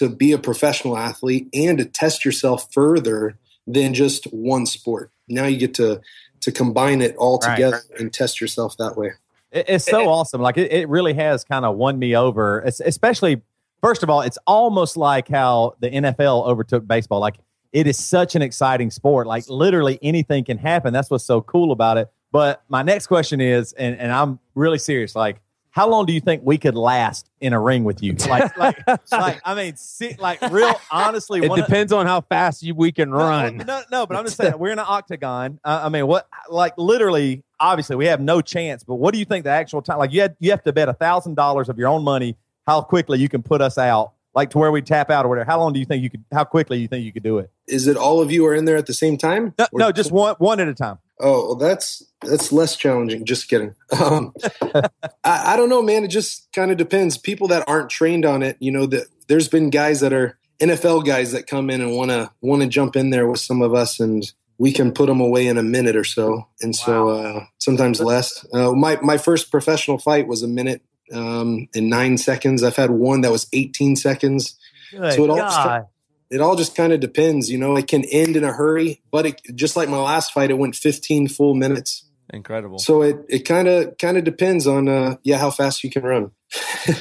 [0.00, 3.36] to be a professional athlete and to test yourself further
[3.66, 5.10] than just one sport.
[5.28, 6.00] Now you get to
[6.40, 9.10] to combine it all together and test yourself that way.
[9.52, 10.40] It's so awesome.
[10.40, 12.64] Like it, it really has kind of won me over.
[12.64, 13.42] Es- Especially,
[13.82, 17.20] first of all, it's almost like how the NFL overtook baseball.
[17.20, 17.36] Like
[17.70, 19.26] it is such an exciting sport.
[19.26, 20.94] Like literally anything can happen.
[20.94, 22.08] That's what's so cool about it.
[22.32, 25.14] But my next question is, and, and I'm really serious.
[25.14, 25.42] Like,
[25.72, 28.14] how long do you think we could last in a ring with you?
[28.28, 28.76] Like, like,
[29.12, 32.74] like I mean, see, like real honestly, It one of- depends on how fast you,
[32.74, 33.58] we can run.
[33.58, 35.60] no, no, no, but I'm just saying we're in an octagon.
[35.64, 36.28] Uh, I mean, what?
[36.48, 38.82] Like literally, obviously, we have no chance.
[38.82, 39.98] But what do you think the actual time?
[39.98, 42.82] Like you had, you have to bet a thousand dollars of your own money how
[42.82, 45.50] quickly you can put us out, like to where we tap out or whatever.
[45.50, 46.24] How long do you think you could?
[46.32, 47.50] How quickly you think you could do it?
[47.66, 49.54] Is it all of you are in there at the same time?
[49.58, 50.98] No, Or- no just one, one at a time.
[51.22, 53.24] Oh, well, that's that's less challenging.
[53.24, 53.74] Just kidding.
[54.00, 54.32] Um,
[54.72, 54.88] I,
[55.24, 56.04] I don't know, man.
[56.04, 57.18] It just kind of depends.
[57.18, 61.04] People that aren't trained on it, you know, that there's been guys that are NFL
[61.04, 63.74] guys that come in and want to want to jump in there with some of
[63.74, 67.44] us, and we can put them away in a minute or so, and so uh,
[67.58, 68.46] sometimes less.
[68.54, 70.82] Uh, my my first professional fight was a minute
[71.12, 72.62] um, in nine seconds.
[72.62, 74.56] I've had one that was 18 seconds.
[74.90, 75.86] Good So it all just- God.
[76.30, 77.76] It all just kind of depends, you know.
[77.76, 80.76] It can end in a hurry, but it, just like my last fight, it went
[80.76, 82.08] 15 full minutes.
[82.32, 82.78] Incredible.
[82.78, 86.04] So it it kind of kind of depends on uh yeah how fast you can
[86.04, 86.30] run.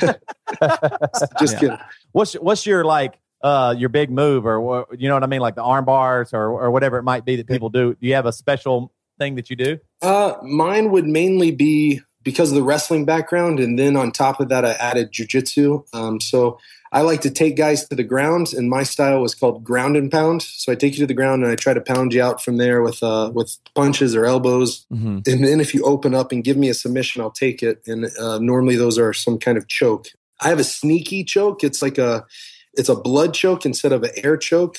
[1.39, 1.59] Just Yeah.
[1.59, 1.77] kidding.
[2.11, 5.41] What's what's your like uh your big move or what, you know what I mean,
[5.41, 7.93] like the arm bars or or whatever it might be that people do?
[7.93, 9.77] Do you have a special thing that you do?
[10.01, 14.49] Uh, mine would mainly be because of the wrestling background, and then on top of
[14.49, 15.83] that, I added jujitsu.
[15.95, 16.59] Um, so
[16.91, 20.11] I like to take guys to the ground, and my style was called ground and
[20.11, 20.43] pound.
[20.43, 22.57] So I take you to the ground, and I try to pound you out from
[22.57, 24.85] there with uh, with punches or elbows.
[24.93, 25.27] Mhm.
[25.27, 27.81] And then if you open up and give me a submission, I'll take it.
[27.87, 30.09] And uh, normally those are some kind of choke.
[30.39, 31.63] I have a sneaky choke.
[31.63, 32.27] It's like a
[32.75, 34.77] it's a blood choke instead of an air choke,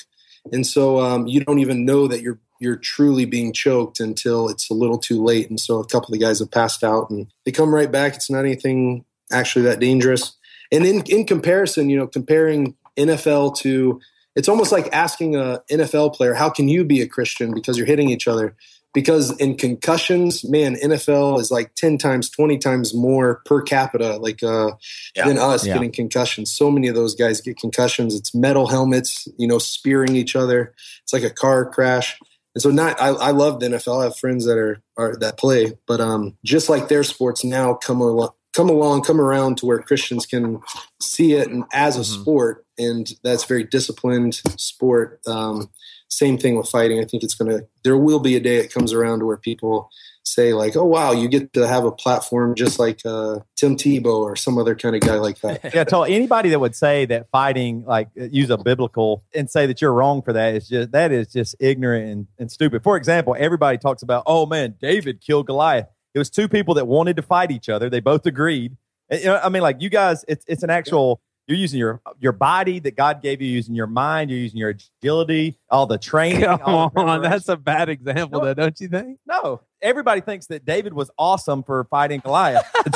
[0.53, 4.69] and so um, you don't even know that you're you're truly being choked until it's
[4.69, 5.49] a little too late.
[5.49, 8.15] And so a couple of the guys have passed out, and they come right back.
[8.15, 10.33] It's not anything actually that dangerous.
[10.71, 13.99] And in in comparison, you know, comparing NFL to
[14.35, 17.87] it's almost like asking a NFL player, "How can you be a Christian?" Because you're
[17.87, 18.55] hitting each other.
[18.93, 24.43] Because in concussions, man, NFL is like ten times, twenty times more per capita, like
[24.43, 24.71] uh,
[25.15, 25.73] than us Yeah.
[25.75, 26.51] getting concussions.
[26.51, 28.13] So many of those guys get concussions.
[28.15, 30.73] It's metal helmets, you know, spearing each other.
[31.03, 32.17] It's like a car crash.
[32.53, 34.01] And so, not I, I love the NFL.
[34.01, 37.73] I have friends that are, are that play, but um, just like their sports now
[37.73, 40.61] come along, come along, come around to where Christians can
[40.99, 45.21] see it and as a sport, and that's very disciplined sport.
[45.25, 45.69] Um,
[46.09, 46.99] same thing with fighting.
[46.99, 47.61] I think it's gonna.
[47.83, 49.89] There will be a day it comes around to where people
[50.23, 54.21] say like, "Oh wow, you get to have a platform just like uh, Tim Tebow
[54.21, 57.29] or some other kind of guy like that." yeah, tell anybody that would say that
[57.31, 61.11] fighting, like use a biblical and say that you're wrong for that is just that
[61.11, 62.83] is just ignorant and, and stupid.
[62.83, 65.87] For example, everybody talks about, oh man, David killed Goliath.
[66.13, 67.89] It was two people that wanted to fight each other.
[67.89, 68.75] They both agreed.
[69.09, 71.21] And, you know, I mean, like you guys, it's it's an actual.
[71.47, 74.29] You're using your your body that God gave you, using your mind.
[74.29, 76.41] You're using your agility, all the training.
[76.43, 78.45] Come all the on, that's a bad example, No.
[78.47, 79.17] though, don't you think?
[79.27, 79.61] no.
[79.83, 82.63] Everybody thinks that David was awesome for fighting Goliath,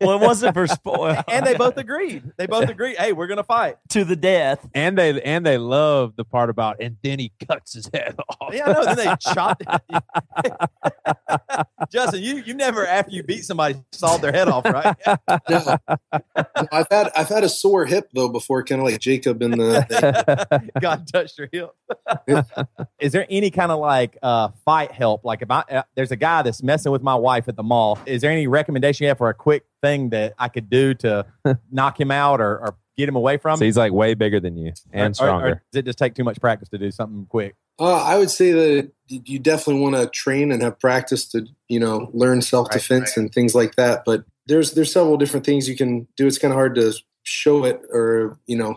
[0.00, 1.16] well, it wasn't for sport.
[1.28, 2.22] and they both agreed.
[2.36, 2.96] They both agreed.
[2.98, 3.78] Hey, we're gonna fight.
[3.88, 4.64] to the death.
[4.76, 8.54] and they and they love the part about and then he cuts his head off.
[8.54, 8.84] Yeah, no.
[8.84, 9.64] Then they chopped.
[11.90, 14.94] Justin, you you never after you beat somebody sawed their head off, right?
[15.50, 15.78] No.
[16.12, 16.20] No,
[16.70, 20.70] I've had I've had a sore hip though before, kind of like Jacob in the.
[20.80, 21.70] God touched your hip.
[23.00, 25.24] Is there any kind of like uh, fight help?
[25.24, 27.98] Like if I uh, there's a guy that's messing with my wife at the mall,
[28.06, 31.26] is there any recommendation you have for a quick thing that I could do to
[31.70, 33.58] knock him out or, or get him away from?
[33.58, 35.46] So he's like way bigger than you and or- stronger.
[35.46, 37.54] or does it just take too much practice to do something quick?
[37.80, 41.78] Uh, I would say that you definitely want to train and have practice to you
[41.78, 44.04] know learn self defense and things like that.
[44.04, 46.26] But there's there's several different things you can do.
[46.26, 46.92] It's kind of hard to
[47.22, 48.76] show it or you know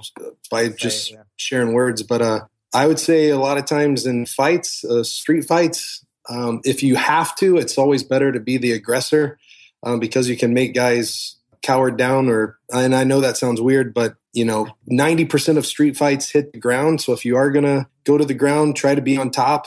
[0.51, 1.23] by just yeah.
[1.37, 2.03] sharing words.
[2.03, 2.41] But uh,
[2.73, 6.95] I would say a lot of times in fights, uh, street fights, um, if you
[6.95, 9.37] have to, it's always better to be the aggressor
[9.83, 13.93] um, because you can make guys cowered down or and I know that sounds weird,
[13.93, 17.01] but you know, 90% of street fights hit the ground.
[17.01, 19.65] So if you are going to go to the ground, try to be on top,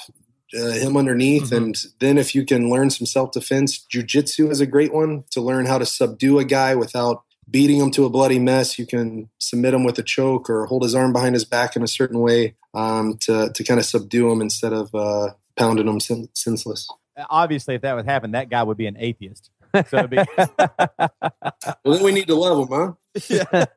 [0.59, 1.53] uh, him underneath.
[1.53, 5.41] And then if you can learn some self defense, jujitsu is a great one to
[5.41, 8.79] learn how to subdue a guy without beating him to a bloody mess.
[8.79, 11.83] You can submit him with a choke or hold his arm behind his back in
[11.83, 16.01] a certain way um, to, to kind of subdue him instead of uh, pounding him
[16.01, 16.89] sen- senseless.
[17.31, 19.51] Obviously, if that would happen, that guy would be an atheist.
[19.89, 21.09] So it'd be, Well,
[21.85, 23.75] then we need to love him, huh?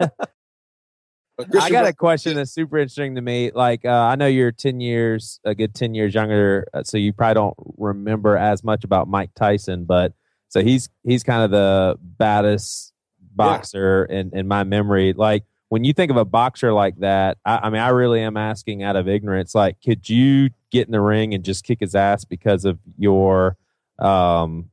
[1.60, 3.50] I got a question that's super interesting to me.
[3.52, 7.14] Like, uh, I know you're 10 years, a good 10 years younger, uh, so you
[7.14, 10.14] probably don't remember as much about Mike Tyson, but
[10.50, 12.94] so he's he's kind of the baddest
[13.38, 15.14] boxer in, in my memory.
[15.14, 18.38] Like, when you think of a boxer like that, I, I mean, I really am
[18.38, 21.94] asking out of ignorance, like, could you get in the ring and just kick his
[21.96, 23.58] ass because of your
[24.00, 24.70] um,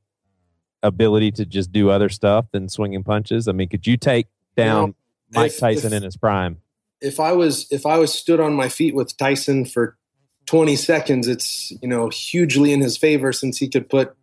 [0.82, 3.48] ability to just do other stuff than swinging punches?
[3.48, 4.26] I mean, could you take
[4.56, 4.94] down
[5.32, 6.58] Well, Mike if- Tyson if- in his prime?
[7.00, 9.98] if I was if I was stood on my feet with Tyson for
[10.46, 14.14] 20 seconds, it's you know hugely in his favor since he could put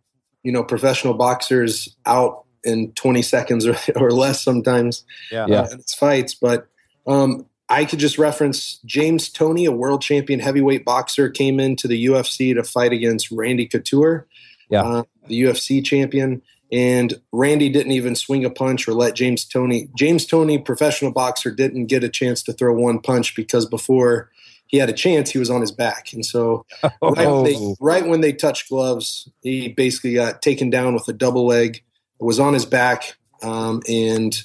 [0.42, 5.46] you know professional boxers out in 20 seconds or, or less sometimes yeah.
[5.48, 5.60] Yeah.
[5.62, 6.34] uh, in his fights.
[6.34, 6.66] But
[7.06, 12.06] um, I could just reference James Toney, a world champion heavyweight boxer, came into the
[12.06, 14.26] UFC to fight against Randy Couture,
[14.70, 14.82] Yeah.
[14.82, 16.42] uh, the UFC champion.
[16.70, 19.88] And Randy didn't even swing a punch or let James Toney.
[19.94, 24.30] James Toney, professional boxer, didn't get a chance to throw one punch because before
[24.68, 26.14] he had a chance, he was on his back.
[26.14, 27.76] And so, right, when they, Oh.
[27.78, 31.82] right when they touched gloves, he basically got taken down with a double leg.
[32.22, 34.40] Was on his back, um, and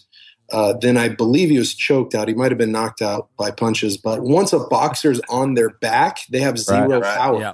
[0.51, 2.27] uh, then I believe he was choked out.
[2.27, 3.97] He might have been knocked out by punches.
[3.97, 7.17] But once a boxer's on their back, they have zero Right.
[7.17, 7.39] power.
[7.39, 7.53] Yeah.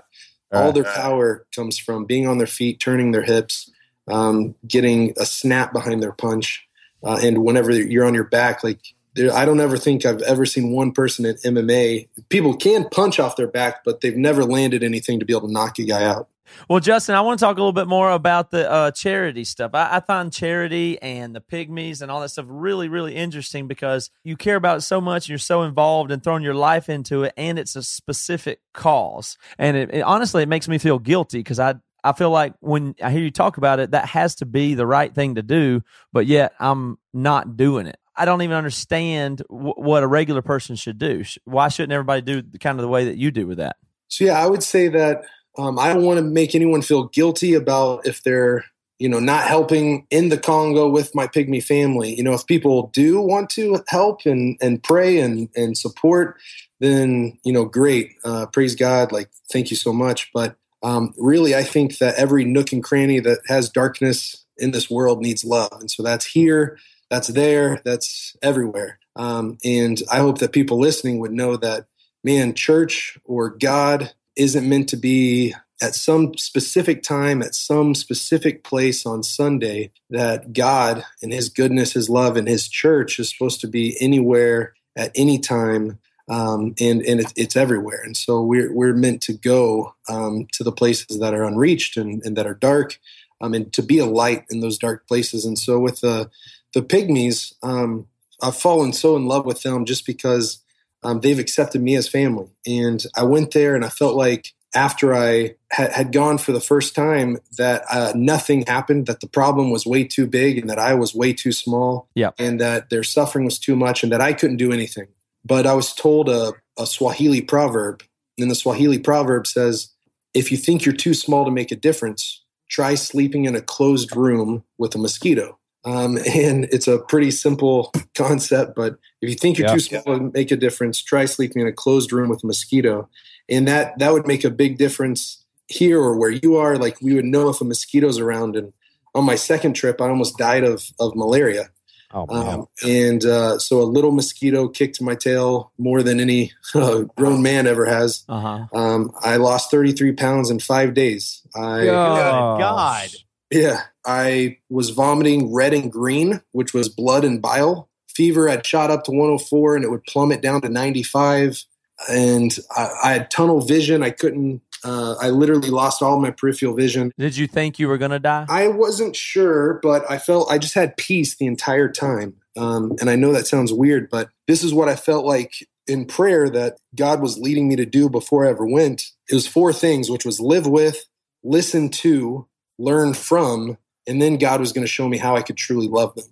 [0.54, 0.74] All Right.
[0.76, 3.72] their power comes from being on their feet, turning their hips,
[4.08, 6.62] um, getting a snap behind their punch.
[7.04, 8.80] Uh, and whenever you're on your back, like
[9.16, 12.08] there, I don't ever think I've ever seen one person in MMA.
[12.30, 15.54] People can punch off their back, but they've never landed anything to be able to
[15.54, 16.30] knock a guy out.
[16.70, 19.72] Well, Justin, I want to talk a little bit more about the uh, charity stuff.
[19.74, 24.10] I, I find charity and the pygmies and all that stuff really, really interesting because
[24.24, 27.24] you care about it so much and you're so involved and throwing your life into
[27.24, 29.38] it, and it's a specific cause.
[29.58, 31.76] And it, it- honestly, it makes me feel guilty because I.
[32.06, 34.86] I feel like when I hear you talk about it, that has to be the
[34.86, 37.98] right thing to do, but yet I'm not doing it.
[38.14, 41.24] I don't even understand w- what a regular person should do.
[41.46, 43.78] Why shouldn't everybody do kind of the way that you do with that?
[44.10, 45.24] So yeah, I would say that
[45.58, 48.66] um, I don't want to make anyone feel guilty about if they're
[49.00, 52.16] you know not helping in the Congo with my pygmy family.
[52.16, 56.38] You know, if people do want to help and and pray and and support,
[56.80, 60.32] then you know, great, uh, praise God, like thank you so much.
[60.34, 64.90] But um, really, I think that every nook and cranny that has darkness in this
[64.90, 66.78] world needs love, and so that's here,
[67.10, 69.00] that's there, that's everywhere.
[69.16, 71.86] Um, and I hope that people listening would know that
[72.24, 78.64] man, church or God isn't meant to be at some specific time, at some specific
[78.64, 83.60] place on Sunday, that God and His goodness, His love, and His church is supposed
[83.62, 86.00] to be anywhere at any time.
[86.30, 90.64] Um, and and it, it's everywhere, and so we're we're meant to go um, to
[90.64, 92.98] the places that are unreached and, and that are dark,
[93.42, 95.44] um, and to be a light in those dark places.
[95.44, 96.32] And so with the
[96.74, 98.08] the pygmies, um,
[98.42, 100.63] I've fallen so in love with them just because
[101.04, 102.48] um, they've accepted me as family.
[102.66, 106.60] And I went there and I felt like after I had, had gone for the
[106.60, 110.80] first time that uh, nothing happened, that the problem was way too big and that
[110.80, 112.32] I was way too small Yeah.
[112.40, 115.08] and that their suffering was too much and that I couldn't do anything.
[115.46, 118.02] But I was told a, a Swahili proverb,
[118.40, 119.90] and the Swahili proverb says,
[120.34, 124.16] if you think you're too small to make a difference, try sleeping in a closed
[124.16, 125.60] room with a mosquito.
[125.86, 129.74] Um, and it's a pretty simple concept, but if you think you're Yeah.
[129.74, 133.10] too small to make a difference, try sleeping in a closed room with a mosquito.
[133.50, 136.78] And that that would make a big difference here or where you are.
[136.78, 138.56] Like we would know if a mosquito's around.
[138.56, 138.72] And
[139.14, 141.70] on my second trip, I almost died of of malaria.
[142.16, 142.28] Oh.
[142.30, 147.42] Um, and uh, so a little mosquito kicked my tail more than any uh, grown
[147.42, 148.24] man ever has.
[148.30, 148.78] Uh huh.
[148.80, 151.42] Um, I lost 33 pounds in five days.
[151.56, 153.10] I Oh, God.
[153.52, 157.90] Yeah, I was vomiting red and green, which was blood and bile.
[158.08, 161.64] Fever had shot up to 104 and it would plummet down to 95.
[162.10, 164.04] And I, I had tunnel vision.
[164.04, 167.12] I couldn't, uh, I literally lost all my peripheral vision.
[167.18, 168.46] Did you think you were going to die?
[168.50, 172.36] I wasn't sure, but I felt I just had peace the entire time.
[172.56, 176.06] Um, and I know that sounds weird, but this is what I felt like in
[176.06, 179.12] prayer that God was leading me to do before I ever went.
[179.30, 181.06] It was four things, which was live with,
[181.44, 182.48] listen to,
[182.78, 183.78] learn from,
[184.08, 186.26] and then God was going to show me how I could truly love them.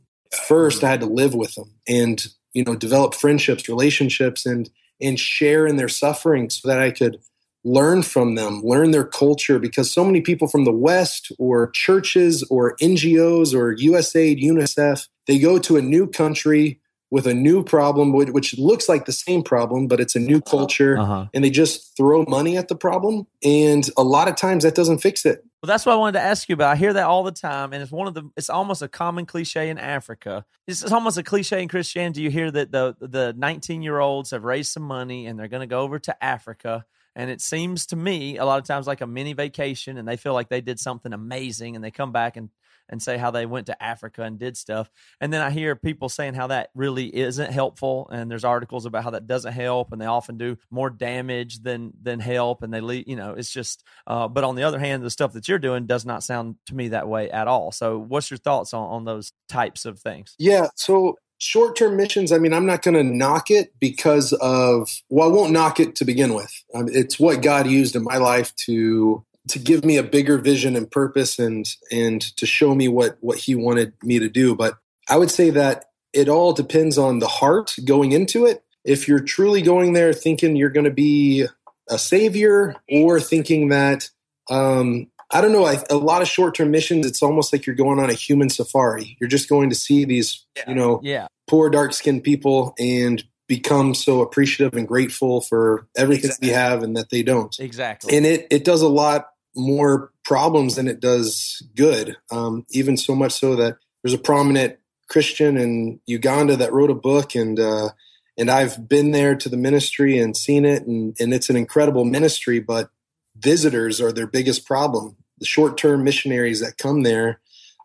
[0.48, 0.86] First, mm-hmm.
[0.86, 4.70] I had to live with them and you know develop friendships, relationships, and
[5.00, 7.20] and share in their suffering so that I could
[7.64, 12.44] learn from them, learn their culture, because so many people from the West or churches
[12.50, 16.81] or NGOs or USAID, UNICEF, they go to a new country
[17.12, 20.42] with a new problem, which, which looks like the same problem, but it's a new
[20.42, 21.28] culture, Uh-huh.
[21.34, 23.28] and they just throw money at the problem.
[23.44, 25.44] And a lot of times that doesn't fix it.
[25.62, 26.72] Well, that's what I wanted to ask you about.
[26.72, 28.24] I hear that all the time, and it's one of the.
[28.36, 30.44] It's almost a common cliche in Africa.
[30.66, 32.22] It's almost a cliche in Christianity.
[32.22, 35.62] You hear that the the nineteen year olds have raised some money and they're going
[35.62, 36.84] to go over to Africa,
[37.16, 40.18] and it seems to me a lot of times like a mini vacation, and they
[40.18, 42.50] feel like they did something amazing, and they come back and
[42.92, 44.92] and say how they went to Africa and did stuff.
[45.20, 48.10] And then I hear people saying how that really isn't helpful.
[48.12, 49.92] And there's articles about how that doesn't help.
[49.92, 52.62] And they often do more damage than, than help.
[52.62, 55.34] And they leave, you know, it's just, uh, but on the other hand, the stuff
[55.34, 57.72] that you're doing does not sound to me that way at all.
[57.72, 60.36] So what's your thoughts on, on those types of things?
[60.38, 60.68] Yeah.
[60.76, 65.30] So short term missions, I mean, I'm not going to knock it because of, well,
[65.30, 66.52] I won't knock it to begin with.
[66.74, 70.90] It's what God used in my life to to give me a bigger vision and
[70.90, 74.56] purpose and and to show me what what he wanted me to do.
[74.56, 74.76] But
[75.10, 78.64] i would say that it all depends on the heart going into it.
[78.84, 81.48] If you're truly going there thinking you're going to be
[81.90, 84.10] a savior or thinking that
[84.50, 88.00] um i don't know I, a lot of short-term missions it's almost like you're going
[88.00, 89.18] on a human safari.
[89.20, 91.28] You're just going to see these you know Yeah.
[91.48, 96.96] poor dark-skinned people and become so appreciative and grateful for everything that we have and
[96.96, 97.54] that they don't.
[97.60, 98.16] Exactly.
[98.16, 102.18] and it it does a lot more problems than it does good.
[102.32, 104.78] Um, even so much so that there's a prominent
[105.10, 107.90] Christian in Uganda that wrote a book, and uh,
[108.38, 112.06] and I've been there to the ministry and seen it, and and it's an incredible
[112.06, 112.60] ministry.
[112.60, 112.90] But
[113.38, 115.18] visitors are their biggest problem.
[115.40, 117.40] The short term missionaries that come there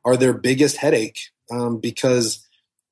[0.05, 1.18] are their biggest headache
[1.51, 2.45] um, because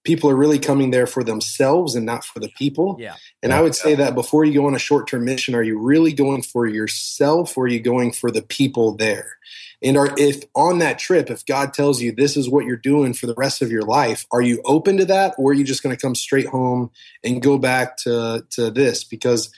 [0.04, 2.96] people are really coming there for themselves and not for the people.
[3.00, 3.16] Yeah.
[3.42, 5.78] And I would say that before you go on a short term mission, are you
[5.78, 9.38] really going for yourself or are you going for the people there?
[9.82, 13.12] And are if on that trip, if God tells you this is what you're doing
[13.12, 15.82] for the rest of your life, are you open to that or are you just
[15.82, 16.90] going to come straight home
[17.22, 19.04] and go back to to this?
[19.04, 19.50] Because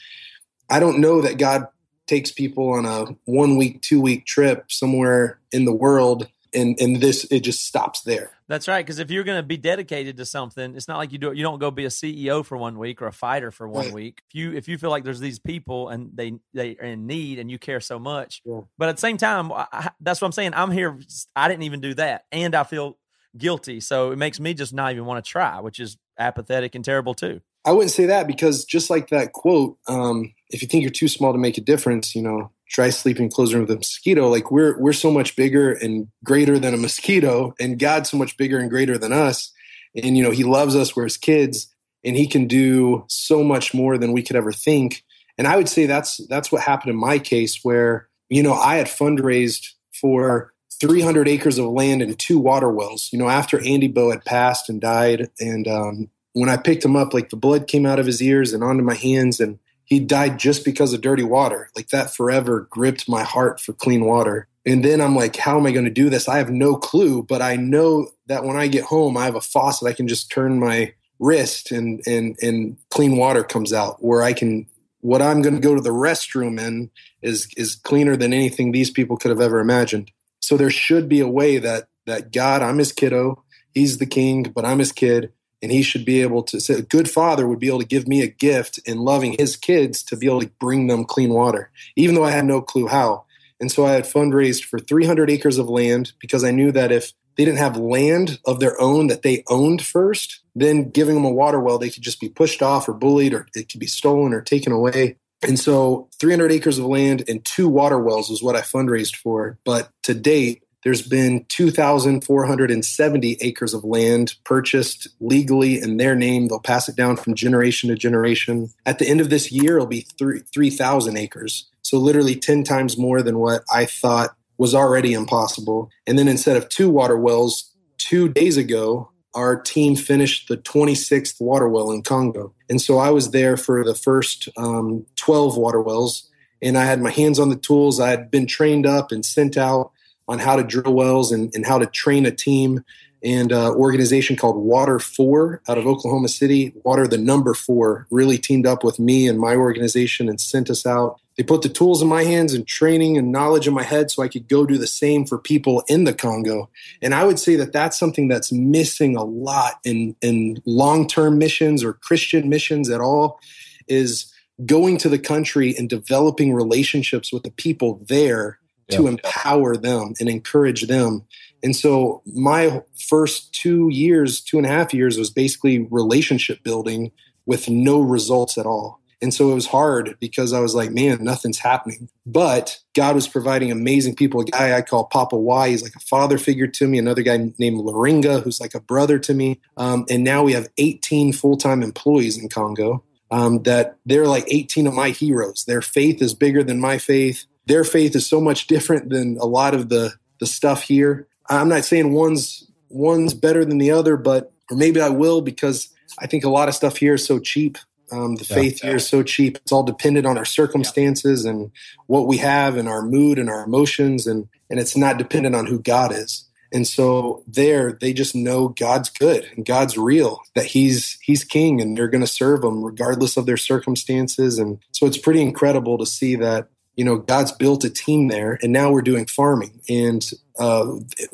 [0.71, 1.69] I don't know that God
[2.07, 7.01] takes people on a one week, two week trip somewhere in the world and and
[7.01, 8.36] this it just stops there.
[8.49, 8.85] That's right.
[8.85, 11.31] Because if you're going to be dedicated to something, it's not like you do.
[11.31, 11.37] it.
[11.37, 13.95] You don't go be a CEO for one week or a fighter for one Right.
[13.95, 14.23] week.
[14.29, 17.39] If you if you feel like there's these people and they they are in need
[17.41, 18.61] and you care so much, Yeah.
[18.79, 20.53] but at the same time, I- that's what I'm saying.
[20.55, 20.99] I'm here.
[21.35, 22.99] I didn't even do that, and I feel
[23.37, 23.81] guilty.
[23.81, 27.15] So it makes me just not even want to try, which is apathetic and terrible
[27.15, 27.41] too.
[27.65, 31.09] I wouldn't say that because just like that quote, um, if you think you're too
[31.09, 34.29] small to make a difference, you know, try sleeping closer with a mosquito.
[34.29, 38.37] Like we're we're so much bigger and greater than a mosquito, and God's so much
[38.37, 39.53] bigger and greater than us.
[39.95, 40.95] And you know, He loves us.
[40.95, 41.73] We're His kids,
[42.05, 45.05] and He can do so much more than we could ever think.
[45.39, 48.77] And I would say that's that's what happened in my case, where you know I
[48.77, 53.09] had fundraised for 300 acres of land and two water wells.
[53.13, 56.97] You know, after Andy Bow had passed and died, and um, when I picked him
[56.97, 60.01] up, like the blood came out of his ears and onto my hands, and he
[60.01, 61.71] died just because of dirty water.
[61.75, 64.49] Like that forever gripped my heart for clean water.
[64.67, 66.29] And then I'm like, how am I going to do this?
[66.29, 69.41] I have no clue, but I know that when I get home, I have a
[69.41, 69.87] faucet.
[69.87, 74.03] I can just turn my wrist and and and clean water comes out.
[74.05, 74.67] Where I can,
[75.01, 76.91] what I'm going to go to the restroom in
[77.23, 80.11] is is cleaner than anything these people could have ever imagined.
[80.41, 84.45] So there should be a way that that God, I'm his kiddo, he's the king,
[84.45, 86.61] but I'm his kid, and he should be able to.
[86.61, 89.57] say A good father would be able to give me a gift in loving his
[89.57, 92.87] kids to be able to bring them clean water, even though I had no clue
[92.87, 93.25] how.
[93.61, 97.13] And so I had fundraised for 300 acres of land because I knew that if
[97.37, 101.31] they didn't have land of their own that they owned first, then giving them a
[101.31, 104.33] water well, they could just be pushed off or bullied or it could be stolen
[104.33, 105.17] or taken away.
[105.43, 109.59] And so 300 acres of land and two water wells was what I fundraised for.
[109.65, 116.47] But to date, there's been 2,470 acres of land purchased legally in their name.
[116.47, 118.69] They'll pass it down from generation to generation.
[118.85, 121.69] At the end of this year, it'll be three 3,000 acres.
[121.83, 125.91] So literally 10 times more than what I thought was already impossible.
[126.07, 131.41] And then instead of two water wells, two days ago, our team finished the 26th
[131.41, 132.55] water well in Congo.
[132.71, 136.31] And so I was there for the first um, 12 water wells,
[136.63, 138.01] and I had my hands on the tools.
[138.01, 139.93] I had been trained up and sent out
[140.29, 142.85] on how to drill wells and, and how to train a team.
[143.25, 148.67] And uh, organization called Water4 out of Oklahoma City, Water the Number Four, really teamed
[148.67, 151.19] up with me and my organization and sent us out.
[151.37, 154.23] They put the tools in my hands and training and knowledge in my head so
[154.23, 156.71] I could go do the same for people in the Congo.
[157.03, 161.39] And I would say that that's something that's missing a lot in, in long term
[161.39, 163.41] missions or Christian missions at all
[163.89, 164.33] is
[164.65, 168.59] going to the country and developing relationships with the people there
[168.91, 169.09] to Yeah.
[169.11, 171.23] empower them and encourage them.
[171.63, 177.11] And so my first two years, two and a half years, was basically relationship building
[177.47, 179.01] with no results at all.
[179.23, 182.11] And so it was hard because I was like, man, nothing's happening.
[182.27, 184.41] But God was providing amazing people.
[184.41, 186.99] A guy I call Papa Y, he's like a father figure to me.
[186.99, 189.59] Another guy named Laringa, who's like a brother to me.
[189.79, 193.03] Um, and now we have 18 full time employees in Congo.
[193.29, 195.65] Um, that they're like 18 of my heroes.
[195.67, 197.45] Their faith is bigger than my faith.
[197.67, 201.27] Their faith is so much different than a lot of the the stuff here.
[201.49, 205.89] I'm not saying one's one's better than the other, but or maybe I will because
[206.19, 207.79] I think a lot of stuff here is so cheap.
[208.13, 208.55] Um, the Yeah.
[208.57, 209.57] faith here is so cheap.
[209.59, 211.71] It's all dependent on our circumstances and
[212.07, 215.67] what we have and our mood and our emotions, and and it's not dependent on
[215.67, 216.45] who God is.
[216.73, 220.41] And so there, they just know God's good and God's real.
[220.55, 224.59] That He's He's King, and they're going to serve Him regardless of their circumstances.
[224.59, 228.59] And so it's pretty incredible to see that you know God's built a team there,
[228.63, 230.29] and now we're doing farming, and
[230.59, 230.87] uh,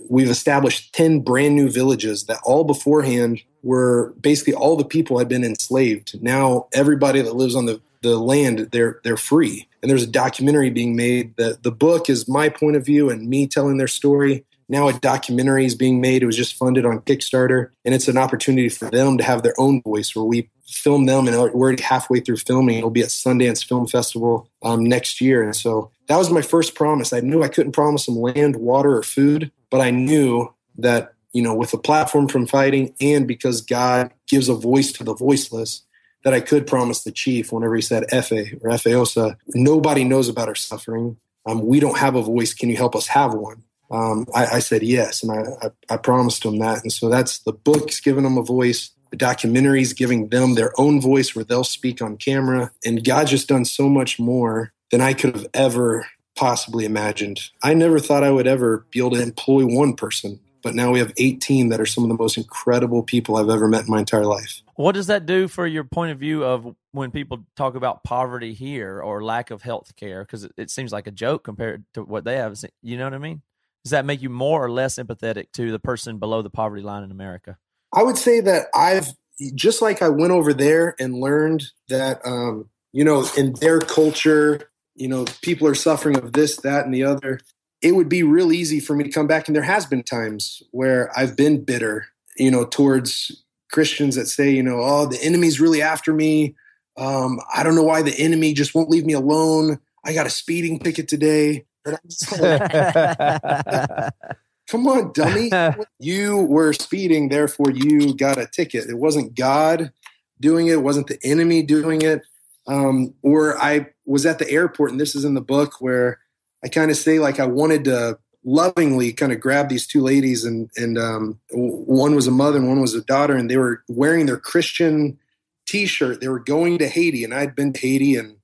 [0.09, 5.29] we've established ten brand new villages that all beforehand were basically all the people had
[5.29, 6.21] been enslaved.
[6.23, 9.69] Now everybody that lives on the the land they're they're free.
[9.81, 13.29] And there's a documentary being made that the book is my point of view and
[13.29, 17.01] me telling their story now a documentary is being made it was just funded on
[17.01, 21.07] kickstarter and it's an opportunity for them to have their own voice where we film
[21.07, 25.21] them and we're already halfway through filming it'll be at sundance film festival um, next
[25.21, 28.57] year and so that was my first promise i knew i couldn't promise them land
[28.57, 33.29] water or food but i knew that you know with a platform from fighting and
[33.29, 35.83] because god gives a voice to the voiceless
[36.25, 40.55] that I could promise the chief whenever he said Efe or nobody knows about our
[40.55, 41.17] suffering.
[41.47, 42.55] Um, we don't have a voice.
[42.55, 43.65] Can you help us have one?
[43.93, 46.82] Um, I, I said yes, and I, I, I promised them that.
[46.82, 48.90] And so that's the book's giving them a voice.
[49.10, 52.73] The documentaries giving them their own voice where they'll speak on camera.
[52.85, 57.40] And God's just done so much more than I could have ever possibly imagined.
[57.62, 60.98] I never thought I would ever be able to employ one person, but now we
[60.98, 63.98] have 18 that are some of the most incredible people I've ever met in my
[63.98, 64.62] entire life.
[64.77, 68.55] What does that do for your point of view of when people talk about poverty
[68.55, 70.24] here or lack of health care?
[70.24, 72.59] Because it, it seems like a joke compared to what they have.
[72.82, 73.43] You know what I mean?
[73.85, 77.03] Does that make you more or less empathetic to the person below the poverty line
[77.03, 77.59] in America?
[77.93, 79.09] I would say that I've
[79.55, 84.71] just like I went over there and learned that um, you know in their culture,
[84.95, 87.41] you know, people are suffering of this, that, and the other.
[87.81, 90.63] It would be real easy for me to come back, and there has been times
[90.71, 92.07] where I've been bitter,
[92.37, 96.55] you know, towards Christians that say, you know, oh, the enemy's really after me.
[96.97, 99.81] Um, I don't know why the enemy just won't leave me alone.
[100.05, 101.65] I got a speeding ticket today.
[101.85, 104.13] And I'm just like,
[104.69, 105.51] Come on, dummy.
[105.99, 108.89] you were speeding, therefore you got a ticket.
[108.89, 109.93] It wasn't God
[110.41, 112.23] doing it, it wasn't the enemy doing it.
[112.67, 116.21] Um, or I was at the airport, and this is in the book where
[116.65, 120.45] I kind of say, like, I wanted to lovingly kind of grab these two ladies,
[120.45, 123.83] and, and um, one was a mother and one was a daughter, and they were
[123.89, 125.19] wearing their Christian
[125.67, 126.21] t shirt.
[126.21, 128.37] They were going to Haiti, and I'd been to Haiti and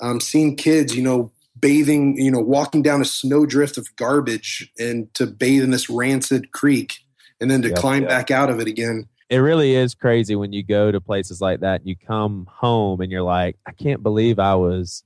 [0.00, 1.30] um, seen kids, you know,
[1.60, 6.52] bathing, you know, walking down a snowdrift of garbage and to bathe in this rancid
[6.52, 6.98] creek
[7.40, 8.10] and then to Yep, climb yep.
[8.10, 9.08] back out of it again.
[9.28, 13.00] it really is crazy when you go to places like that and you come home
[13.00, 15.04] and you're like, I can't believe I was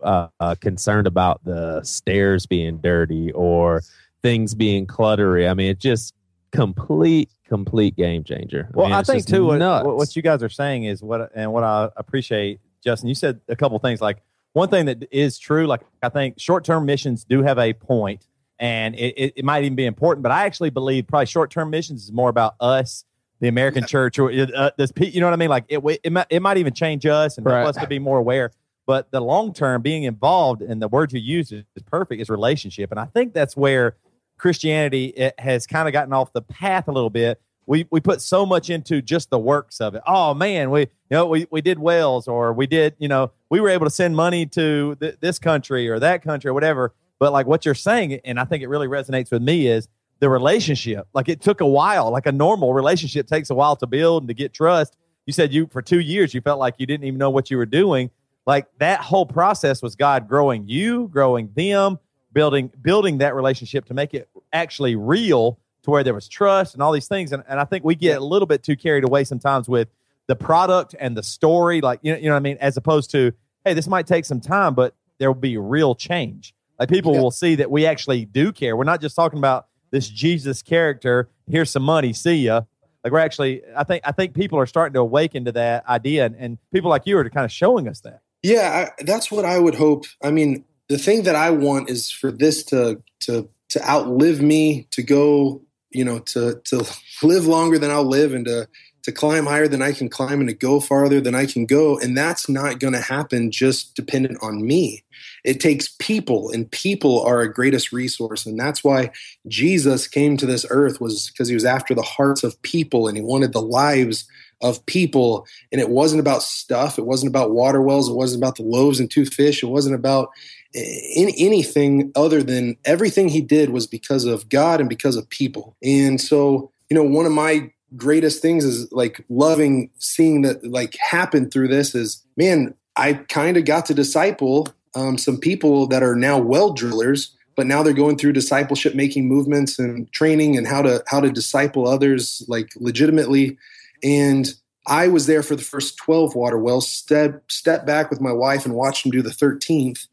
[0.00, 3.82] uh, uh, concerned about the stairs being dirty or
[4.22, 5.50] things being cluttery.
[5.50, 6.14] I mean, it's just
[6.52, 8.68] complete, complete game changer.
[8.72, 11.30] Well, mean, I think just too what, what what you guys are saying is what
[11.34, 13.08] and what I appreciate, Justin.
[13.08, 14.00] You said a couple things.
[14.00, 14.18] Like
[14.56, 18.26] one thing that is true, like I think short term missions do have a point,
[18.58, 20.22] and it, it, it might even be important.
[20.22, 23.04] But I actually believe probably short term missions is more about us,
[23.40, 24.92] the American church, or uh, this.
[24.96, 25.50] You know what I mean?
[25.50, 28.16] Like it it might, it might even change us and help us to be more
[28.16, 28.50] aware.
[28.86, 32.30] But the long term being involved, and the word you use is, is perfect, is
[32.30, 32.90] relationship.
[32.90, 33.96] And I think that's where
[34.38, 37.42] Christianity it has kind of gotten off the path a little bit.
[37.66, 40.02] We we put so much into just the works of it.
[40.06, 43.60] Oh man, we you know we we did wells or we did you know we
[43.60, 46.94] were able to send money to th- this country or that country or whatever.
[47.18, 49.88] But like what you're saying, and I think it really resonates with me is
[50.20, 51.08] the relationship.
[51.12, 52.10] Like it took a while.
[52.10, 54.96] Like a normal relationship takes a while to build and to get trust.
[55.26, 57.56] You said you for two years you felt like you didn't even know what you
[57.56, 58.10] were doing.
[58.46, 61.98] Like that whole process was God growing you, growing them,
[62.32, 66.82] building building that relationship to make it actually real to where there was trust and
[66.82, 67.32] all these things.
[67.32, 69.88] And, and I think we get a little bit too carried away sometimes with
[70.26, 73.10] the product and the story, like you know, you know what I mean, as opposed
[73.12, 73.32] to,
[73.64, 76.54] hey, this might take some time, but there will be real change.
[76.78, 77.20] Like people Yeah.
[77.22, 78.76] will see that we actually do care.
[78.76, 81.28] We're not just talking about this Jesus character.
[81.48, 82.12] Here's some money.
[82.12, 82.62] See ya.
[83.02, 86.26] Like we're actually, I think, I think people are starting to awaken to that idea,
[86.26, 88.20] and, and people like you are kind of showing us that.
[88.42, 90.06] Yeah, I, that's what I would hope.
[90.24, 94.86] I mean, the thing that I want is for this to to to outlive me,
[94.90, 96.84] to go, you know, to to
[97.22, 98.68] live longer than I'll live, and to
[99.02, 101.98] to climb higher than I can climb, and to go farther than I can go.
[101.98, 105.04] And that's not going to happen just dependent on me.
[105.44, 109.10] It takes people, and people are our greatest resource, and that's why
[109.46, 113.16] Jesus came to this earth was because he was after the hearts of people, and
[113.16, 114.26] he wanted the lives
[114.62, 115.46] of people.
[115.70, 116.98] And it wasn't about stuff.
[116.98, 118.08] It wasn't about water wells.
[118.08, 119.62] It wasn't about the loaves and two fish.
[119.62, 120.30] It wasn't about
[120.76, 125.76] in anything other than everything he did was because of God and because of people.
[125.82, 130.96] And so, you know, one of my greatest things is like loving seeing that like
[131.00, 136.02] happen through this is man, I kind of got to disciple um, some people that
[136.02, 140.66] are now well drillers, but now they're going through discipleship making movements and training and
[140.66, 143.56] how to how to disciple others like legitimately.
[144.02, 144.52] And
[144.86, 148.66] I was there for the first 12 water wells, step step back with my wife
[148.66, 150.06] and watched them do the 13th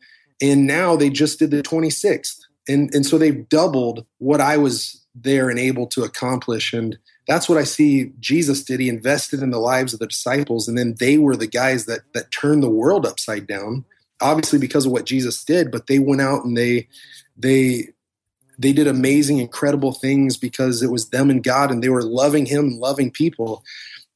[0.43, 5.03] and now they just did the 26th and and so they've doubled what i was
[5.15, 6.73] there and able to accomplish.
[6.73, 6.97] And
[7.27, 8.79] that's what i see jesus did.
[8.79, 12.01] He invested in the lives of the disciples and then they were the guys that
[12.13, 13.85] that turned the world upside down
[14.21, 16.87] obviously because of what jesus did but they went out and they
[17.35, 17.87] they
[18.57, 22.45] they did amazing incredible things because it was them and god and they were loving
[22.45, 23.63] him loving people.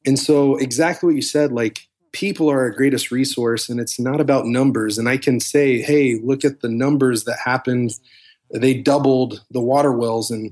[0.05, 1.87] And so exactly what you said like
[2.18, 4.98] people are our greatest resource and it's not about numbers.
[4.98, 7.91] And i can say hey look at the numbers that happened.
[8.65, 10.44] They doubled the water wells and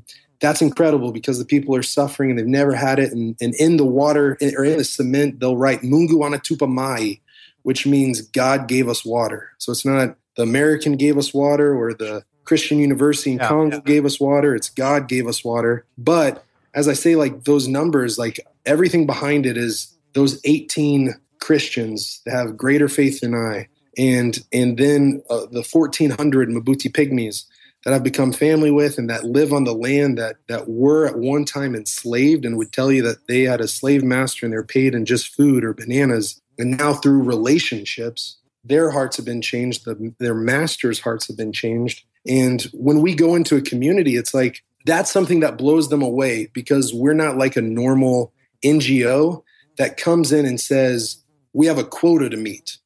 [0.44, 3.12] that's incredible because the people are suffering and they've never had it.
[3.14, 7.20] And, and in the water or in the cement they'll write mungu anatupa mai
[7.64, 9.42] which means god gave us water.
[9.58, 13.78] So it's not the american gave us water or the christian university in Yeah, congo
[13.78, 13.92] yeah.
[13.94, 14.50] gave us water.
[14.60, 15.74] It's god gave us water.
[15.98, 16.32] But
[16.80, 18.38] as i say like those numbers like
[18.74, 19.74] everything behind it is
[20.14, 23.68] those 18 Christians that have greater faith than I,
[23.98, 27.46] and and then uh, the 1,400 Mbuti pygmies
[27.84, 31.18] that I've become family with and that live on the land that that were at
[31.18, 34.64] one time enslaved and would tell you that they had a slave master and they're
[34.64, 39.86] paid in just food or bananas, and now through relationships, their hearts have been changed.
[39.86, 42.04] The, their masters' hearts have been changed.
[42.28, 46.50] And when we go into a community, it's like that's something that blows them away
[46.54, 48.34] because we're not like a normal
[48.64, 49.44] NGO
[49.78, 51.24] that comes in and says,
[51.56, 52.78] we have a quota to meet.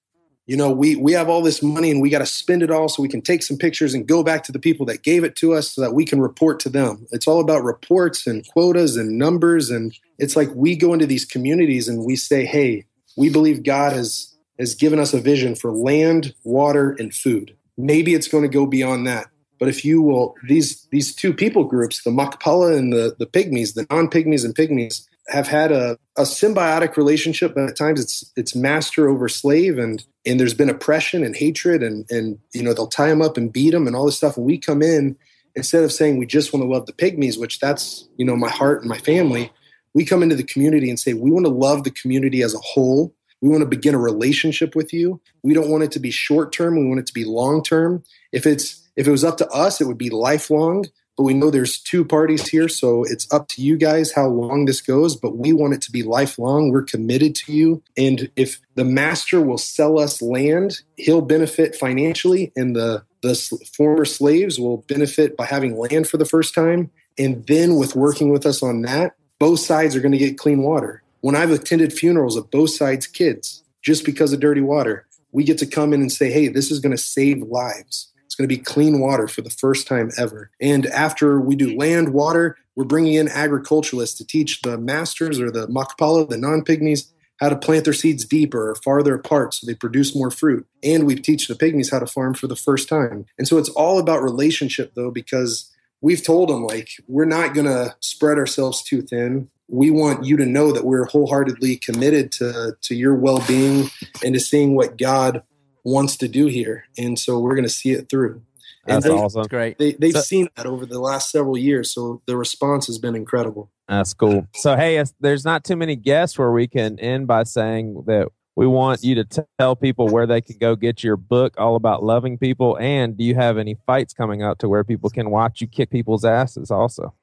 [0.45, 2.87] You know, we, we have all this money and we got to spend it all
[2.87, 5.35] so we can take some pictures and go back to the people that gave it
[5.37, 7.07] to us so that we can report to them.
[7.11, 9.69] It's all about reports and quotas and numbers.
[9.71, 12.85] And it's like we go into these communities and we say, hey,
[13.17, 17.55] we believe God has, has given us a vision for land, water, and food.
[17.77, 19.27] Maybe it's going to go beyond that.
[19.59, 23.73] But if you will, these these two people groups, the Makpala and the, the pygmies,
[23.73, 28.55] the non-pygmies and pygmies, have had a, a symbiotic relationship, but at times it's it's
[28.55, 32.87] master over slave, and and there's been oppression and hatred, and and you know they'll
[32.87, 34.37] tie them up and beat them and all this stuff.
[34.37, 35.17] And we come in
[35.55, 38.49] instead of saying we just want to love the pygmies, which that's you know my
[38.49, 39.51] heart and my family.
[39.93, 42.59] We come into the community and say we want to love the community as a
[42.59, 43.13] whole.
[43.41, 45.21] We want to begin a relationship with you.
[45.43, 46.77] We don't want it to be short term.
[46.77, 48.03] We want it to be long term.
[48.31, 50.85] If it's if it was up to us, it would be lifelong.
[51.19, 54.63] But we know there's two parties here, so it's up to you guys how long
[54.63, 55.17] this goes.
[55.17, 56.71] But we want it to be lifelong.
[56.71, 57.83] We're committed to you.
[57.97, 63.35] And if the master will sell us land, he'll benefit financially, and the the
[63.75, 66.89] former slaves will benefit by having land for the first time.
[67.17, 70.63] And then with working with us on that, both sides are going to get clean
[70.63, 71.03] water.
[71.19, 75.57] When I've attended funerals of both sides' kids, just because of dirty water, we get
[75.57, 78.08] to come in and say, hey, this is going to save lives.
[78.39, 80.49] Going to be clean water for the first time ever.
[80.61, 85.51] And after we do land, water, we're bringing in agriculturalists to teach the masters or
[85.51, 87.11] the Makapala, the non pygmies,
[87.41, 90.65] how to plant their seeds deeper or farther apart so they produce more fruit.
[90.81, 93.25] And we teach the pygmies how to farm for the first time.
[93.37, 97.67] And so it's all about relationship, though, because we've told them, like, we're not going
[97.67, 99.49] to spread ourselves too thin.
[99.67, 103.89] We want you to know that we're wholeheartedly committed to, to your well being
[104.23, 105.43] and to seeing what God
[105.89, 106.85] wants to do here.
[106.97, 108.41] And so we're going to see it through.
[108.85, 109.43] And That's they, awesome.
[109.43, 109.77] Great.
[109.77, 111.93] they, they've So- seen that over the last several years.
[111.93, 113.71] So the response has been incredible.
[113.87, 114.47] That's cool.
[114.55, 118.29] So, hey, it's- there's not too many guests where we can end by saying that
[118.55, 121.75] we want you to t- tell people where they can go get your book all
[121.75, 122.77] about loving people.
[122.79, 125.89] And do you have any fights coming up to where people can watch you kick
[125.91, 127.13] people's asses also?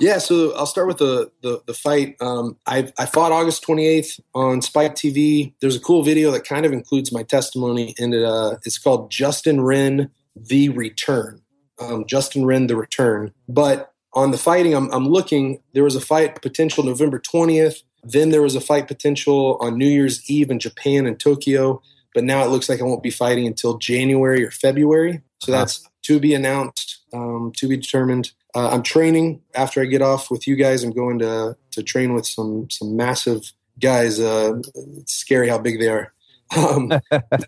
[0.00, 2.16] Yeah, so I'll start with the the, the fight.
[2.20, 5.52] Um, I I fought August 28th on Spike TV.
[5.60, 9.10] There's a cool video that kind of includes my testimony, and it, uh, it's called
[9.10, 11.42] Justin Wren the Return.
[11.80, 13.32] Um, Justin Wren the Return.
[13.48, 15.62] But on the fighting, I'm I'm looking.
[15.74, 17.82] There was a fight potential November 20th.
[18.04, 21.82] Then there was a fight potential on New Year's Eve in Japan and Tokyo.
[22.14, 25.22] But now it looks like I won't be fighting until January or February.
[25.40, 26.97] So that's to be announced.
[27.12, 28.32] Um, to be determined.
[28.54, 30.82] Uh, I'm training after I get off with you guys.
[30.82, 34.20] I'm going to to train with some some massive guys.
[34.20, 34.60] Uh,
[34.96, 36.12] it's scary how big they are.
[36.56, 36.92] Um,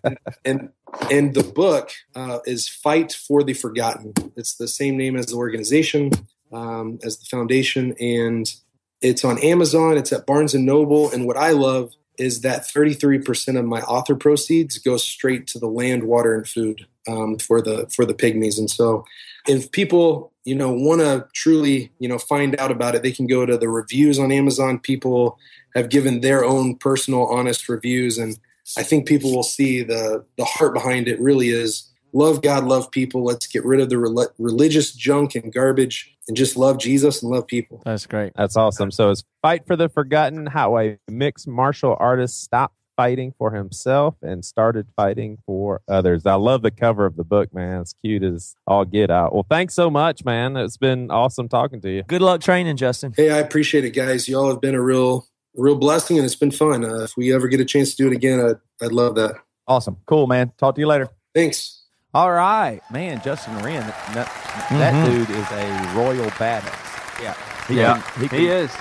[0.45, 0.69] and
[1.09, 4.13] and the book uh, is Fight for the Forgotten.
[4.35, 6.11] It's the same name as the organization,
[6.51, 8.53] um, as the foundation, and
[9.01, 9.97] it's on Amazon.
[9.97, 11.11] It's at Barnes and Noble.
[11.11, 15.67] And what I love is that 33% of my author proceeds go straight to the
[15.67, 18.57] land, water, and food um, for the for the pygmies.
[18.59, 19.05] And so,
[19.47, 23.27] if people you know want to truly you know find out about it, they can
[23.27, 24.79] go to the reviews on Amazon.
[24.79, 25.37] People
[25.75, 28.37] have given their own personal, honest reviews, and
[28.77, 31.19] I think people will see the the heart behind it.
[31.19, 33.23] Really is love God, love people.
[33.23, 37.31] Let's get rid of the rel- religious junk and garbage, and just love Jesus and
[37.31, 37.81] love people.
[37.85, 38.33] That's great.
[38.35, 38.91] That's awesome.
[38.91, 44.13] So it's Fight for the Forgotten, how a mixed martial artists stopped fighting for himself
[44.21, 46.23] and started fighting for others.
[46.27, 47.81] I love the cover of the book, man.
[47.81, 49.33] It's cute as all get out.
[49.33, 50.55] Well, thanks so much, man.
[50.55, 52.03] It's been awesome talking to you.
[52.03, 53.11] Good luck training, Justin.
[53.17, 54.29] Hey, I appreciate it, guys.
[54.29, 55.25] Y'all have been a real
[55.55, 56.85] real blessing, and it's been fun.
[56.85, 59.33] Uh, if we ever get a chance to do it again, I'd, I'd love that.
[59.67, 59.97] Awesome.
[60.05, 60.51] Cool, man.
[60.59, 61.09] Talk to you later.
[61.33, 61.81] Thanks.
[62.13, 63.19] All right, man.
[63.23, 63.81] Justin Wren,
[64.13, 64.27] that,
[64.69, 65.05] that Mhm.
[65.25, 67.19] dude is a royal badass.
[67.23, 67.33] Yeah,
[67.67, 68.71] he Yeah, can, he, can, he is.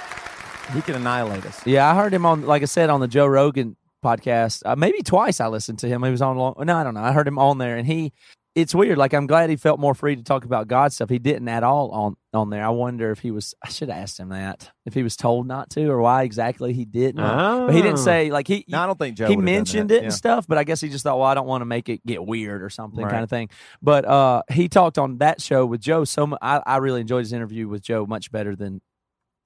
[0.75, 1.67] He can annihilate us.
[1.67, 4.62] Yeah, I heard him on, like I said, on the Joe Rogan podcast.
[4.64, 6.02] Uh, maybe twice I listened to him.
[6.02, 6.55] He was on long.
[6.59, 7.02] No, I don't know.
[7.02, 8.12] I heard him on there, and he.
[8.56, 8.98] It's weird.
[8.98, 11.09] Like I'm glad he felt more free to talk about God stuff.
[11.09, 12.64] He didn't at all on on there.
[12.64, 13.55] I wonder if he was.
[13.64, 16.72] I should have asked him that if he was told not to or why exactly
[16.72, 17.22] he didn't.
[17.22, 18.02] But he didn't Oh.
[18.02, 18.64] say like he.
[18.66, 20.06] No, I don't think Joe he mentioned it yeah.
[20.06, 22.05] and stuff, but I guess he just thought, well, I don't want to make it
[22.05, 23.12] get weird or something Right.
[23.12, 23.51] kind of thing.
[23.81, 26.40] But uh, he talked on that show with Joe so much.
[26.43, 28.81] I, I really enjoyed his interview with Joe much better than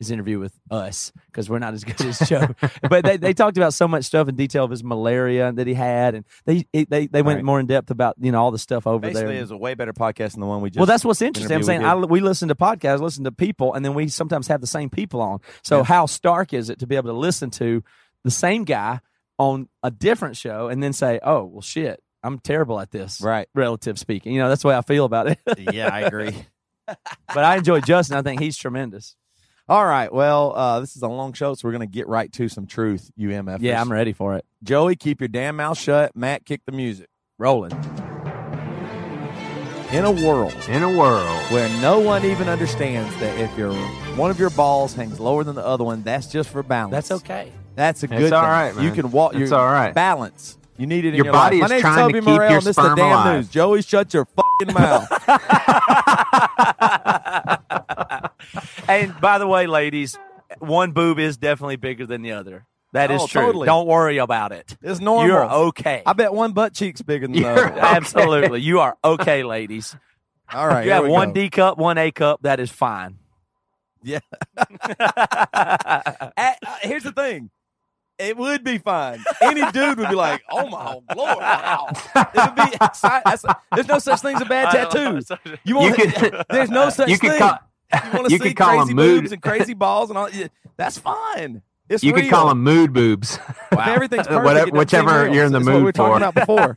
[0.00, 2.48] his interview with us because we're not as good as Joe.
[2.88, 5.74] but they, they talked about so much stuff in detail of his malaria that he
[5.74, 7.44] had, and they they they went Right.
[7.44, 9.42] more in depth about you know all the stuff over Basically, there.
[9.42, 10.78] it's a way better podcast than the one we just.
[10.78, 11.52] well, that's what's interesting.
[11.54, 14.08] I'm interview we saying I, we listen to podcasts, listen to people, and then we
[14.08, 15.38] sometimes have the same people on.
[15.62, 17.82] So how stark is it to be able to listen to
[18.24, 19.00] the same guy
[19.38, 23.48] on a different show and then say, "Oh, well, shit, I'm terrible at this." right.
[23.54, 25.38] Relative speaking, you know that's the way I feel about it.
[25.72, 26.34] Yeah, I agree.
[26.86, 28.16] but I enjoy Justin.
[28.16, 29.16] I think he's tremendous.
[29.68, 30.12] All right.
[30.12, 32.66] Well, uh, this is a long show, so we're going to get right to some
[32.66, 33.58] truth, UMF.
[33.60, 34.44] Yeah, I'm ready for it.
[34.62, 36.14] Joey, keep your damn mouth shut.
[36.14, 37.08] Matt, kick the music.
[37.38, 37.72] Rolling.
[39.92, 41.40] In a world In a world.
[41.52, 43.72] where no one even understands that if your
[44.16, 46.90] one of your balls hangs lower than the other one, that's just for balance.
[46.92, 47.52] That's okay.
[47.76, 48.50] That's a It's good all thing.
[48.50, 48.84] right, man.
[48.84, 49.34] You can walk.
[49.36, 49.94] It's all right.
[49.94, 50.58] Balance.
[50.76, 51.66] You need it in Your your, body life.
[51.66, 53.36] is My name's trying to Toby keep Morrell, your and this is the damn alive.
[53.36, 53.48] news.
[53.48, 55.08] Joey, shut your fucking mouth.
[58.88, 60.18] And by the way, ladies,
[60.58, 62.66] one boob is definitely bigger than the other.
[62.92, 63.42] That is Oh, true.
[63.42, 63.66] totally.
[63.66, 64.76] Don't worry about it.
[64.82, 65.26] It's normal.
[65.26, 66.02] You're okay.
[66.06, 67.64] I bet one butt cheek's bigger than the other.
[67.78, 68.60] Absolutely.
[68.60, 69.96] You are okay, ladies.
[70.52, 70.84] All right.
[70.84, 71.34] you have one go.
[71.34, 72.42] D cup, one A cup.
[72.42, 73.18] That is fine.
[74.02, 74.20] Yeah.
[74.56, 75.98] Uh,
[76.36, 76.52] uh,
[76.82, 77.50] here's the thing.
[78.18, 79.24] It would be fine.
[79.40, 82.76] Any dude would be like, "Oh my lord, wow!" It would be.
[82.78, 83.44] that's-
[83.74, 85.20] there's no such thing as a bad tattoo.
[85.64, 85.80] You?
[85.82, 87.40] You could- there's no such you could thing.
[87.40, 87.58] call-
[88.04, 90.18] you want to you see could call crazy them mood- boobs and crazy balls and
[90.18, 90.30] all?
[90.30, 91.62] yeah, That's fine.
[91.86, 92.22] It's You real.
[92.22, 93.38] could call them mood boobs.
[93.70, 94.44] If everything's perfect.
[94.44, 96.28] Whatever- whichever seem you're in the That's what we were mood talking for.
[96.28, 96.76] about before.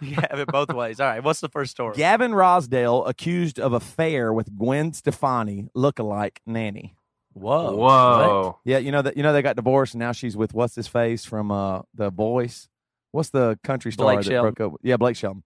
[0.00, 1.00] you have it both ways.
[1.00, 1.22] All right.
[1.24, 1.96] What's the first story?
[1.96, 6.94] Gavin Rossdale accused of affair with Gwen Stefani lookalike nanny.
[7.32, 7.76] Whoa.
[7.76, 8.58] Whoa.
[8.64, 10.86] Yeah, you know that you know they got divorced and now she's with what's his
[10.88, 12.68] face from uh the Voice.
[13.12, 14.54] What's the country star Blake that Shelton.
[14.54, 14.80] broke up?
[14.82, 15.42] Yeah, Blake Shelton.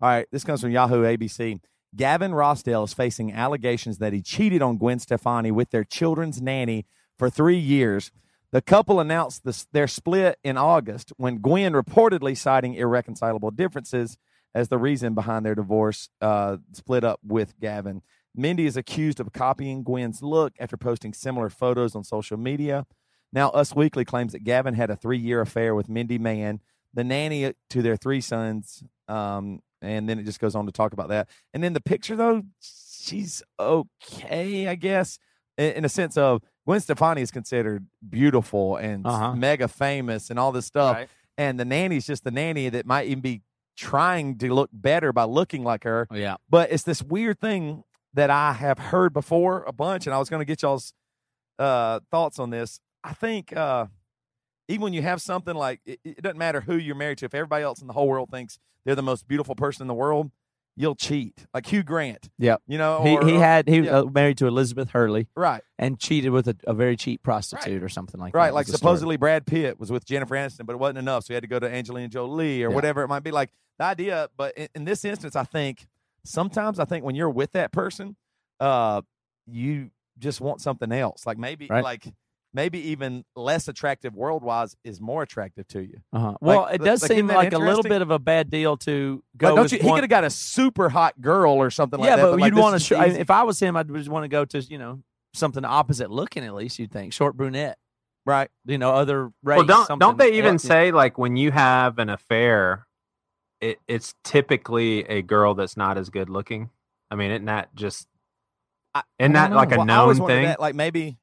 [0.00, 1.60] All right, this comes from Yahoo ABC.
[1.96, 6.86] Gavin Rossdale is facing allegations that he cheated on Gwen Stefani with their children's nanny
[7.18, 8.10] for three years.
[8.50, 14.16] The couple announced their split in August when Gwen reportedly citing irreconcilable differences
[14.54, 18.02] as the reason behind their divorce, uh, split up with Gavin.
[18.34, 22.86] Mindy is accused of copying Gwen's look after posting similar photos on social media.
[23.32, 26.60] Now, Us Weekly claims that Gavin had a three year affair with Mindy Mann,
[26.92, 28.84] the nanny to their three sons.
[29.08, 31.28] Um, and then it just goes on to talk about that.
[31.52, 35.18] And then the picture, though, she's okay, I guess,
[35.58, 39.34] in, in a sense of Gwen Stefani is considered beautiful and Uh-huh.
[39.34, 40.96] mega famous and all this stuff.
[40.96, 41.08] Right.
[41.36, 43.42] And the nanny's just the nanny that might even be
[43.76, 46.06] trying to look better by looking like her.
[46.12, 46.36] Yeah.
[46.48, 47.82] But it's this weird thing
[48.14, 50.92] that I have heard before a bunch, and I was going to get y'all's
[51.58, 52.78] uh, thoughts on this.
[53.02, 53.86] I think uh,
[54.68, 57.34] even when you have something like it, it doesn't matter who you're married to, if
[57.34, 60.30] everybody else in the whole world thinks they're the most beautiful person in the world,
[60.76, 61.46] you'll cheat.
[61.54, 62.56] Like Hugh Grant, Yeah.
[62.66, 63.98] you know, He, or- he or- had he was yeah.
[64.00, 67.88] uh, married to Elizabeth Hurley right, and cheated with a, a very cheap prostitute or
[67.88, 68.38] something like that.
[68.38, 68.52] right.
[68.52, 71.34] Like was supposedly Brad Pitt was with Jennifer Aniston, but it wasn't enough, so he
[71.34, 72.74] had to go to Angelina Jolie or Yeah.
[72.74, 73.30] whatever it might be.
[73.30, 75.86] Like the idea, but in, in this instance, I think
[76.24, 78.16] sometimes I think when you're with that person,
[78.60, 79.02] uh,
[79.46, 81.24] you just want something else.
[81.26, 81.84] Like maybe Right.
[81.84, 82.06] like
[82.54, 86.00] maybe even less attractive world wise is more attractive to you.
[86.12, 86.34] Uh-huh.
[86.40, 89.22] Well, Like, it does like, seem like a little bit of a bad deal to
[89.36, 89.48] go.
[89.48, 89.78] Like, don't with you?
[89.80, 92.22] He could have got a super hot girl or something yeah, like that.
[92.22, 92.86] Yeah, but, like, you'd this want to.
[92.86, 93.18] Sh- I- easy.
[93.18, 95.02] if I was him, I'd just want to go to you know
[95.34, 96.44] something opposite looking.
[96.44, 97.76] At least you'd think short brunette,
[98.24, 98.48] right?
[98.64, 99.58] You know, other race.
[99.58, 100.62] Well, don't don't they even else.
[100.62, 102.86] say like when you have an affair,
[103.60, 106.70] it, it's typically a girl that's not as good looking.
[107.10, 108.06] I mean, isn't that just
[109.18, 110.44] isn't that don't like a Well, known thing?
[110.44, 111.18] that, like maybe,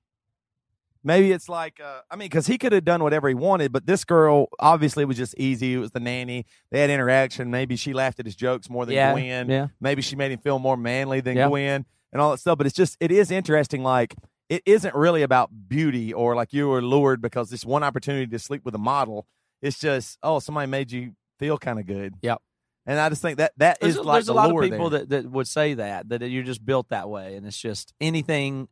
[1.04, 3.86] maybe it's like, uh, I mean, because he could have done whatever he wanted, but
[3.86, 5.74] this girl obviously was just easy.
[5.74, 6.46] It was the nanny.
[6.72, 7.50] They had interaction.
[7.52, 9.50] Maybe she laughed at his jokes more than Yeah, Gwen.
[9.50, 9.68] yeah.
[9.80, 11.48] Maybe she made him feel more manly than Yeah.
[11.50, 12.58] Gwen and all that stuff.
[12.58, 13.84] But it's just, it is interesting.
[13.84, 14.16] Like,
[14.50, 18.40] it isn't really about beauty or like you were lured because this one opportunity to
[18.40, 19.26] sleep with a model.
[19.62, 22.16] It's just, oh, somebody made you feel kind of good.
[22.22, 22.42] Yep.
[22.86, 24.90] And I just think that that There's, is a- like there's a lot of people
[24.90, 25.02] there.
[25.06, 28.68] that, that would say that that you're just built that way, and it's just anything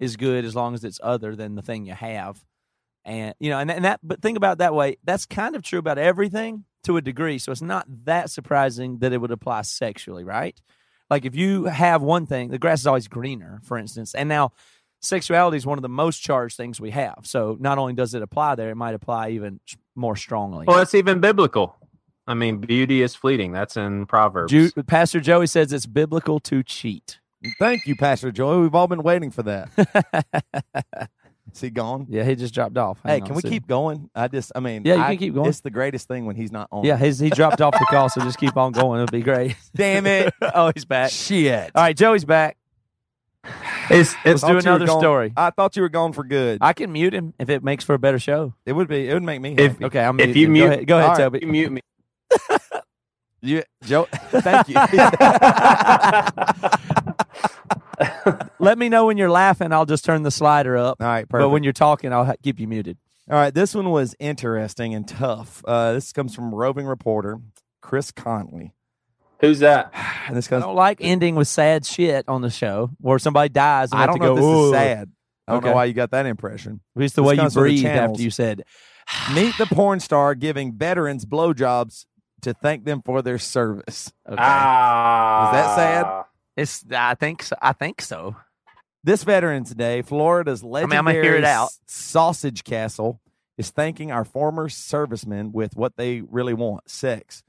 [0.00, 2.42] is good as long as it's other than the thing you have,
[3.04, 4.00] and you know, and, and that.
[4.02, 4.96] But think about that way.
[5.04, 7.38] That's kind of true about everything to a degree.
[7.38, 10.60] So it's not that surprising that it would apply sexually, right?
[11.10, 14.52] Like if you have one thing, the grass is always greener, for instance, and now
[15.00, 17.20] sexuality is one of the most charged things we have.
[17.22, 19.60] So not only does it apply there, it might apply even
[19.94, 20.66] more strongly.
[20.66, 21.76] Well, it's even biblical.
[22.26, 23.52] I mean, beauty is fleeting.
[23.52, 24.72] That's in Proverbs.
[24.86, 27.18] Pastor Joey says it's biblical to cheat.
[27.58, 28.60] Thank you, Pastor Joy.
[28.60, 29.70] We've all been waiting for that.
[31.52, 32.06] Is he gone?
[32.08, 32.98] Yeah, he just dropped off.
[33.04, 33.48] Hey, can on, we see.
[33.48, 34.08] keep going?
[34.14, 35.48] I just, I mean, Yeah, you I- can keep going.
[35.48, 36.84] It's the greatest thing when he's not on.
[36.84, 39.00] Yeah, his, he dropped off the call, so just keep on going.
[39.02, 39.56] It'll be great.
[39.74, 40.32] Damn it.
[40.54, 41.10] oh, he's back.
[41.10, 41.72] Shit.
[41.74, 42.56] All right, Joey's back.
[43.88, 45.32] It's, Let's do another gone- story.
[45.36, 46.58] I thought you were gone for good.
[46.60, 48.54] I can mute him if it makes for a better show.
[48.66, 49.08] it would be.
[49.08, 49.84] It would make me If- happy.
[49.86, 50.52] Okay, I'm if you him.
[50.52, 51.38] mute, go ahead, go ahead All right, Toby.
[51.42, 51.80] you mute me.
[53.42, 54.06] You, Joe.
[54.12, 54.74] Thank you.
[58.58, 59.72] Let me know when you're laughing.
[59.72, 60.98] I'll just turn the slider up.
[61.00, 61.44] All right, perfect.
[61.44, 62.98] But when you're talking, I'll ha- keep you muted.
[63.30, 65.62] All right, this one was interesting and tough.
[65.66, 67.38] Uh, this comes from roving reporter
[67.80, 68.74] Chris Conley.
[69.40, 69.92] Who's that?
[70.28, 73.48] And this comes, I don't like ending with sad shit on the show where somebody
[73.48, 73.90] dies.
[73.90, 75.10] And I don't to know go, if this "Ooh." is sad.
[75.48, 75.68] I don't Okay.
[75.70, 76.80] know why you got that impression.
[76.94, 78.62] It's the This way you comes from breathed after you said.
[79.34, 82.04] Meet the porn star giving veterans blowjobs
[82.42, 84.12] to thank them for their service.
[84.28, 84.36] Okay.
[84.38, 86.24] Ah, Is that sad?
[86.60, 86.84] It's.
[86.90, 87.42] I think.
[87.42, 87.56] So.
[87.60, 88.36] I think so.
[89.02, 91.70] This Veterans Day, Florida's mean, I'm legendary hear it out.
[91.86, 93.20] sausage castle
[93.56, 97.42] is thanking our former servicemen with what they really want sex.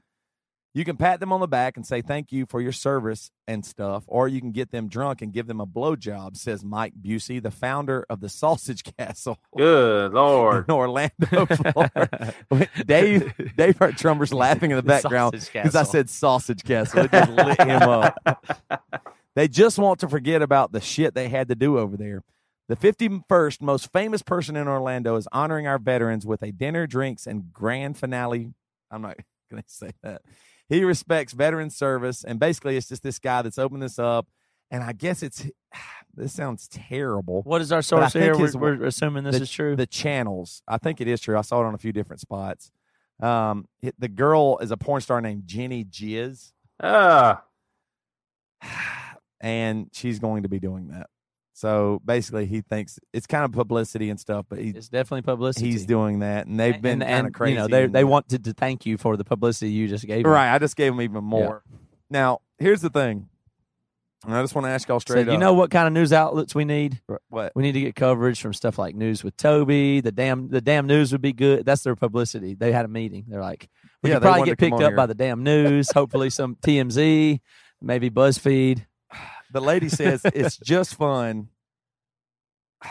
[0.74, 3.62] You can pat them on the back and say thank you for your service and
[3.64, 7.42] stuff, or you can get them drunk and give them a blowjob, says Mike Busey,
[7.42, 10.64] the founder of the Sausage Castle Good lord.
[10.66, 12.34] in Orlando, Florida.
[12.86, 17.00] Dave, Dave Hart Trumber's laughing in the background because I said sausage castle.
[17.04, 18.18] It just lit him up.
[19.34, 22.22] They just want to forget about the shit they had to do over there.
[22.68, 27.26] The 51st most famous person in Orlando is honoring our veterans with a dinner, drinks,
[27.26, 28.54] and grand finale.
[28.90, 29.18] I'm not
[29.50, 30.22] going to say that.
[30.72, 34.26] He respects veteran service, and basically, it's just this guy that's opened this up.
[34.70, 35.46] And I guess it's
[36.14, 37.42] this sounds terrible.
[37.42, 38.34] What is our source think here?
[38.58, 39.76] We're, we're assuming this the, is true.
[39.76, 41.36] The channels, I think it is true.
[41.36, 42.70] I saw it on a few different spots.
[43.20, 47.44] Um, it- the girl is a porn star named Jenny Jizz, Ah,
[49.40, 51.10] and she's going to be doing that.
[51.54, 55.70] So basically, he thinks it's kind of publicity and stuff, but he, it's definitely publicity.
[55.70, 57.52] he's doing that, and they've been and, kind of crazy.
[57.52, 60.24] You know, they they wanted to thank you for the publicity you just gave.
[60.24, 60.32] them.
[60.32, 60.52] right.
[60.52, 61.62] I just gave him even more.
[62.08, 63.28] Now, here's the thing,
[64.24, 65.26] and I just want to ask y'all straight.
[65.26, 65.40] So you up.
[65.40, 67.00] know what kind of news outlets we need?
[67.28, 67.52] what?
[67.54, 70.00] We need to get coverage from stuff like News with Toby.
[70.00, 71.66] The damn the damn news would be good.
[71.66, 72.54] That's their publicity.
[72.54, 73.26] They had a meeting.
[73.28, 73.68] They're like,
[74.02, 74.96] we Yeah, could probably get picked up here.
[74.96, 75.90] by the damn news.
[75.92, 77.40] Hopefully, some TMZ,
[77.80, 78.86] maybe BuzzFeed.
[79.52, 81.48] The lady says it's just fun.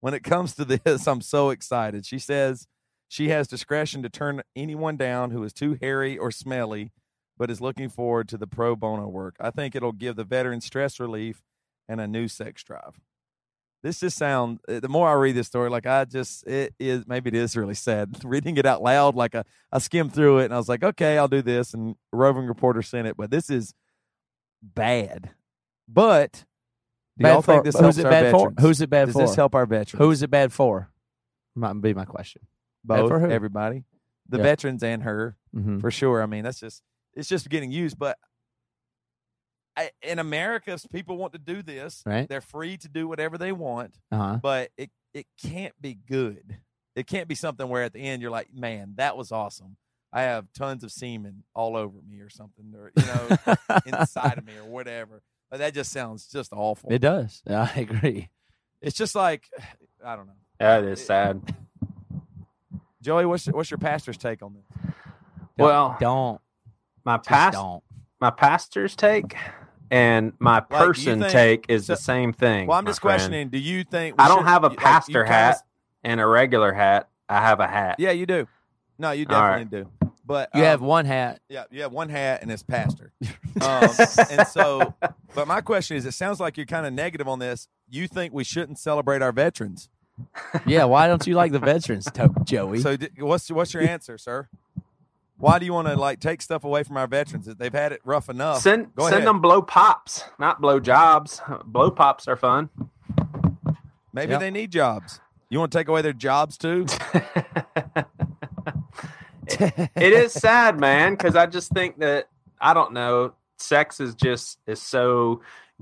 [0.00, 2.06] When it comes to this, I'm so excited.
[2.06, 2.68] She says
[3.08, 6.92] she has discretion to turn anyone down who is too hairy or smelly,
[7.36, 9.34] but is looking forward to the pro bono work.
[9.40, 11.42] I think it'll give the veterans stress relief
[11.88, 13.00] and a new sex drive.
[13.82, 14.60] This just sound.
[14.68, 17.56] uh, The more I read this story, like I just it is maybe it is
[17.56, 19.16] really sad reading it out loud.
[19.16, 21.74] Like I, I skimmed through it and I was like, okay, I'll do this.
[21.74, 23.74] And roving reporter sent it, but this is
[24.74, 25.30] bad.
[25.88, 26.44] But
[27.18, 28.38] do y'all for- think this who's helps it our bad for?
[28.50, 28.60] veterans?
[28.60, 29.06] Who's it bad for?
[29.06, 29.20] Does for?
[29.26, 29.98] this help our veterans?
[30.04, 30.90] Who is it bad for?
[31.54, 32.42] Might be my question.
[32.84, 33.30] bad both for who?
[33.30, 33.84] everybody,
[34.28, 34.42] the Yeah.
[34.42, 35.80] veterans and her Mhm.
[35.80, 36.22] for sure.
[36.22, 36.82] I mean, that's just
[37.14, 37.98] it's just getting used.
[37.98, 38.18] But
[39.76, 42.28] I, in America, if people want to do this, Right.
[42.28, 43.98] they're free to do whatever they want.
[44.10, 44.38] Uh-huh.
[44.42, 46.58] But it it can't be good.
[46.94, 49.76] It can't be something where at the end you're like, man, that was awesome.
[50.16, 54.46] I have tons of semen all over me or something, or you know, inside of
[54.46, 55.20] me or whatever.
[55.50, 56.90] But that just sounds just awful.
[56.90, 57.42] It does.
[57.48, 58.30] I agree.
[58.80, 59.44] It's just like
[60.04, 60.32] I don't know.
[60.58, 61.42] That is sad.
[63.02, 64.94] Joey, what's what's your pastor's take on this?
[65.58, 66.40] Well, Don't.
[67.04, 67.82] my Just past don't.
[68.20, 69.36] my pastor's take
[69.90, 72.66] and my you person think- take is so- the same thing.
[72.66, 73.18] Well, I'm just friend.
[73.18, 73.48] questioning.
[73.50, 75.62] Do you think we I don't should- have a pastor kinda- hat
[76.02, 77.08] and a regular hat.
[77.28, 77.96] I have a hat.
[77.98, 78.46] Yeah, you do.
[78.98, 79.58] No, you All right.
[79.68, 79.90] definitely do.
[80.26, 81.40] But You have um, one hat.
[81.48, 83.12] Yeah, you have one hat and it's pastor.
[83.60, 83.88] um,
[84.30, 84.92] and so,
[85.34, 87.68] but my question is, it sounds like you're kind of negative on this.
[87.88, 89.88] You think we shouldn't celebrate our veterans?
[90.66, 90.84] Yeah.
[90.84, 92.80] Why don't you like the veterans, To- Joey?
[92.80, 94.48] So, what's what's your answer, sir?
[95.38, 97.46] Why do you want to like take stuff away from our veterans?
[97.46, 98.62] They've had it rough enough.
[98.62, 99.28] Send Go send ahead.
[99.28, 101.40] them blow pops, not blow jobs.
[101.66, 102.70] Blow pops are fun.
[104.12, 104.38] Maybe Yeah.
[104.38, 105.20] they need jobs.
[105.50, 106.86] You want to take away their jobs too?
[109.48, 112.28] it is sad, man, because I just think that
[112.60, 113.34] I don't know.
[113.58, 115.40] Sex is just is so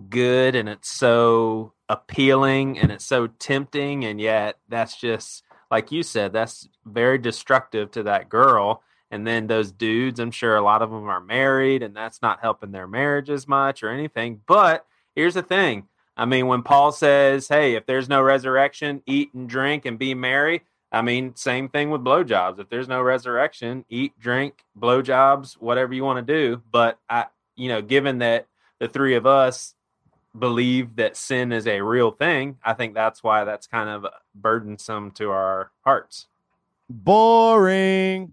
[0.08, 6.02] good and it's so appealing and it's so tempting, and yet that's just like you
[6.02, 8.82] said, that's very destructive to that girl.
[9.10, 12.40] And then those dudes, I'm sure a lot of them are married, and that's not
[12.40, 14.40] helping their marriage as much or anything.
[14.46, 15.88] But here's the thing.
[16.16, 20.14] I mean, when Paul says, "Hey, if there's no resurrection, eat and drink and be
[20.14, 20.62] merry,"
[20.94, 22.60] I mean, same thing with blowjobs.
[22.60, 26.62] If there's no resurrection, eat, drink, blowjobs, whatever you want to do.
[26.70, 27.26] But I,
[27.56, 28.46] you know, given that
[28.78, 29.74] the three of us
[30.38, 34.10] believe that sin is a real thing, I think that's why that's kind of uh,
[34.36, 36.28] burdensome to our hearts.
[36.88, 38.32] Boring.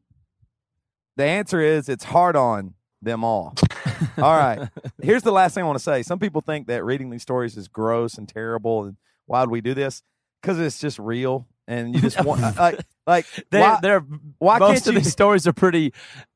[1.17, 3.55] The answer is it's hard on them all.
[4.19, 4.69] all right.
[5.01, 6.03] Here's the last thing I want to say.
[6.03, 8.83] Some people think that reading these stories is gross and terrible.
[8.83, 10.03] And why would we do this?
[10.39, 11.47] Because it's just real.
[11.67, 13.99] And you just want, like, like They're, why, they're
[14.39, 15.93] why most can't of you- these stories are pretty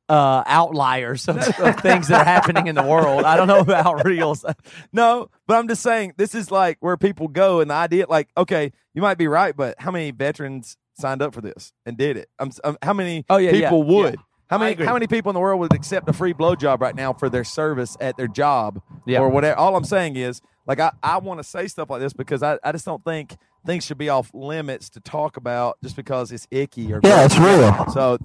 [0.07, 3.23] uh, outliers of, of things that are happening in the world.
[3.23, 4.45] I don't know about reals.
[4.93, 8.30] No, but I'm just saying this is like where people go, and the idea, like,
[8.38, 12.18] okay, you might be right, but how many veterans signed up for this and did
[12.18, 12.30] it?
[12.39, 13.93] I'm, I'm how many Oh, yeah, yeah, people yeah.
[13.95, 14.15] would?
[14.47, 17.11] How many how many people in the world would accept a free blowjob right now
[17.14, 19.19] for their service at their job Yeah.
[19.22, 19.57] or whatever?
[19.57, 22.60] All I'm saying is, like, I, I want to say stuff like this because I,
[22.64, 23.35] I just don't think
[23.65, 27.37] things should be off limits to talk about just because it's icky or Yeah, it's
[27.37, 27.85] real.
[27.93, 28.17] So,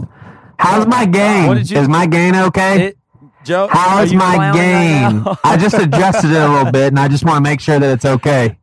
[0.58, 1.46] How's my game?
[1.46, 2.86] What did you- Is my gain okay?
[2.88, 2.98] It,
[3.44, 5.24] Joe, How's my game?
[5.24, 5.36] right?
[5.44, 7.90] I just adjusted it a little bit, and I just want to make sure that
[7.94, 8.58] it's okay.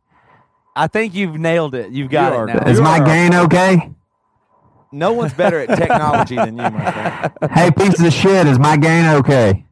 [0.76, 1.90] I think you've nailed it.
[1.90, 2.70] You've got You it now.
[2.70, 3.90] Is You my are- gain okay?
[4.92, 7.32] no one's better at technology than you, my friend.
[7.52, 9.64] Hey, piece of shit, is my gain okay?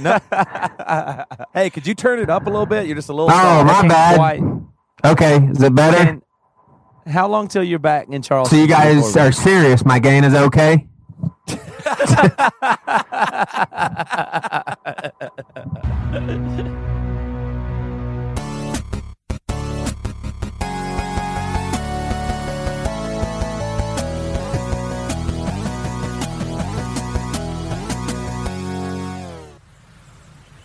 [0.00, 0.18] No.
[1.54, 2.86] hey, could you turn it up a little bit?
[2.86, 3.30] You're just a little.
[3.30, 3.82] Oh, soft.
[3.82, 4.16] my bad.
[4.16, 4.42] quite-
[5.04, 5.96] Okay, is it better?
[5.96, 6.22] And
[7.06, 8.58] how long till you're back in Charleston?
[8.58, 9.84] So you guys are serious?
[9.84, 10.86] My gain is okay?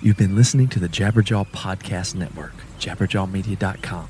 [0.02, 4.10] You've been listening to the Jabberjaw Podcast Network, jabberjawmedia.com.